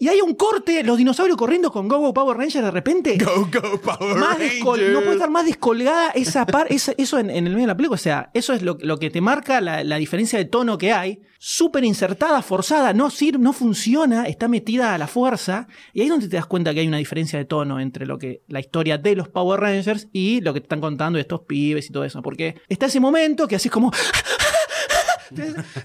Y 0.00 0.06
hay 0.08 0.20
un 0.20 0.34
corte, 0.34 0.84
los 0.84 0.96
dinosaurios 0.96 1.36
corriendo 1.36 1.72
con 1.72 1.88
Go 1.88 1.98
Go 1.98 2.14
Power 2.14 2.36
Ranger 2.36 2.62
de 2.64 2.70
repente. 2.70 3.18
Go, 3.18 3.48
go, 3.52 3.80
Power 3.80 4.16
Más 4.16 4.38
Rangers. 4.38 4.92
no 4.92 5.00
puede 5.00 5.12
estar 5.14 5.30
más 5.30 5.44
descolgada 5.44 6.10
esa 6.10 6.46
par, 6.46 6.66
esa- 6.70 6.92
eso 6.96 7.18
en, 7.18 7.30
en 7.30 7.46
el 7.48 7.52
medio 7.54 7.62
de 7.62 7.66
la 7.66 7.76
película. 7.76 7.96
O 7.96 7.98
sea, 7.98 8.30
eso 8.32 8.52
es 8.52 8.62
lo, 8.62 8.78
lo 8.80 8.98
que 8.98 9.10
te 9.10 9.20
marca 9.20 9.60
la, 9.60 9.82
la 9.82 9.96
diferencia 9.96 10.38
de 10.38 10.44
tono 10.44 10.78
que 10.78 10.92
hay. 10.92 11.20
Súper 11.40 11.84
insertada, 11.84 12.42
forzada, 12.42 12.92
no 12.92 13.10
sirve, 13.10 13.38
no 13.38 13.52
funciona, 13.52 14.24
está 14.26 14.48
metida 14.48 14.94
a 14.94 14.98
la 14.98 15.06
fuerza. 15.06 15.68
Y 15.92 16.00
ahí 16.00 16.06
es 16.06 16.10
donde 16.10 16.28
te 16.28 16.34
das 16.36 16.46
cuenta 16.46 16.74
que 16.74 16.80
hay 16.80 16.88
una 16.88 16.96
diferencia 16.98 17.38
de 17.38 17.44
tono 17.44 17.78
entre 17.80 18.06
lo 18.06 18.18
que 18.18 18.42
la 18.48 18.58
historia 18.60 18.98
de 18.98 19.14
los 19.16 19.28
Power 19.28 19.60
Rangers 19.60 20.08
y 20.12 20.40
lo 20.40 20.52
que 20.54 20.60
te 20.60 20.64
están 20.64 20.80
contando 20.80 21.16
de 21.16 21.20
estos 21.22 21.40
pibes 21.42 21.88
y 21.90 21.92
todo 21.92 22.04
eso. 22.04 22.22
Porque 22.22 22.56
está 22.68 22.86
ese 22.86 22.98
momento 23.00 23.46
que 23.48 23.54
así 23.56 23.68
es 23.68 23.72
como. 23.72 23.92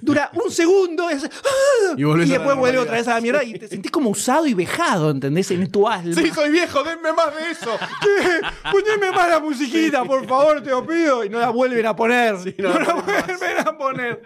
Dura 0.01 0.31
un 0.43 0.51
segundo 0.51 1.09
es- 1.09 1.29
Y 1.97 2.03
después 2.29 2.55
vuelve 2.57 2.79
otra 2.79 2.93
vez 2.93 3.07
a 3.07 3.15
la 3.15 3.21
mierda 3.21 3.43
y 3.43 3.53
te 3.59 3.67
sentís 3.67 3.91
como 3.91 4.09
usado 4.09 4.47
y 4.47 4.53
vejado, 4.53 5.11
¿entendés? 5.11 5.49
En 5.51 5.69
tu 5.71 5.87
alma. 5.87 6.13
Sí, 6.13 6.29
soy 6.33 6.49
viejo, 6.51 6.83
denme 6.83 7.11
más 7.13 7.35
de 7.35 7.51
eso. 7.51 7.71
Poneme 8.71 9.11
más 9.11 9.29
la 9.29 9.39
musiquita, 9.39 10.03
por 10.03 10.25
favor, 10.27 10.61
te 10.61 10.69
lo 10.69 10.85
pido. 10.85 11.23
y 11.23 11.29
no 11.29 11.39
la 11.39 11.49
vuelven 11.49 11.85
a 11.85 11.95
poner. 11.95 12.35
no 12.57 12.73
no, 12.73 12.79
la 12.79 12.93
vuelven 12.93 13.59
a 13.67 13.77
poner. 13.77 14.23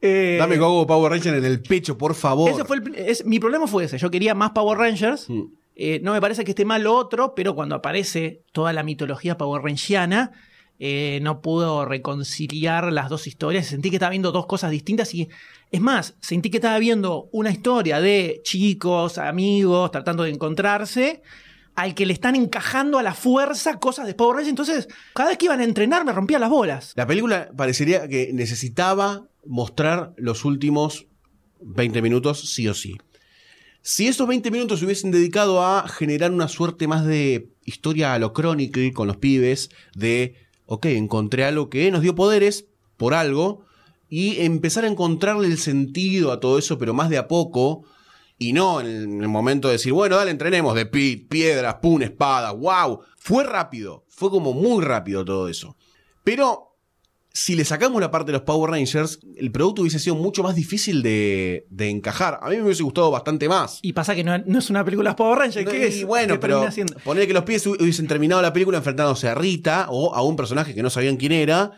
Eh, 0.00 0.36
Dame 0.38 0.58
Go, 0.58 0.70
go, 0.70 0.86
Power 0.86 1.10
Ranger 1.12 1.34
en 1.36 1.44
el 1.44 1.62
pecho, 1.62 1.96
por 1.96 2.14
favor. 2.14 2.50
ese 2.50 2.64
fue 2.64 2.76
el- 2.76 2.94
es- 2.94 3.24
mi 3.24 3.38
problema 3.38 3.66
fue 3.66 3.84
ese. 3.84 3.96
Yo 3.98 4.10
quería 4.10 4.34
más 4.34 4.50
Power 4.50 4.76
Rangers. 4.78 5.28
Mm. 5.30 5.42
Eh, 5.76 6.00
no 6.02 6.12
me 6.12 6.20
parece 6.20 6.44
que 6.44 6.50
esté 6.52 6.64
mal 6.64 6.82
lo 6.82 6.94
otro, 6.94 7.34
pero 7.34 7.54
cuando 7.54 7.74
aparece 7.74 8.42
toda 8.52 8.72
la 8.72 8.82
mitología 8.82 9.36
Power 9.36 9.62
Rangiana, 9.62 10.30
eh, 10.78 11.20
no 11.22 11.40
pudo 11.40 11.84
reconciliar 11.84 12.92
las 12.92 13.08
dos 13.08 13.26
historias. 13.26 13.66
Sentí 13.66 13.90
que 13.90 13.96
estaba 13.96 14.10
viendo 14.10 14.32
dos 14.32 14.46
cosas 14.46 14.70
distintas 14.70 15.14
y, 15.14 15.28
es 15.70 15.80
más, 15.80 16.14
sentí 16.20 16.50
que 16.50 16.58
estaba 16.58 16.78
viendo 16.78 17.28
una 17.32 17.50
historia 17.50 18.00
de 18.00 18.40
chicos, 18.44 19.18
amigos, 19.18 19.90
tratando 19.90 20.24
de 20.24 20.30
encontrarse, 20.30 21.22
al 21.74 21.94
que 21.94 22.06
le 22.06 22.12
están 22.12 22.36
encajando 22.36 22.98
a 22.98 23.02
la 23.02 23.14
fuerza 23.14 23.78
cosas 23.78 24.06
de 24.06 24.14
Power 24.14 24.36
Rangers. 24.36 24.50
Entonces, 24.50 24.88
cada 25.14 25.30
vez 25.30 25.38
que 25.38 25.46
iban 25.46 25.60
a 25.60 25.64
entrenar 25.64 26.04
me 26.04 26.12
rompía 26.12 26.38
las 26.38 26.50
bolas. 26.50 26.92
La 26.96 27.06
película 27.06 27.50
parecería 27.56 28.08
que 28.08 28.32
necesitaba 28.32 29.28
mostrar 29.46 30.12
los 30.16 30.44
últimos 30.44 31.06
20 31.60 32.02
minutos 32.02 32.52
sí 32.52 32.68
o 32.68 32.74
sí. 32.74 32.96
Si 33.82 34.08
esos 34.08 34.26
20 34.26 34.50
minutos 34.50 34.78
se 34.78 34.86
hubiesen 34.86 35.10
dedicado 35.10 35.62
a 35.62 35.86
generar 35.88 36.30
una 36.30 36.48
suerte 36.48 36.88
más 36.88 37.04
de 37.04 37.50
historia 37.64 38.14
a 38.14 38.18
lo 38.18 38.32
Chronicle 38.32 38.92
con 38.92 39.06
los 39.06 39.18
pibes, 39.18 39.68
de, 39.94 40.36
ok, 40.66 40.86
encontré 40.86 41.44
algo 41.44 41.70
que 41.70 41.90
nos 41.90 42.02
dio 42.02 42.14
poderes 42.14 42.66
por 42.96 43.14
algo, 43.14 43.64
y 44.08 44.40
empezar 44.44 44.84
a 44.84 44.88
encontrarle 44.88 45.48
el 45.48 45.58
sentido 45.58 46.30
a 46.30 46.38
todo 46.38 46.58
eso, 46.58 46.78
pero 46.78 46.94
más 46.94 47.10
de 47.10 47.18
a 47.18 47.26
poco, 47.26 47.84
y 48.38 48.52
no 48.52 48.80
en 48.80 49.22
el 49.22 49.28
momento 49.28 49.68
de 49.68 49.74
decir, 49.74 49.92
bueno, 49.92 50.16
dale, 50.16 50.30
entrenemos 50.30 50.74
de 50.74 50.86
piedras, 50.86 51.76
pum, 51.82 52.02
espada, 52.02 52.52
wow. 52.52 53.00
Fue 53.16 53.44
rápido, 53.44 54.04
fue 54.08 54.30
como 54.30 54.52
muy 54.52 54.84
rápido 54.84 55.24
todo 55.24 55.48
eso. 55.48 55.76
Pero 56.22 56.73
si 57.36 57.56
le 57.56 57.64
sacamos 57.64 58.00
la 58.00 58.12
parte 58.12 58.26
de 58.30 58.38
los 58.38 58.42
Power 58.42 58.70
Rangers, 58.70 59.18
el 59.36 59.50
producto 59.50 59.82
hubiese 59.82 59.98
sido 59.98 60.14
mucho 60.14 60.44
más 60.44 60.54
difícil 60.54 61.02
de, 61.02 61.66
de 61.68 61.90
encajar. 61.90 62.38
A 62.40 62.48
mí 62.48 62.56
me 62.58 62.62
hubiese 62.62 62.84
gustado 62.84 63.10
bastante 63.10 63.48
más. 63.48 63.80
Y 63.82 63.92
pasa 63.92 64.14
que 64.14 64.22
no, 64.22 64.38
no 64.38 64.60
es 64.60 64.70
una 64.70 64.84
película 64.84 65.10
de 65.10 65.16
Power 65.16 65.40
Rangers. 65.40 65.66
No, 65.66 65.72
¿Qué 65.72 65.78
y 65.80 65.82
es? 66.00 66.04
bueno, 66.06 66.34
¿Qué 66.34 66.38
pero 66.38 66.64
poner 67.02 67.26
que 67.26 67.32
los 67.34 67.42
pies 67.42 67.66
hu- 67.66 67.76
hubiesen 67.82 68.06
terminado 68.06 68.40
la 68.40 68.52
película 68.52 68.78
enfrentándose 68.78 69.28
a 69.28 69.34
Rita 69.34 69.88
o 69.90 70.14
a 70.14 70.22
un 70.22 70.36
personaje 70.36 70.76
que 70.76 70.82
no 70.84 70.90
sabían 70.90 71.16
quién 71.16 71.32
era, 71.32 71.72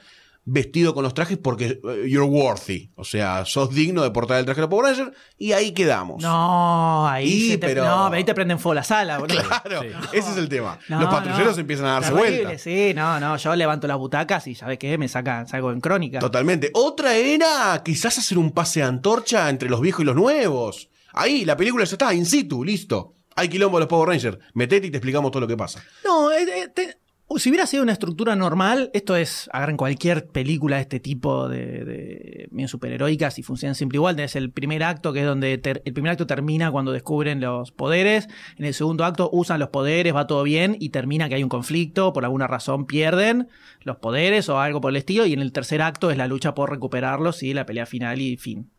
vestido 0.48 0.94
con 0.94 1.02
los 1.02 1.12
trajes 1.12 1.36
porque 1.38 1.80
eh, 1.82 2.08
you're 2.08 2.22
worthy. 2.28 2.90
O 2.94 3.04
sea, 3.04 3.44
sos 3.44 3.74
digno 3.74 4.02
de 4.02 4.12
portar 4.12 4.38
el 4.38 4.44
traje 4.44 4.60
de 4.60 4.62
los 4.62 4.70
Power 4.70 4.86
Rangers 4.96 5.16
y 5.36 5.52
ahí 5.52 5.72
quedamos. 5.72 6.22
No, 6.22 7.06
ahí, 7.08 7.26
Y, 7.26 7.50
se 7.50 7.58
te, 7.58 7.66
pero- 7.66 7.84
no, 7.84 8.06
ahí 8.06 8.22
te 8.24 8.32
prenden 8.34 8.58
fuego 8.58 8.74
la 8.74 8.84
sala, 8.84 9.18
boludo. 9.18 9.42
Claro, 9.42 9.82
ese 10.12 10.30
es 10.30 10.36
el 10.36 10.48
tema. 10.48 10.78
No, 10.88 11.00
los 11.00 11.10
patrulleros 11.10 11.56
no. 11.56 11.60
empiezan 11.60 11.86
a 11.86 11.92
darse 11.94 12.12
Terrible, 12.12 12.44
vuelta. 12.44 12.58
Sí, 12.62 12.92
no, 12.94 13.18
no, 13.20 13.36
yo 13.36 13.56
levanto 13.56 13.86
las 13.88 13.98
butacas 13.98 14.46
y 14.46 14.54
¿sabes 14.54 14.78
qué? 14.78 14.96
Me 14.98 15.08
sacan, 15.08 15.48
salgo 15.48 15.72
en 15.72 15.80
crónica. 15.80 16.20
Totalmente. 16.20 16.70
Otra 16.74 17.16
era 17.16 17.82
quizás 17.84 18.16
hacer 18.18 18.38
un 18.38 18.52
pase 18.52 18.80
de 18.80 18.86
antorcha 18.86 19.50
entre 19.50 19.68
los 19.68 19.80
viejos 19.80 20.02
y 20.02 20.04
los 20.04 20.14
nuevos. 20.14 20.88
Ahí, 21.12 21.44
la 21.44 21.56
película 21.56 21.84
ya 21.84 21.92
está, 21.94 22.14
in 22.14 22.24
situ, 22.26 22.62
listo. 22.64 23.14
Hay 23.34 23.48
quilombo 23.48 23.78
de 23.78 23.80
los 23.82 23.88
Power 23.88 24.08
Rangers. 24.10 24.38
Metete 24.54 24.86
y 24.86 24.90
te 24.90 24.98
explicamos 24.98 25.30
todo 25.30 25.40
lo 25.40 25.46
que 25.48 25.56
pasa. 25.56 25.82
No, 26.04 26.30
eh, 26.30 26.44
eh, 26.48 26.68
te- 26.74 26.98
si 27.36 27.50
hubiera 27.50 27.66
sido 27.66 27.82
una 27.82 27.92
estructura 27.92 28.36
normal, 28.36 28.90
esto 28.94 29.16
es, 29.16 29.50
agarren 29.52 29.76
cualquier 29.76 30.28
película 30.28 30.76
de 30.76 30.82
este 30.82 31.00
tipo 31.00 31.48
de, 31.48 31.84
de 31.84 32.48
bien 32.52 32.68
superheroicas 32.68 33.38
y 33.38 33.42
funcionan 33.42 33.74
siempre 33.74 33.96
igual. 33.96 34.16
Tenés 34.16 34.36
el 34.36 34.50
primer 34.50 34.82
acto, 34.84 35.12
que 35.12 35.20
es 35.20 35.26
donde 35.26 35.60
el 35.84 35.92
primer 35.92 36.12
acto 36.12 36.26
termina 36.26 36.70
cuando 36.70 36.92
descubren 36.92 37.40
los 37.40 37.72
poderes. 37.72 38.28
En 38.56 38.64
el 38.64 38.74
segundo 38.74 39.04
acto 39.04 39.28
usan 39.32 39.58
los 39.58 39.70
poderes, 39.70 40.14
va 40.14 40.26
todo 40.26 40.44
bien 40.44 40.76
y 40.78 40.90
termina 40.90 41.28
que 41.28 41.34
hay 41.34 41.42
un 41.42 41.48
conflicto, 41.48 42.12
por 42.12 42.24
alguna 42.24 42.46
razón 42.46 42.86
pierden 42.86 43.48
los 43.82 43.96
poderes 43.96 44.48
o 44.48 44.60
algo 44.60 44.80
por 44.80 44.90
el 44.90 44.96
estilo. 44.96 45.26
Y 45.26 45.32
en 45.32 45.40
el 45.40 45.52
tercer 45.52 45.82
acto 45.82 46.10
es 46.10 46.16
la 46.16 46.28
lucha 46.28 46.54
por 46.54 46.70
recuperarlos 46.70 47.42
y 47.42 47.54
la 47.54 47.66
pelea 47.66 47.86
final 47.86 48.20
y 48.20 48.36
fin. 48.36 48.70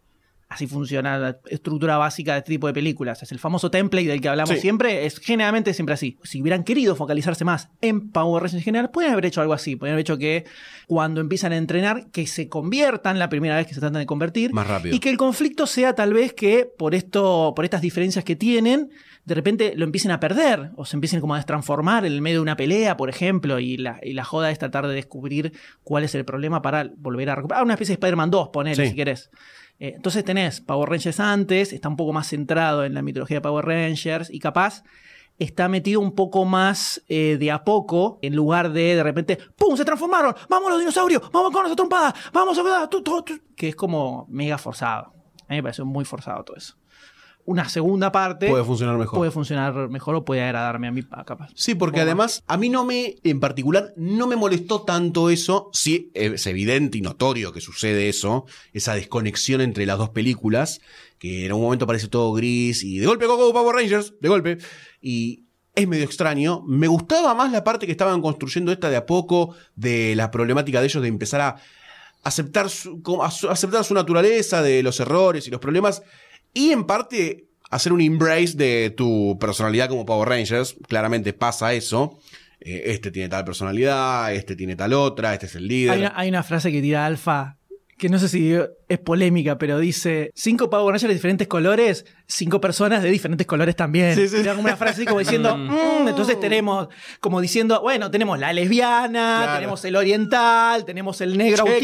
Así 0.49 0.65
funciona 0.65 1.17
la 1.17 1.37
estructura 1.49 1.97
básica 1.97 2.31
de 2.31 2.37
este 2.39 2.53
tipo 2.53 2.67
de 2.67 2.73
películas. 2.73 3.21
Es 3.21 3.33
el 3.33 3.39
famoso 3.39 3.69
template 3.69 4.07
del 4.07 4.21
que 4.21 4.29
hablamos 4.29 4.55
Sí. 4.55 4.61
siempre. 4.61 5.05
Es 5.05 5.19
generalmente 5.19 5.73
siempre 5.73 5.93
así. 5.93 6.17
Si 6.23 6.41
hubieran 6.41 6.63
querido 6.63 6.95
focalizarse 6.95 7.43
más 7.43 7.69
en 7.81 8.11
Power 8.11 8.43
Rangers 8.43 8.53
en 8.53 8.61
general, 8.63 8.89
pueden 8.89 9.11
haber 9.11 9.25
hecho 9.25 9.41
algo 9.41 9.51
así. 9.53 9.75
Pueden 9.75 9.93
haber 9.93 10.01
hecho 10.03 10.17
que 10.17 10.45
cuando 10.87 11.19
empiezan 11.19 11.51
a 11.51 11.57
entrenar, 11.57 12.07
que 12.11 12.27
se 12.27 12.47
conviertan 12.47 13.19
la 13.19 13.27
primera 13.27 13.57
vez 13.57 13.67
que 13.67 13.73
se 13.73 13.81
tratan 13.81 13.99
de 13.99 14.05
convertir. 14.05 14.53
Más 14.53 14.67
rápido. 14.67 14.95
Y 14.95 14.99
que 14.99 15.09
el 15.09 15.17
conflicto 15.17 15.67
sea 15.67 15.95
tal 15.95 16.13
vez 16.13 16.31
que 16.33 16.65
por 16.77 16.95
esto, 16.95 17.51
por 17.53 17.65
estas 17.65 17.81
diferencias 17.81 18.23
que 18.23 18.37
tienen, 18.37 18.89
de 19.25 19.35
repente 19.35 19.73
lo 19.75 19.83
empiecen 19.83 20.11
a 20.11 20.21
perder. 20.21 20.71
O 20.77 20.85
se 20.85 20.95
empiecen 20.95 21.19
como 21.19 21.33
a 21.33 21.37
destransformar 21.39 22.05
en 22.05 22.13
el 22.13 22.21
medio 22.21 22.37
de 22.37 22.43
una 22.43 22.55
pelea, 22.55 22.95
por 22.95 23.09
ejemplo. 23.09 23.59
Y 23.59 23.75
la, 23.75 23.99
y 24.01 24.13
la 24.13 24.23
joda 24.23 24.49
es 24.49 24.59
tratar 24.59 24.87
de 24.87 24.93
descubrir 24.95 25.51
cuál 25.83 26.05
es 26.05 26.15
el 26.15 26.23
problema 26.23 26.61
para 26.61 26.89
volver 26.95 27.29
a 27.31 27.35
recuperar. 27.35 27.65
Una 27.65 27.73
especie 27.73 27.91
de 27.97 27.99
Spider-Man 27.99 28.31
2, 28.31 28.49
ponele, 28.53 28.83
Sí. 28.85 28.91
si 28.91 28.95
querés. 28.95 29.29
Eh, 29.79 29.93
entonces 29.95 30.23
tenés 30.23 30.61
Power 30.61 30.89
Rangers 30.89 31.19
antes, 31.19 31.73
está 31.73 31.89
un 31.89 31.97
poco 31.97 32.13
más 32.13 32.27
centrado 32.27 32.83
en 32.83 32.93
la 32.93 33.01
mitología 33.01 33.37
de 33.37 33.41
Power 33.41 33.65
Rangers 33.65 34.29
y 34.29 34.39
capaz 34.39 34.83
está 35.39 35.67
metido 35.67 35.99
un 35.99 36.13
poco 36.15 36.45
más 36.45 37.03
eh, 37.07 37.37
de 37.39 37.51
a 37.51 37.63
poco 37.63 38.17
en 38.21 38.35
lugar 38.35 38.71
de 38.71 38.95
de 38.95 39.03
repente 39.03 39.37
¡pum! 39.55 39.77
se 39.77 39.85
transformaron, 39.85 40.35
vamos 40.49 40.71
los 40.71 40.79
dinosaurios, 40.79 41.31
vamos 41.31 41.51
con 41.51 41.65
esa 41.65 41.75
trompada, 41.75 42.15
vamos 42.33 42.57
a 42.57 42.89
tu", 42.89 43.03
que 43.55 43.69
es 43.69 43.75
como 43.75 44.25
mega 44.29 44.57
forzado. 44.57 45.13
A 45.47 45.53
mí 45.53 45.57
me 45.57 45.63
pareció 45.63 45.85
muy 45.85 46.05
forzado 46.05 46.43
todo 46.43 46.57
eso. 46.57 46.75
Una 47.49 47.69
segunda 47.69 48.11
parte 48.11 48.49
Puede 48.49 48.65
funcionar 48.65 48.97
mejor. 48.97 49.17
puede 49.19 49.31
funcionar 49.31 49.87
mejor 49.87 50.15
o 50.15 50.25
puede 50.25 50.41
agradarme 50.43 50.87
a 50.87 50.91
mí 50.91 51.01
capaz. 51.25 51.49
Sí, 51.55 51.75
porque 51.75 52.01
además 52.01 52.43
a 52.45 52.57
mí 52.57 52.67
no 52.67 52.83
me, 52.83 53.15
en 53.23 53.39
particular, 53.39 53.93
no 53.95 54.27
me 54.27 54.35
molestó 54.35 54.81
tanto 54.81 55.29
eso. 55.29 55.69
Sí, 55.71 56.11
es 56.13 56.45
evidente 56.45 56.97
y 56.97 57.01
notorio 57.01 57.53
que 57.53 57.61
sucede 57.61 58.09
eso, 58.09 58.45
esa 58.73 58.95
desconexión 58.95 59.61
entre 59.61 59.85
las 59.85 59.97
dos 59.97 60.09
películas, 60.09 60.81
que 61.19 61.45
en 61.45 61.53
un 61.53 61.61
momento 61.61 61.87
parece 61.87 62.09
todo 62.09 62.33
gris 62.33 62.83
y 62.83 62.97
de 62.99 63.05
golpe 63.05 63.25
Goku 63.27 63.53
Power 63.53 63.75
Rangers, 63.77 64.13
de 64.19 64.27
golpe. 64.27 64.57
Y 65.01 65.45
es 65.73 65.87
medio 65.87 66.03
extraño. 66.03 66.63
Me 66.67 66.87
gustaba 66.87 67.33
más 67.33 67.49
la 67.53 67.63
parte 67.63 67.85
que 67.85 67.93
estaban 67.93 68.21
construyendo 68.21 68.73
esta 68.73 68.89
de 68.89 68.97
a 68.97 69.05
poco, 69.05 69.55
de 69.77 70.15
la 70.17 70.31
problemática 70.31 70.81
de 70.81 70.87
ellos 70.87 71.01
de 71.01 71.07
empezar 71.07 71.39
a 71.39 71.55
aceptar 72.23 72.69
su- 72.69 73.01
aceptar 73.49 73.85
su 73.85 73.93
naturaleza, 73.93 74.61
de 74.61 74.83
los 74.83 74.99
errores 74.99 75.47
y 75.47 75.51
los 75.51 75.61
problemas, 75.61 76.01
y 76.57 76.71
en 76.71 76.85
parte 76.85 77.45
hacer 77.69 77.93
un 77.93 78.01
embrace 78.01 78.53
de 78.55 78.89
tu 78.89 79.37
personalidad 79.39 79.89
como 79.89 80.05
Power 80.05 80.27
Rangers. 80.27 80.75
Claramente 80.87 81.33
pasa 81.33 81.73
eso. 81.73 82.19
Eh, 82.59 82.83
este 82.85 83.11
tiene 83.11 83.29
tal 83.29 83.45
personalidad, 83.45 84.33
este 84.33 84.55
tiene 84.55 84.75
tal 84.75 84.93
otra, 84.93 85.33
este 85.33 85.45
es 85.45 85.55
el 85.55 85.67
líder. 85.67 85.91
Hay 85.91 85.99
una, 85.99 86.13
hay 86.15 86.29
una 86.29 86.41
frase 86.41 86.71
que 86.71 86.81
tira 86.81 87.05
Alfa, 87.05 87.57
que 87.97 88.09
no 88.09 88.19
sé 88.19 88.29
si 88.29 88.53
es 88.87 88.99
polémica, 88.99 89.57
pero 89.57 89.79
dice: 89.79 90.31
cinco 90.35 90.69
Power 90.69 90.93
Rangers 90.93 91.07
de 91.09 91.13
diferentes 91.15 91.47
colores, 91.47 92.05
cinco 92.27 92.61
personas 92.61 93.01
de 93.01 93.09
diferentes 93.09 93.47
colores 93.47 93.75
también. 93.75 94.13
Sí, 94.15 94.27
sí. 94.27 94.37
Era 94.37 94.51
como 94.53 94.65
una 94.65 94.77
frase 94.77 95.01
así 95.01 95.05
como 95.05 95.19
diciendo: 95.19 95.57
"Mm", 95.57 96.07
entonces 96.07 96.39
tenemos, 96.39 96.87
como 97.19 97.41
diciendo, 97.41 97.81
bueno, 97.81 98.11
tenemos 98.11 98.37
la 98.39 98.53
lesbiana, 98.53 99.39
Claro. 99.43 99.53
tenemos 99.55 99.83
el 99.85 99.95
oriental, 99.95 100.85
tenemos 100.85 101.21
el 101.21 101.37
negro 101.37 101.65
Check, 101.65 101.79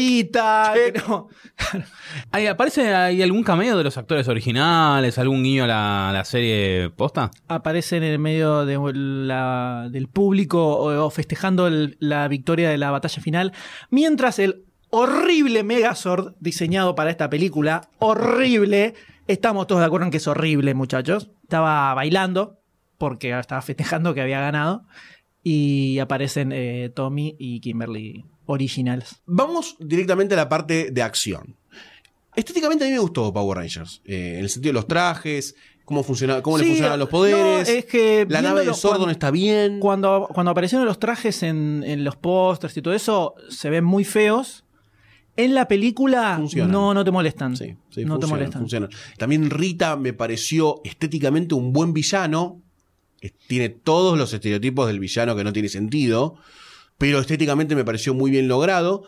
tenemos- 0.92 1.24
¿Hay, 2.30 2.46
¿Aparece 2.46 2.94
hay 2.94 3.20
algún 3.22 3.42
cameo 3.42 3.76
de 3.76 3.84
los 3.84 3.96
actores 3.98 4.28
originales? 4.28 5.18
¿Algún 5.18 5.42
guiño 5.42 5.64
a 5.64 5.66
la, 6.12 6.24
serie 6.24 6.90
posta? 6.90 7.30
Aparece 7.48 7.96
en 7.96 8.04
el 8.04 8.18
medio 8.18 8.64
de 8.64 8.78
la- 8.94 9.88
del 9.90 10.08
público 10.08 10.64
o, 10.76 11.06
o 11.06 11.10
festejando 11.10 11.66
el- 11.66 11.96
la 12.00 12.28
victoria 12.28 12.70
de 12.70 12.78
la 12.78 12.90
batalla 12.90 13.20
final, 13.22 13.52
mientras 13.90 14.38
el 14.38 14.64
horrible 14.96 15.62
Megazord 15.64 16.34
diseñado 16.40 16.94
para 16.94 17.10
esta 17.10 17.28
película, 17.28 17.88
horrible, 17.98 18.94
estamos 19.26 19.66
todos 19.66 19.80
de 19.80 19.86
acuerdo 19.86 20.04
en 20.06 20.10
que 20.10 20.18
es 20.18 20.26
horrible, 20.28 20.72
muchachos. 20.74 21.30
Estaba 21.42 21.92
bailando 21.94 22.60
porque 22.98 23.36
estaba 23.38 23.60
festejando 23.60 24.14
que 24.14 24.20
había 24.20 24.40
ganado 24.40 24.84
y 25.42 25.98
aparecen 25.98 26.52
eh, 26.52 26.90
Tommy 26.94 27.34
y 27.38 27.60
Kimberly 27.60 28.24
originals. 28.46 29.20
Vamos 29.26 29.76
directamente 29.80 30.34
a 30.34 30.36
la 30.36 30.48
parte 30.48 30.90
de 30.92 31.02
acción. 31.02 31.56
Estéticamente 32.36 32.84
a 32.84 32.86
mí 32.88 32.92
me 32.92 32.98
gustó 33.00 33.32
Power 33.32 33.58
Rangers. 33.58 34.00
eh, 34.04 34.34
en 34.38 34.44
el 34.44 34.48
sentido 34.48 34.70
de 34.70 34.74
los 34.74 34.86
trajes, 34.88 35.54
cómo, 35.84 36.02
funciona, 36.02 36.40
cómo 36.42 36.58
le 36.58 36.64
Sí, 36.64 36.70
funcionan 36.70 36.98
los 36.98 37.08
poderes. 37.08 37.68
no, 37.68 37.74
es 37.74 37.84
que 37.84 38.26
la 38.28 38.42
nave 38.42 38.64
de 38.64 38.74
Sordon 38.74 39.10
está 39.10 39.30
bien. 39.30 39.80
Cuando, 39.80 40.28
cuando 40.32 40.50
aparecieron 40.52 40.86
los 40.86 40.98
trajes 40.98 41.42
en, 41.42 41.82
en 41.86 42.04
los 42.04 42.16
pósters 42.16 42.76
y 42.76 42.82
todo 42.82 42.94
eso, 42.94 43.34
se 43.48 43.70
ven 43.70 43.84
muy 43.84 44.04
feos. 44.04 44.63
En 45.36 45.54
la 45.54 45.66
película 45.66 46.36
Funcionan. 46.36 46.70
no, 46.70 46.94
no 46.94 47.04
te 47.04 47.10
molestan. 47.10 47.56
Sí, 47.56 47.74
sí, 47.90 48.04
no 48.04 48.18
te 48.18 48.26
molestan. 48.26 48.60
funcionan. 48.62 48.90
También 49.18 49.50
Rita 49.50 49.96
me 49.96 50.12
pareció 50.12 50.80
estéticamente 50.84 51.54
un 51.54 51.72
buen 51.72 51.92
villano. 51.92 52.60
Tiene 53.48 53.68
todos 53.70 54.18
los 54.18 54.32
estereotipos 54.32 54.86
del 54.86 55.00
villano 55.00 55.34
que 55.34 55.44
no 55.44 55.52
tiene 55.52 55.68
sentido. 55.68 56.36
Pero 56.98 57.18
estéticamente 57.18 57.74
me 57.74 57.84
pareció 57.84 58.14
muy 58.14 58.30
bien 58.30 58.46
logrado. 58.46 59.04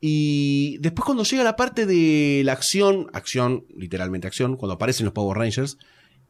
Y 0.00 0.78
después 0.78 1.04
cuando 1.04 1.24
llega 1.24 1.44
la 1.44 1.56
parte 1.56 1.84
de 1.84 2.42
la 2.44 2.52
acción, 2.52 3.08
acción, 3.12 3.64
literalmente 3.76 4.26
acción, 4.26 4.56
cuando 4.56 4.74
aparecen 4.74 5.04
los 5.04 5.12
Power 5.12 5.36
Rangers, 5.36 5.76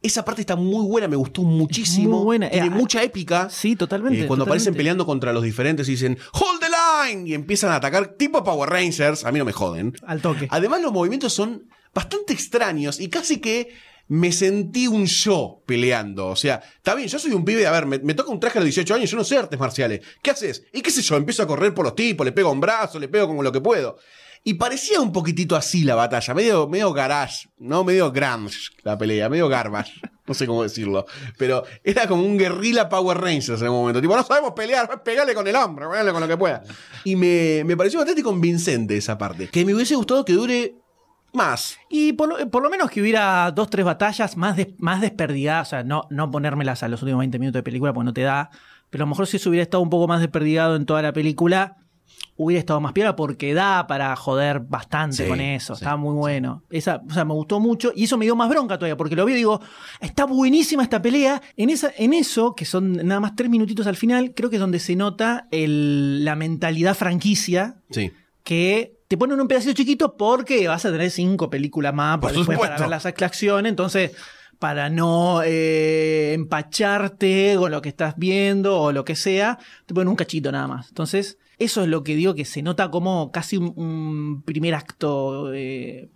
esa 0.01 0.25
parte 0.25 0.41
está 0.41 0.55
muy 0.55 0.85
buena, 0.87 1.07
me 1.07 1.15
gustó 1.15 1.43
muchísimo. 1.43 2.17
muy 2.17 2.23
buena. 2.25 2.49
Tiene 2.49 2.67
Eh, 2.67 2.69
mucha 2.69 3.03
épica. 3.03 3.49
Sí, 3.49 3.75
totalmente. 3.75 4.21
Eh, 4.23 4.27
cuando 4.27 4.45
aparecen 4.45 4.73
peleando 4.73 5.05
contra 5.05 5.31
los 5.33 5.43
diferentes 5.43 5.87
y 5.87 5.91
dicen 5.91 6.17
¡Hold 6.33 6.59
the 6.59 6.67
line! 7.13 7.29
y 7.29 7.33
empiezan 7.33 7.71
a 7.71 7.75
atacar 7.75 8.07
tipo 8.17 8.43
Power 8.43 8.69
Rangers, 8.69 9.23
a 9.25 9.31
mí 9.31 9.39
no 9.39 9.45
me 9.45 9.51
joden. 9.51 9.93
Al 10.05 10.21
toque. 10.21 10.47
Además, 10.49 10.81
los 10.81 10.91
movimientos 10.91 11.33
son 11.33 11.63
bastante 11.93 12.33
extraños 12.33 12.99
y 12.99 13.09
casi 13.09 13.37
que 13.39 13.69
me 14.07 14.31
sentí 14.33 14.87
un 14.87 15.05
yo 15.05 15.61
peleando. 15.65 16.27
O 16.27 16.35
sea, 16.35 16.61
está 16.75 16.95
bien, 16.95 17.07
yo 17.07 17.17
soy 17.19 17.31
un 17.31 17.45
pibe, 17.45 17.65
a 17.67 17.71
ver, 17.71 17.85
me, 17.85 17.99
me 17.99 18.13
toca 18.13 18.29
un 18.31 18.39
traje 18.41 18.57
a 18.57 18.61
los 18.61 18.65
18 18.65 18.95
años, 18.95 19.09
yo 19.09 19.15
no 19.17 19.23
sé 19.23 19.37
artes 19.37 19.57
marciales. 19.59 20.01
¿Qué 20.21 20.31
haces? 20.31 20.63
Y 20.73 20.81
qué 20.81 20.91
sé 20.91 21.01
yo, 21.01 21.15
empiezo 21.15 21.43
a 21.43 21.47
correr 21.47 21.73
por 21.73 21.85
los 21.85 21.95
tipos, 21.95 22.25
le 22.25 22.31
pego 22.33 22.51
un 22.51 22.59
brazo, 22.59 22.99
le 22.99 23.07
pego 23.07 23.27
como 23.27 23.41
lo 23.43 23.51
que 23.53 23.61
puedo. 23.61 23.97
Y 24.43 24.55
parecía 24.55 24.99
un 24.99 25.11
poquitito 25.11 25.55
así 25.55 25.83
la 25.83 25.93
batalla, 25.95 26.33
medio, 26.33 26.67
medio 26.67 26.91
garage, 26.93 27.47
¿no? 27.59 27.83
Medio 27.83 28.11
grunge 28.11 28.57
la 28.83 28.97
pelea, 28.97 29.29
medio 29.29 29.47
garbage. 29.47 29.93
No 30.27 30.35
sé 30.35 30.47
cómo 30.47 30.63
decirlo. 30.63 31.05
Pero 31.37 31.63
era 31.83 32.07
como 32.07 32.23
un 32.23 32.37
guerrilla 32.37 32.87
Power 32.87 33.17
Rangers 33.17 33.61
en 33.61 33.67
un 33.67 33.73
momento. 33.81 33.99
Tipo, 33.99 34.15
no 34.15 34.23
sabemos 34.23 34.53
pelear, 34.53 35.03
pegale 35.03 35.33
con 35.33 35.45
el 35.45 35.55
hombro, 35.55 35.89
pegale 35.89 36.11
con 36.13 36.21
lo 36.21 36.27
que 36.27 36.37
pueda. 36.37 36.63
Y 37.03 37.17
me, 37.17 37.63
me 37.65 37.75
pareció 37.75 37.99
bastante 37.99 38.23
convincente 38.23 38.95
esa 38.95 39.17
parte. 39.17 39.49
Que 39.49 39.65
me 39.65 39.73
hubiese 39.75 39.93
gustado 39.95 40.23
que 40.23 40.31
dure 40.33 40.75
más. 41.33 41.77
Y 41.89 42.13
por 42.13 42.29
lo, 42.29 42.49
por 42.49 42.63
lo 42.63 42.69
menos 42.69 42.89
que 42.89 43.01
hubiera 43.01 43.51
dos, 43.51 43.69
tres 43.69 43.83
batallas 43.83 44.37
más, 44.37 44.55
des- 44.55 44.69
más 44.77 45.01
desperdigadas. 45.01 45.67
O 45.67 45.69
sea, 45.71 45.83
no, 45.83 46.03
no 46.09 46.31
ponérmelas 46.31 46.83
a 46.83 46.87
los 46.87 47.01
últimos 47.01 47.19
20 47.19 47.37
minutos 47.39 47.59
de 47.59 47.63
película 47.63 47.91
porque 47.91 48.05
no 48.05 48.13
te 48.13 48.21
da. 48.21 48.51
Pero 48.89 49.03
a 49.03 49.05
lo 49.05 49.09
mejor 49.09 49.27
si 49.27 49.35
eso 49.37 49.49
hubiera 49.49 49.63
estado 49.63 49.81
un 49.83 49.89
poco 49.89 50.07
más 50.07 50.21
desperdigado 50.21 50.75
en 50.77 50.85
toda 50.85 51.01
la 51.01 51.11
película, 51.11 51.75
hubiera 52.43 52.59
estado 52.59 52.79
más 52.81 52.93
piola 52.93 53.15
porque 53.15 53.53
da 53.53 53.85
para 53.87 54.15
joder 54.15 54.59
bastante 54.61 55.23
Sí, 55.23 55.27
con 55.27 55.39
eso. 55.41 55.75
sí, 55.75 55.79
Estaba 55.83 55.97
muy 55.97 56.13
bueno. 56.13 56.63
Esa, 56.69 57.01
o 57.07 57.13
sea, 57.13 57.25
me 57.25 57.33
gustó 57.33 57.59
mucho 57.59 57.91
y 57.95 58.05
eso 58.05 58.17
me 58.17 58.25
dio 58.25 58.35
más 58.35 58.49
bronca 58.49 58.77
todavía 58.77 58.97
porque 58.97 59.15
lo 59.15 59.25
vi 59.25 59.33
y 59.33 59.35
digo, 59.35 59.61
está 59.99 60.25
buenísima 60.25 60.83
esta 60.83 61.01
pelea. 61.01 61.41
En, 61.57 61.69
esa, 61.69 61.91
en 61.97 62.13
eso, 62.13 62.55
que 62.55 62.65
son 62.65 62.93
nada 62.93 63.19
más 63.19 63.35
tres 63.35 63.49
minutitos 63.49 63.87
al 63.87 63.95
final, 63.95 64.33
creo 64.35 64.49
que 64.49 64.55
es 64.57 64.59
donde 64.61 64.79
se 64.79 64.95
nota 64.95 65.47
el- 65.51 66.23
la 66.25 66.35
mentalidad 66.35 66.95
franquicia 66.95 67.75
que 68.43 68.97
te 69.07 69.17
ponen 69.17 69.39
un 69.41 69.47
pedacito 69.47 69.73
chiquito 69.73 70.15
porque 70.17 70.67
vas 70.67 70.85
a 70.85 70.91
tener 70.91 71.11
cinco 71.11 71.49
películas 71.49 71.93
más 71.93 72.17
Por 72.19 72.31
después 72.31 72.57
para 72.57 72.77
ver 72.77 72.89
las 72.89 73.05
acciones. 73.05 73.69
Entonces, 73.69 74.11
para 74.57 74.89
no 74.89 75.41
eh, 75.43 76.33
empacharte 76.33 77.55
con 77.57 77.71
lo 77.71 77.81
que 77.81 77.89
estás 77.89 78.13
viendo 78.17 78.79
o 78.79 78.91
lo 78.91 79.03
que 79.03 79.15
sea, 79.15 79.57
te 79.85 79.93
ponen 79.93 80.07
un 80.09 80.15
cachito 80.15 80.51
nada 80.51 80.67
más. 80.67 80.89
Entonces, 80.89 81.37
eso 81.59 81.83
es 81.83 81.87
lo 81.87 82.03
que 82.03 82.15
digo 82.15 82.33
que 82.35 82.45
se 82.45 82.61
nota 82.61 82.89
como 82.91 83.31
casi 83.31 83.57
un, 83.57 83.73
un 83.75 84.41
primer 84.43 84.73
acto. 84.75 85.53
eh, 85.53 86.09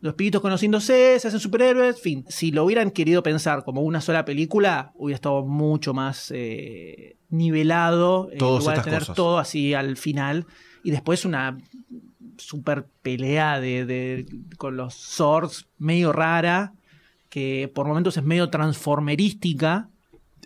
los 0.00 0.12
espíritus 0.14 0.40
conociéndose, 0.40 1.18
se 1.20 1.28
hacen 1.28 1.38
superhéroes, 1.38 2.00
fin. 2.00 2.24
Si 2.28 2.50
lo 2.50 2.64
hubieran 2.64 2.90
querido 2.90 3.22
pensar 3.22 3.62
como 3.64 3.82
una 3.82 4.00
sola 4.00 4.24
película, 4.24 4.90
hubiera 4.96 5.14
estado 5.14 5.44
mucho 5.44 5.94
más 5.94 6.32
eh, 6.34 7.16
nivelado. 7.30 8.28
en 8.32 8.38
de 8.70 8.74
estas 8.74 8.84
tener 8.84 8.98
cosas. 9.00 9.16
todo 9.16 9.38
así 9.38 9.74
al 9.74 9.96
final. 9.96 10.44
Y 10.82 10.90
después 10.90 11.24
una 11.24 11.56
super 12.36 12.86
pelea 13.02 13.60
de, 13.60 13.86
de- 13.86 14.26
con 14.58 14.76
los 14.76 14.94
swords 14.94 15.68
medio 15.78 16.12
rara, 16.12 16.72
que 17.28 17.70
por 17.72 17.86
momentos 17.86 18.16
es 18.16 18.24
medio 18.24 18.50
transformerística. 18.50 19.88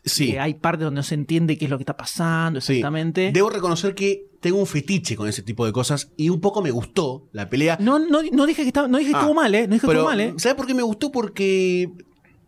Sí. 0.06 0.30
que 0.32 0.40
hay 0.40 0.54
partes 0.54 0.84
donde 0.84 1.00
no 1.00 1.02
se 1.02 1.14
entiende 1.16 1.58
qué 1.58 1.64
es 1.66 1.70
lo 1.70 1.76
que 1.78 1.82
está 1.82 1.96
pasando 1.96 2.60
Sí. 2.60 2.74
exactamente. 2.74 3.32
Debo 3.32 3.50
reconocer 3.50 3.94
que 3.94 4.26
tengo 4.40 4.58
un 4.58 4.66
fetiche 4.66 5.16
con 5.16 5.28
ese 5.28 5.42
tipo 5.42 5.66
de 5.66 5.72
cosas 5.72 6.12
y 6.16 6.28
un 6.28 6.40
poco 6.40 6.62
me 6.62 6.70
gustó 6.70 7.28
la 7.32 7.50
pelea. 7.50 7.76
No, 7.80 7.98
no, 7.98 8.20
no 8.30 8.46
dije 8.46 8.62
que, 8.62 8.68
estaba, 8.68 8.86
no 8.88 8.98
dije 8.98 9.10
que 9.10 9.16
Ah, 9.16 9.20
estuvo 9.20 9.34
mal, 9.34 9.54
¿eh? 9.54 9.66
No 9.66 9.74
dije 9.74 9.80
que 9.80 9.86
Pero, 9.88 10.00
estuvo 10.00 10.10
mal, 10.10 10.20
¿eh? 10.20 10.34
¿sabes 10.38 10.54
por 10.56 10.66
qué 10.66 10.74
me 10.74 10.82
gustó? 10.82 11.10
Porque 11.10 11.90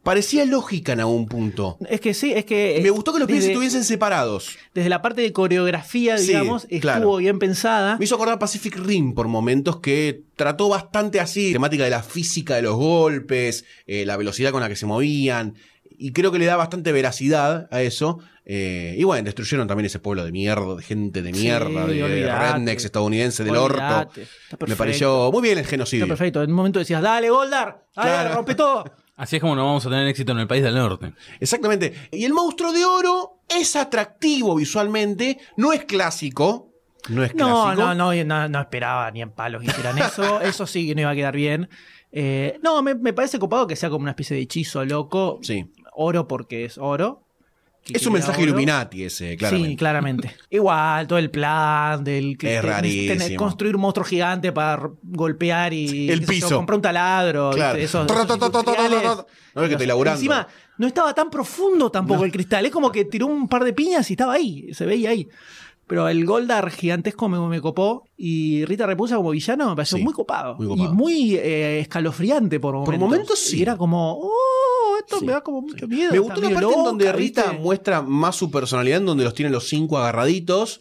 parecía 0.05 0.45
lógica 0.47 0.93
en 0.93 1.01
algún 1.01 1.27
punto. 1.27 1.77
Es 1.91 2.01
que 2.01 2.15
sí, 2.15 2.33
es 2.33 2.45
que. 2.45 2.81
Me 2.83 2.91
gustó 2.91 3.13
que 3.13 3.19
los 3.19 3.29
pies 3.29 3.45
estuviesen 3.45 3.85
separados. 3.85 4.57
Desde 4.75 4.89
la 4.89 5.03
parte 5.03 5.21
de 5.23 5.33
coreografía, 5.33 6.17
Sí, 6.19 6.29
digamos, 6.29 6.63
estuvo 6.65 6.81
claro. 6.81 7.17
bien 7.17 7.39
pensada. 7.39 7.99
Me 7.99 8.05
hizo 8.05 8.15
acordar 8.15 8.39
Pacific 8.39 8.77
Rim 8.77 9.13
por 9.15 9.29
momentos 9.29 9.81
que 9.81 10.23
trató 10.37 10.69
bastante 10.69 11.21
así, 11.21 11.53
temática 11.53 11.85
de 11.85 11.91
la 11.91 12.03
física 12.03 12.55
de 12.57 12.63
los 12.63 12.77
golpes, 12.77 13.65
eh, 13.87 14.07
la 14.07 14.17
velocidad 14.17 14.53
con 14.53 14.61
la 14.61 14.69
que 14.69 14.77
se 14.77 14.87
movían, 14.87 15.55
y 15.99 16.13
creo 16.13 16.31
que 16.33 16.39
le 16.39 16.47
da 16.47 16.57
bastante 16.57 16.93
veracidad 16.93 17.69
a 17.71 17.83
eso. 17.83 18.21
eh, 18.47 18.95
y 18.97 19.05
bueno, 19.05 19.25
destruyeron 19.25 19.67
también 19.69 19.87
ese 19.87 19.99
pueblo 19.99 20.25
de 20.25 20.33
mierda, 20.33 20.75
de 20.77 20.83
gente 20.83 21.21
de 21.23 21.33
mierda, 21.33 21.87
de, 21.87 21.95
de 21.95 22.05
olvidate. 22.05 22.53
rednecks 22.53 22.85
estadounidense 22.87 23.45
del 23.45 23.57
orto. 23.57 23.77
Olvidate. 23.83 24.27
Me 24.67 24.77
pareció 24.77 25.31
muy 25.33 25.43
bien 25.43 25.59
el 25.59 25.67
genocidio. 25.67 26.05
Está 26.05 26.13
perfecto. 26.17 26.43
En 26.43 26.51
un 26.51 26.57
momento 26.57 26.79
decías, 26.79 27.03
dale, 27.03 27.29
Goldar, 27.29 27.85
dale, 27.95 28.09
Claro. 28.11 28.35
rompe 28.37 28.55
todo. 28.55 28.85
Así 29.17 29.35
es 29.37 29.43
como 29.43 29.57
no 29.57 29.65
vamos 29.67 29.85
a 29.85 29.91
tener 29.91 30.07
éxito 30.07 30.31
en 30.33 30.39
el 30.39 30.47
país 30.47 30.63
del 30.63 30.77
norte. 30.77 31.13
Exactamente. 31.41 31.93
Y 32.13 32.25
el 32.25 32.33
monstruo 32.33 32.73
de 32.73 32.85
oro 32.85 33.41
es 33.49 33.75
atractivo 33.75 34.55
visualmente, 34.55 35.39
no 35.57 35.73
es 35.73 35.85
clásico. 35.85 36.73
No 37.09 37.25
es 37.25 37.35
No, 37.35 37.65
clásico. 37.65 37.83
no, 37.95 37.95
no, 38.15 38.25
no, 38.25 38.49
no 38.49 38.61
esperaba 38.61 39.11
ni 39.11 39.21
en 39.23 39.31
palos 39.33 39.61
que 39.63 39.69
hicieran 39.69 39.99
eso. 39.99 40.41
Eso 40.43 40.67
sí 40.67 40.87
que 40.87 40.95
no 40.95 41.01
iba 41.03 41.11
a 41.11 41.15
quedar 41.15 41.35
bien. 41.35 41.69
Eh, 42.13 42.59
no, 42.63 42.81
me, 42.83 42.95
me 42.95 43.13
parece 43.13 43.39
copado 43.39 43.67
que 43.67 43.77
sea 43.77 43.91
como 43.91 44.03
una 44.03 44.13
especie 44.13 44.37
de 44.37 44.43
hechizo 44.43 44.85
loco. 44.85 45.41
Sí. 45.43 45.67
Oro 46.01 46.29
porque 46.29 46.65
es 46.65 46.79
oro. 46.79 47.25
Que 47.85 47.97
Es 47.97 48.07
un 48.07 48.13
mensaje 48.13 48.43
oro. 48.43 48.51
Illuminati 48.51 49.05
ese, 49.05 49.37
claramente. 49.37 49.71
Sí, 49.71 49.77
claramente. 49.77 50.37
Igual, 50.51 51.07
todo 51.09 51.19
el 51.19 51.31
plan 51.31 52.05
del 52.05 52.37
que 52.39 52.57
Es 52.57 52.63
tener- 52.63 53.37
construir 53.37 53.75
un 53.75 53.81
monstruo 53.83 54.05
gigante 54.05 54.53
para 54.53 54.91
golpear 55.03 55.73
y 55.73 56.09
El 56.11 56.23
piso. 56.25 56.55
comprar 56.57 56.77
un 56.77 56.83
taladro. 56.83 57.51
Claro. 57.51 57.79
No 59.55 59.63
es 59.63 59.69
que 59.69 59.75
estoy 59.75 59.87
laburando. 59.87 60.17
Encima, 60.19 60.47
no 60.77 60.87
estaba 60.87 61.15
tan 61.15 61.31
profundo 61.31 61.91
tampoco 61.91 62.21
No. 62.21 62.27
el 62.27 62.33
cristal. 62.33 62.65
Es 62.67 62.73
como 62.73 62.93
que 62.93 63.05
tiró 63.05 63.27
un 63.27 63.49
par 63.49 63.65
de 63.65 63.73
piñas 63.73 64.09
y 64.11 64.13
estaba 64.15 64.35
ahí. 64.35 64.73
Se 64.73 64.87
veía 64.87 65.11
ahí. 65.11 65.29
Pero 65.89 66.09
el 66.09 66.25
Goldar 66.27 66.71
gigantesco 66.71 67.29
me, 67.29 67.41
me 67.49 67.61
copó. 67.61 68.05
Y 68.17 68.65
Rita 68.67 68.87
Repusa 68.87 69.17
como 69.17 69.31
villano 69.31 69.71
me 69.71 69.77
pareció 69.77 69.99
Sí, 69.99 70.05
muy, 70.05 70.13
copado. 70.13 70.55
muy 70.57 70.67
copado. 70.69 70.93
Y 70.93 70.95
muy 70.95 71.35
eh, 71.37 71.81
escalofriante 71.81 72.61
por 72.61 72.75
momentos. 72.75 73.01
momentos, 73.01 73.39
sí. 73.39 73.59
Y 73.59 73.63
era 73.63 73.77
como, 73.77 74.13
oh, 74.21 74.97
esto 75.01 75.19
Sí. 75.19 75.25
me 75.27 75.33
da 75.33 75.41
como 75.41 75.63
mucho 75.63 75.89
miedo. 75.89 76.13
Me 76.13 76.19
gustó 76.19 76.41
la 76.43 76.51
parte 76.51 76.75
en 76.75 76.85
donde 76.85 77.13
Rita 77.13 77.43
¿viste? 77.47 77.59
muestra 77.59 78.03
más 78.03 78.37
su 78.37 78.51
personalidad, 78.51 78.99
en 78.99 79.07
donde 79.07 79.25
los 79.25 79.35
tiene 79.35 79.51
los 79.51 79.67
cinco 79.67 79.99
agarraditos. 79.99 80.81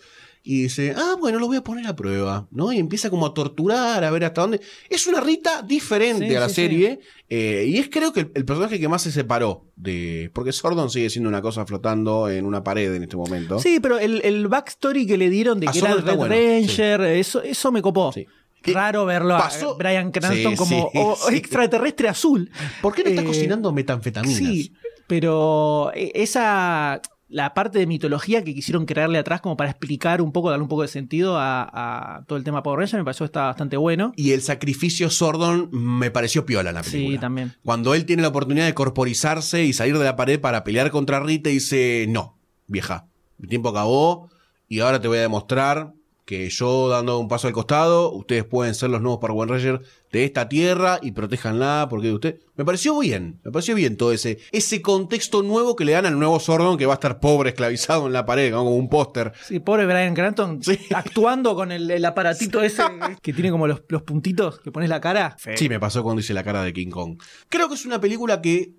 Y 0.50 0.62
dice, 0.64 0.94
ah, 0.96 1.16
bueno, 1.20 1.40
los 1.40 1.50
voy 1.50 1.58
a 1.58 1.62
poner 1.64 1.86
a 1.88 1.96
prueba, 1.96 2.48
¿no? 2.52 2.72
Y 2.72 2.78
empieza 2.80 3.10
como 3.10 3.26
a 3.26 3.34
torturar, 3.34 4.02
a 4.06 4.12
ver 4.12 4.24
hasta 4.24 4.40
dónde. 4.42 4.62
Es 4.90 5.06
una 5.06 5.20
Rita 5.20 5.62
diferente 5.62 6.30
Sí, 6.30 6.36
a 6.36 6.40
la 6.40 6.48
sí, 6.48 6.56
serie. 6.56 7.00
eh, 7.28 7.66
y 7.68 7.78
es 7.80 7.90
creo 7.90 8.14
que 8.14 8.22
el, 8.22 8.32
el 8.34 8.46
personaje 8.46 8.80
que 8.80 8.88
más 8.88 9.02
se 9.02 9.12
separó 9.12 9.66
de. 9.76 10.32
Porque 10.34 10.54
Sordon 10.54 10.90
sigue 10.90 11.10
siendo 11.10 11.28
una 11.28 11.42
cosa 11.42 11.66
flotando 11.66 12.30
en 12.30 12.46
una 12.46 12.64
pared 12.64 12.94
en 12.96 13.04
este 13.04 13.18
momento. 13.18 13.60
Sí, 13.60 13.80
pero 13.82 14.00
el, 14.00 14.22
el 14.24 14.48
backstory 14.48 15.06
que 15.06 15.18
le 15.18 15.30
dieron 15.30 15.60
de 15.60 15.68
A 15.68 15.72
que 15.74 15.80
era 15.80 15.92
el 15.92 15.98
está 16.00 16.12
Red 16.12 16.18
bueno, 16.18 16.34
Ranger, 16.36 17.02
eso, 17.02 17.42
eso 17.44 17.72
me 17.74 17.82
copó. 17.82 18.14
Sí. 18.14 18.26
Raro 18.64 19.06
verlo 19.06 19.36
a 19.36 19.50
Brian 19.78 20.12
Cranston 20.12 20.56
como 20.56 20.90
o- 20.94 21.30
extraterrestre 21.30 22.08
azul. 22.08 22.50
¿Por 22.82 22.96
qué 22.96 23.04
no 23.04 23.10
está 23.10 23.22
Eh, 23.22 23.26
cocinando 23.26 23.72
metanfetaminas? 23.74 24.38
Sí, 24.38 24.74
pero 25.08 25.92
eh, 25.94 26.12
esa 26.16 27.02
la 27.30 27.54
parte 27.54 27.80
de 27.80 27.88
mitología 27.88 28.44
que 28.44 28.54
quisieron 28.54 28.86
crearle 28.86 29.18
atrás 29.18 29.42
como 29.42 29.58
para 29.58 29.70
explicar 29.70 30.22
un 30.22 30.32
poco, 30.32 30.50
darle 30.50 30.64
un 30.64 30.70
poco 30.70 30.84
de 30.84 30.88
sentido 30.88 31.38
a, 31.38 32.18
a 32.18 32.24
todo 32.26 32.38
el 32.38 32.44
tema 32.44 32.64
Power 32.64 32.80
Ranger 32.80 33.00
me 33.00 33.06
pareció 33.06 33.26
que 33.26 33.30
está 33.30 33.46
bastante 33.46 33.76
bueno. 33.78 34.14
Y 34.16 34.32
el 34.32 34.42
sacrificio 34.42 35.10
Sordon 35.10 35.70
me 35.72 36.10
pareció 36.10 36.46
piola 36.46 36.70
en 36.70 36.76
la 36.76 36.84
película. 36.84 37.16
Sí, 37.16 37.20
también. 37.20 37.54
Cuando 37.64 37.94
él 37.94 38.06
tiene 38.06 38.22
la 38.22 38.30
oportunidad 38.30 38.66
de 38.66 38.74
corporizarse 38.74 39.64
y 39.64 39.74
salir 39.74 39.98
de 39.98 40.06
la 40.06 40.16
pared 40.16 40.40
para 40.40 40.64
pelear 40.64 40.90
contra 40.92 41.20
Rita, 41.20 41.50
dice, 41.50 42.06
no, 42.08 42.38
vieja, 42.68 43.08
mi 43.38 43.48
tiempo 43.48 43.70
acabó 43.70 44.30
y 44.70 44.80
ahora 44.80 45.02
te 45.02 45.08
voy 45.08 45.18
a 45.18 45.22
demostrar 45.22 45.94
que 46.28 46.50
yo 46.50 46.90
dando 46.90 47.18
un 47.20 47.30
paso 47.30 47.48
al 47.48 47.54
costado, 47.54 48.12
ustedes 48.12 48.44
pueden 48.44 48.76
ser 48.76 48.90
los 48.90 49.02
nuevos 49.02 49.20
Power 49.22 49.48
Rangers 49.48 49.80
de 50.12 50.26
esta 50.26 50.50
tierra 50.50 51.00
y 51.02 51.14
protéjanla 51.14 51.88
porque 51.90 52.12
usted... 52.12 52.42
Me 52.58 52.66
pareció 52.66 53.00
bien, 53.00 53.40
me 53.46 53.52
pareció 53.52 53.76
bien 53.76 53.96
todo 53.96 54.12
ese, 54.12 54.38
ese 54.52 54.82
contexto 54.82 55.42
nuevo 55.42 55.78
que 55.78 55.86
le 55.86 55.94
dan 55.94 56.06
al 56.06 56.20
nuevo 56.20 56.38
Sordon 56.42 56.78
que 56.78 56.86
va 56.86 56.94
a 56.94 56.96
estar 56.96 57.22
pobre, 57.22 57.52
esclavizado 57.52 58.08
en 58.08 58.14
la 58.14 58.26
pared, 58.26 58.52
¿no? 58.52 58.58
como 58.58 58.76
un 58.76 58.90
póster. 58.90 59.32
Sí, 59.48 59.62
pobre 59.62 59.86
Brian 59.86 60.14
Cranston 60.14 60.62
Sí. 60.62 60.78
actuando 60.94 61.56
con 61.56 61.72
el, 61.72 61.90
el 61.90 62.04
aparatito 62.04 62.62
ese 62.62 62.84
que 63.22 63.32
tiene 63.32 63.50
como 63.50 63.66
los, 63.66 63.84
los 63.88 64.02
puntitos 64.04 64.60
que 64.60 64.70
pones 64.70 64.90
la 64.90 65.00
cara. 65.00 65.38
Sí, 65.56 65.70
me 65.70 65.80
pasó 65.80 66.04
cuando 66.04 66.20
hice 66.20 66.34
la 66.34 66.44
cara 66.44 66.62
de 66.62 66.74
King 66.74 66.90
Kong. 66.90 67.22
Creo 67.48 67.70
que 67.70 67.76
es 67.76 67.86
una 67.86 68.02
película 68.02 68.42
que 68.42 68.74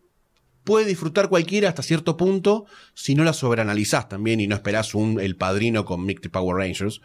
puede 0.64 0.84
disfrutar 0.84 1.30
cualquiera 1.30 1.70
hasta 1.70 1.82
cierto 1.82 2.18
punto 2.18 2.66
si 2.92 3.14
no 3.14 3.24
la 3.24 3.32
sobreanalizás 3.32 4.06
también 4.06 4.38
y 4.38 4.46
no 4.46 4.54
esperás 4.54 4.94
un 4.94 5.18
El 5.18 5.34
Padrino 5.34 5.86
con 5.86 6.04
Mixed 6.04 6.30
Power 6.30 6.56
Rangers. 6.58 7.00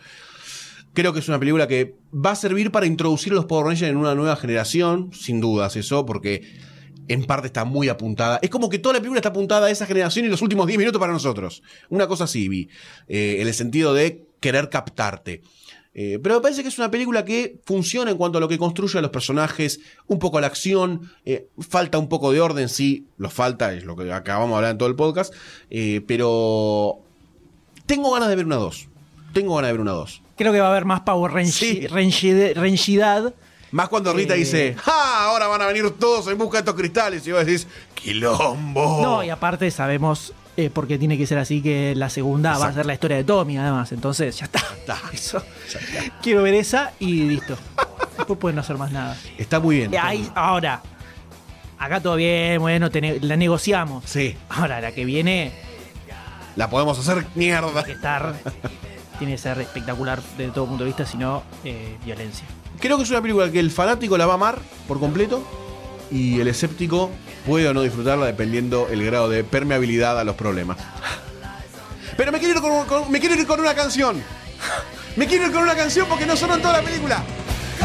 Creo 0.93 1.11
que 1.11 1.19
es 1.19 1.27
una 1.27 1.39
película 1.39 1.67
que 1.67 1.95
va 2.13 2.31
a 2.31 2.35
servir 2.35 2.71
para 2.71 2.85
introducir 2.85 3.33
a 3.33 3.35
los 3.35 3.45
Power 3.45 3.65
Rangers 3.65 3.89
en 3.89 3.97
una 3.97 4.13
nueva 4.13 4.35
generación, 4.35 5.11
sin 5.13 5.41
dudas 5.41 5.75
eso, 5.75 6.05
porque 6.05 6.43
en 7.07 7.25
parte 7.25 7.47
está 7.47 7.65
muy 7.65 7.89
apuntada. 7.89 8.39
Es 8.41 8.49
como 8.49 8.69
que 8.69 8.79
toda 8.79 8.93
la 8.93 8.99
película 8.99 9.19
está 9.19 9.29
apuntada 9.29 9.67
a 9.67 9.71
esa 9.71 9.85
generación 9.85 10.25
y 10.25 10.29
los 10.29 10.41
últimos 10.41 10.67
10 10.67 10.77
minutos 10.79 10.99
para 10.99 11.11
nosotros. 11.11 11.63
Una 11.89 12.07
cosa 12.07 12.25
así 12.25 12.47
vi, 12.47 12.69
eh, 13.07 13.37
en 13.39 13.47
el 13.47 13.53
sentido 13.53 13.93
de 13.93 14.25
querer 14.39 14.69
captarte. 14.69 15.41
Eh, 15.95 16.19
pero 16.21 16.35
me 16.35 16.41
parece 16.41 16.63
que 16.63 16.69
es 16.69 16.77
una 16.79 16.89
película 16.89 17.23
que 17.23 17.59
funciona 17.65 18.09
en 18.09 18.17
cuanto 18.17 18.39
a 18.39 18.41
lo 18.41 18.47
que 18.47 18.57
construye 18.57 18.97
a 18.97 19.01
los 19.01 19.11
personajes, 19.11 19.79
un 20.07 20.17
poco 20.17 20.39
a 20.39 20.41
la 20.41 20.47
acción, 20.47 21.11
eh, 21.23 21.47
falta 21.59 21.99
un 21.99 22.09
poco 22.09 22.31
de 22.31 22.41
orden, 22.41 22.67
sí, 22.67 23.05
lo 23.17 23.29
falta, 23.29 23.73
es 23.73 23.83
lo 23.83 23.95
que 23.95 24.11
acabamos 24.11 24.49
de 24.49 24.55
hablar 24.55 24.71
en 24.71 24.77
todo 24.79 24.89
el 24.89 24.95
podcast, 24.95 25.33
pero 26.07 26.99
tengo 27.85 28.11
ganas 28.11 28.29
de 28.29 28.35
ver 28.35 28.45
una 28.45 28.55
2. 28.55 28.87
Tengo 29.33 29.55
ganas 29.55 29.69
de 29.69 29.73
ver 29.73 29.81
una 29.81 29.91
2. 29.91 30.22
Creo 30.35 30.51
que 30.51 30.59
va 30.59 30.67
a 30.67 30.71
haber 30.71 30.85
más 30.85 31.01
Power 31.01 31.31
Range, 31.31 31.51
Sí. 31.51 31.87
Rangidad. 31.87 33.33
Más 33.71 33.89
cuando 33.89 34.13
Rita 34.13 34.35
Eh. 34.35 34.37
dice, 34.39 34.75
¡ah! 34.85 35.25
Ahora 35.29 35.47
van 35.47 35.61
a 35.61 35.65
venir 35.67 35.89
todos 35.99 36.27
en 36.27 36.37
busca 36.37 36.57
de 36.57 36.59
estos 36.59 36.75
cristales. 36.75 37.25
Y 37.27 37.31
vos 37.31 37.45
decís, 37.45 37.67
¡quilombo! 37.95 38.99
No, 39.01 39.23
y 39.23 39.29
aparte 39.29 39.69
sabemos 39.71 40.33
eh, 40.55 40.69
por 40.69 40.87
qué 40.87 40.99
tiene 40.99 41.17
que 41.17 41.25
ser 41.25 41.39
así 41.39 41.61
que 41.63 41.95
la 41.95 42.09
segunda 42.11 42.55
va 42.59 42.67
a 42.67 42.73
ser 42.73 42.85
la 42.85 42.93
historia 42.93 43.17
de 43.17 43.23
Tommy, 43.23 43.57
además. 43.57 43.91
Entonces, 43.91 44.37
ya 44.37 44.45
está. 44.45 44.59
Está. 44.77 44.97
Eso. 45.13 45.43
Quiero 46.21 46.43
ver 46.43 46.53
esa 46.53 46.91
y 46.99 47.23
listo. 47.23 47.57
Después 48.17 48.37
pueden 48.37 48.55
no 48.57 48.61
hacer 48.61 48.77
más 48.77 48.91
nada. 48.91 49.17
Está 49.39 49.59
muy 49.59 49.77
bien. 49.77 49.91
Ahí- 49.99 50.29
ahora, 50.35 50.83
acá 51.79 51.99
todo 51.99 52.15
bien, 52.15 52.59
bueno, 52.61 52.91
tene- 52.91 53.19
la 53.21 53.35
negociamos. 53.35 54.03
Sí, 54.05 54.35
Ahora, 54.49 54.79
la 54.81 54.91
que 54.91 55.03
viene, 55.05 55.51
la 56.55 56.69
podemos 56.69 56.99
hacer 56.99 57.25
mierda. 57.33 57.83
que 57.83 57.93
estar. 57.93 58.35
tiene 59.17 59.33
que 59.33 59.37
ser 59.39 59.59
espectacular 59.61 60.21
desde 60.37 60.51
todo 60.51 60.65
punto 60.67 60.83
de 60.83 60.89
vista, 60.89 61.05
si 61.05 61.17
no, 61.17 61.43
eh, 61.63 61.97
violencia. 62.03 62.45
Creo 62.79 62.97
que 62.97 63.03
es 63.03 63.09
una 63.11 63.21
película 63.21 63.51
que 63.51 63.59
el 63.59 63.71
fanático 63.71 64.17
la 64.17 64.25
va 64.25 64.33
a 64.33 64.35
amar 64.35 64.59
por 64.87 64.99
completo 64.99 65.43
y 66.11 66.39
el 66.39 66.47
escéptico 66.47 67.09
puede 67.45 67.67
o 67.67 67.73
no 67.73 67.81
disfrutarla 67.81 68.25
dependiendo 68.25 68.87
el 68.89 69.03
grado 69.05 69.29
de 69.29 69.43
permeabilidad 69.43 70.19
a 70.19 70.23
los 70.23 70.35
problemas. 70.35 70.77
Pero 72.17 72.31
me 72.31 72.39
quiero 72.39 72.55
ir 72.55 72.61
con, 72.61 72.85
con- 72.85 73.11
me 73.11 73.19
quiero 73.19 73.35
ir 73.35 73.47
con 73.47 73.59
una 73.59 73.73
canción. 73.73 74.21
Me 75.15 75.27
quiero 75.27 75.45
ir 75.47 75.51
con 75.51 75.63
una 75.63 75.75
canción 75.75 76.07
porque 76.07 76.25
no 76.25 76.35
sonó 76.35 76.55
en 76.55 76.61
toda 76.61 76.77
la 76.79 76.83
película. 76.83 77.23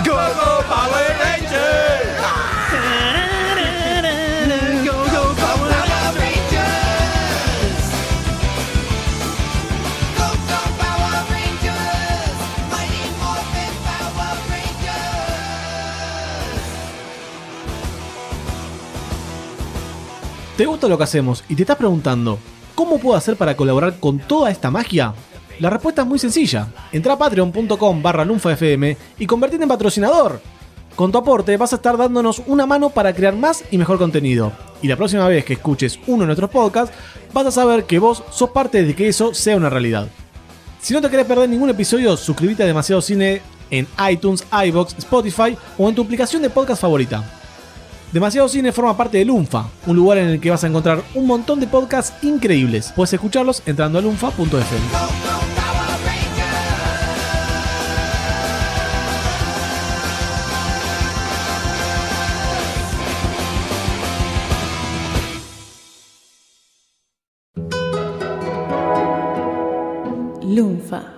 ¡Go, 0.04 0.12
go, 0.12 0.64
Power 0.68 1.16
Rangers! 1.22 2.07
¿Te 20.58 20.66
gusta 20.66 20.88
lo 20.88 20.98
que 20.98 21.04
hacemos 21.04 21.44
y 21.48 21.54
te 21.54 21.62
estás 21.62 21.76
preguntando, 21.76 22.36
¿cómo 22.74 22.98
puedo 22.98 23.16
hacer 23.16 23.36
para 23.36 23.56
colaborar 23.56 24.00
con 24.00 24.18
toda 24.18 24.50
esta 24.50 24.72
magia? 24.72 25.14
La 25.60 25.70
respuesta 25.70 26.02
es 26.02 26.08
muy 26.08 26.18
sencilla. 26.18 26.66
Entra 26.90 27.12
a 27.12 27.16
patreon.com 27.16 28.02
barra 28.02 28.24
lunfafm 28.24 28.96
y 29.20 29.26
convertirte 29.26 29.62
en 29.62 29.68
patrocinador. 29.68 30.40
Con 30.96 31.12
tu 31.12 31.18
aporte 31.18 31.56
vas 31.56 31.72
a 31.72 31.76
estar 31.76 31.96
dándonos 31.96 32.42
una 32.48 32.66
mano 32.66 32.90
para 32.90 33.14
crear 33.14 33.36
más 33.36 33.62
y 33.70 33.78
mejor 33.78 33.98
contenido. 33.98 34.50
Y 34.82 34.88
la 34.88 34.96
próxima 34.96 35.28
vez 35.28 35.44
que 35.44 35.52
escuches 35.52 36.00
uno 36.08 36.22
de 36.22 36.26
nuestros 36.26 36.50
podcasts, 36.50 36.92
vas 37.32 37.46
a 37.46 37.52
saber 37.52 37.84
que 37.84 38.00
vos 38.00 38.24
sos 38.32 38.50
parte 38.50 38.82
de 38.82 38.96
que 38.96 39.06
eso 39.06 39.34
sea 39.34 39.56
una 39.56 39.70
realidad. 39.70 40.08
Si 40.80 40.92
no 40.92 41.00
te 41.00 41.08
querés 41.08 41.26
perder 41.26 41.48
ningún 41.48 41.70
episodio, 41.70 42.16
suscríbete 42.16 42.64
a 42.64 42.66
Demasiado 42.66 43.00
Cine 43.00 43.42
en 43.70 43.86
iTunes, 44.10 44.44
iBox, 44.66 44.98
Spotify 44.98 45.56
o 45.78 45.88
en 45.88 45.94
tu 45.94 46.02
aplicación 46.02 46.42
de 46.42 46.50
podcast 46.50 46.82
favorita. 46.82 47.37
Demasiado 48.12 48.48
Cine 48.48 48.72
forma 48.72 48.96
parte 48.96 49.18
de 49.18 49.24
Lunfa, 49.26 49.66
un 49.86 49.96
lugar 49.96 50.16
en 50.18 50.28
el 50.28 50.40
que 50.40 50.50
vas 50.50 50.64
a 50.64 50.66
encontrar 50.66 51.02
un 51.14 51.26
montón 51.26 51.60
de 51.60 51.66
podcasts 51.66 52.14
increíbles. 52.24 52.92
Puedes 52.96 53.12
escucharlos 53.12 53.62
entrando 53.66 53.98
a 53.98 54.02
lunfa.fm. 54.02 54.58
Lunfa. 70.42 71.17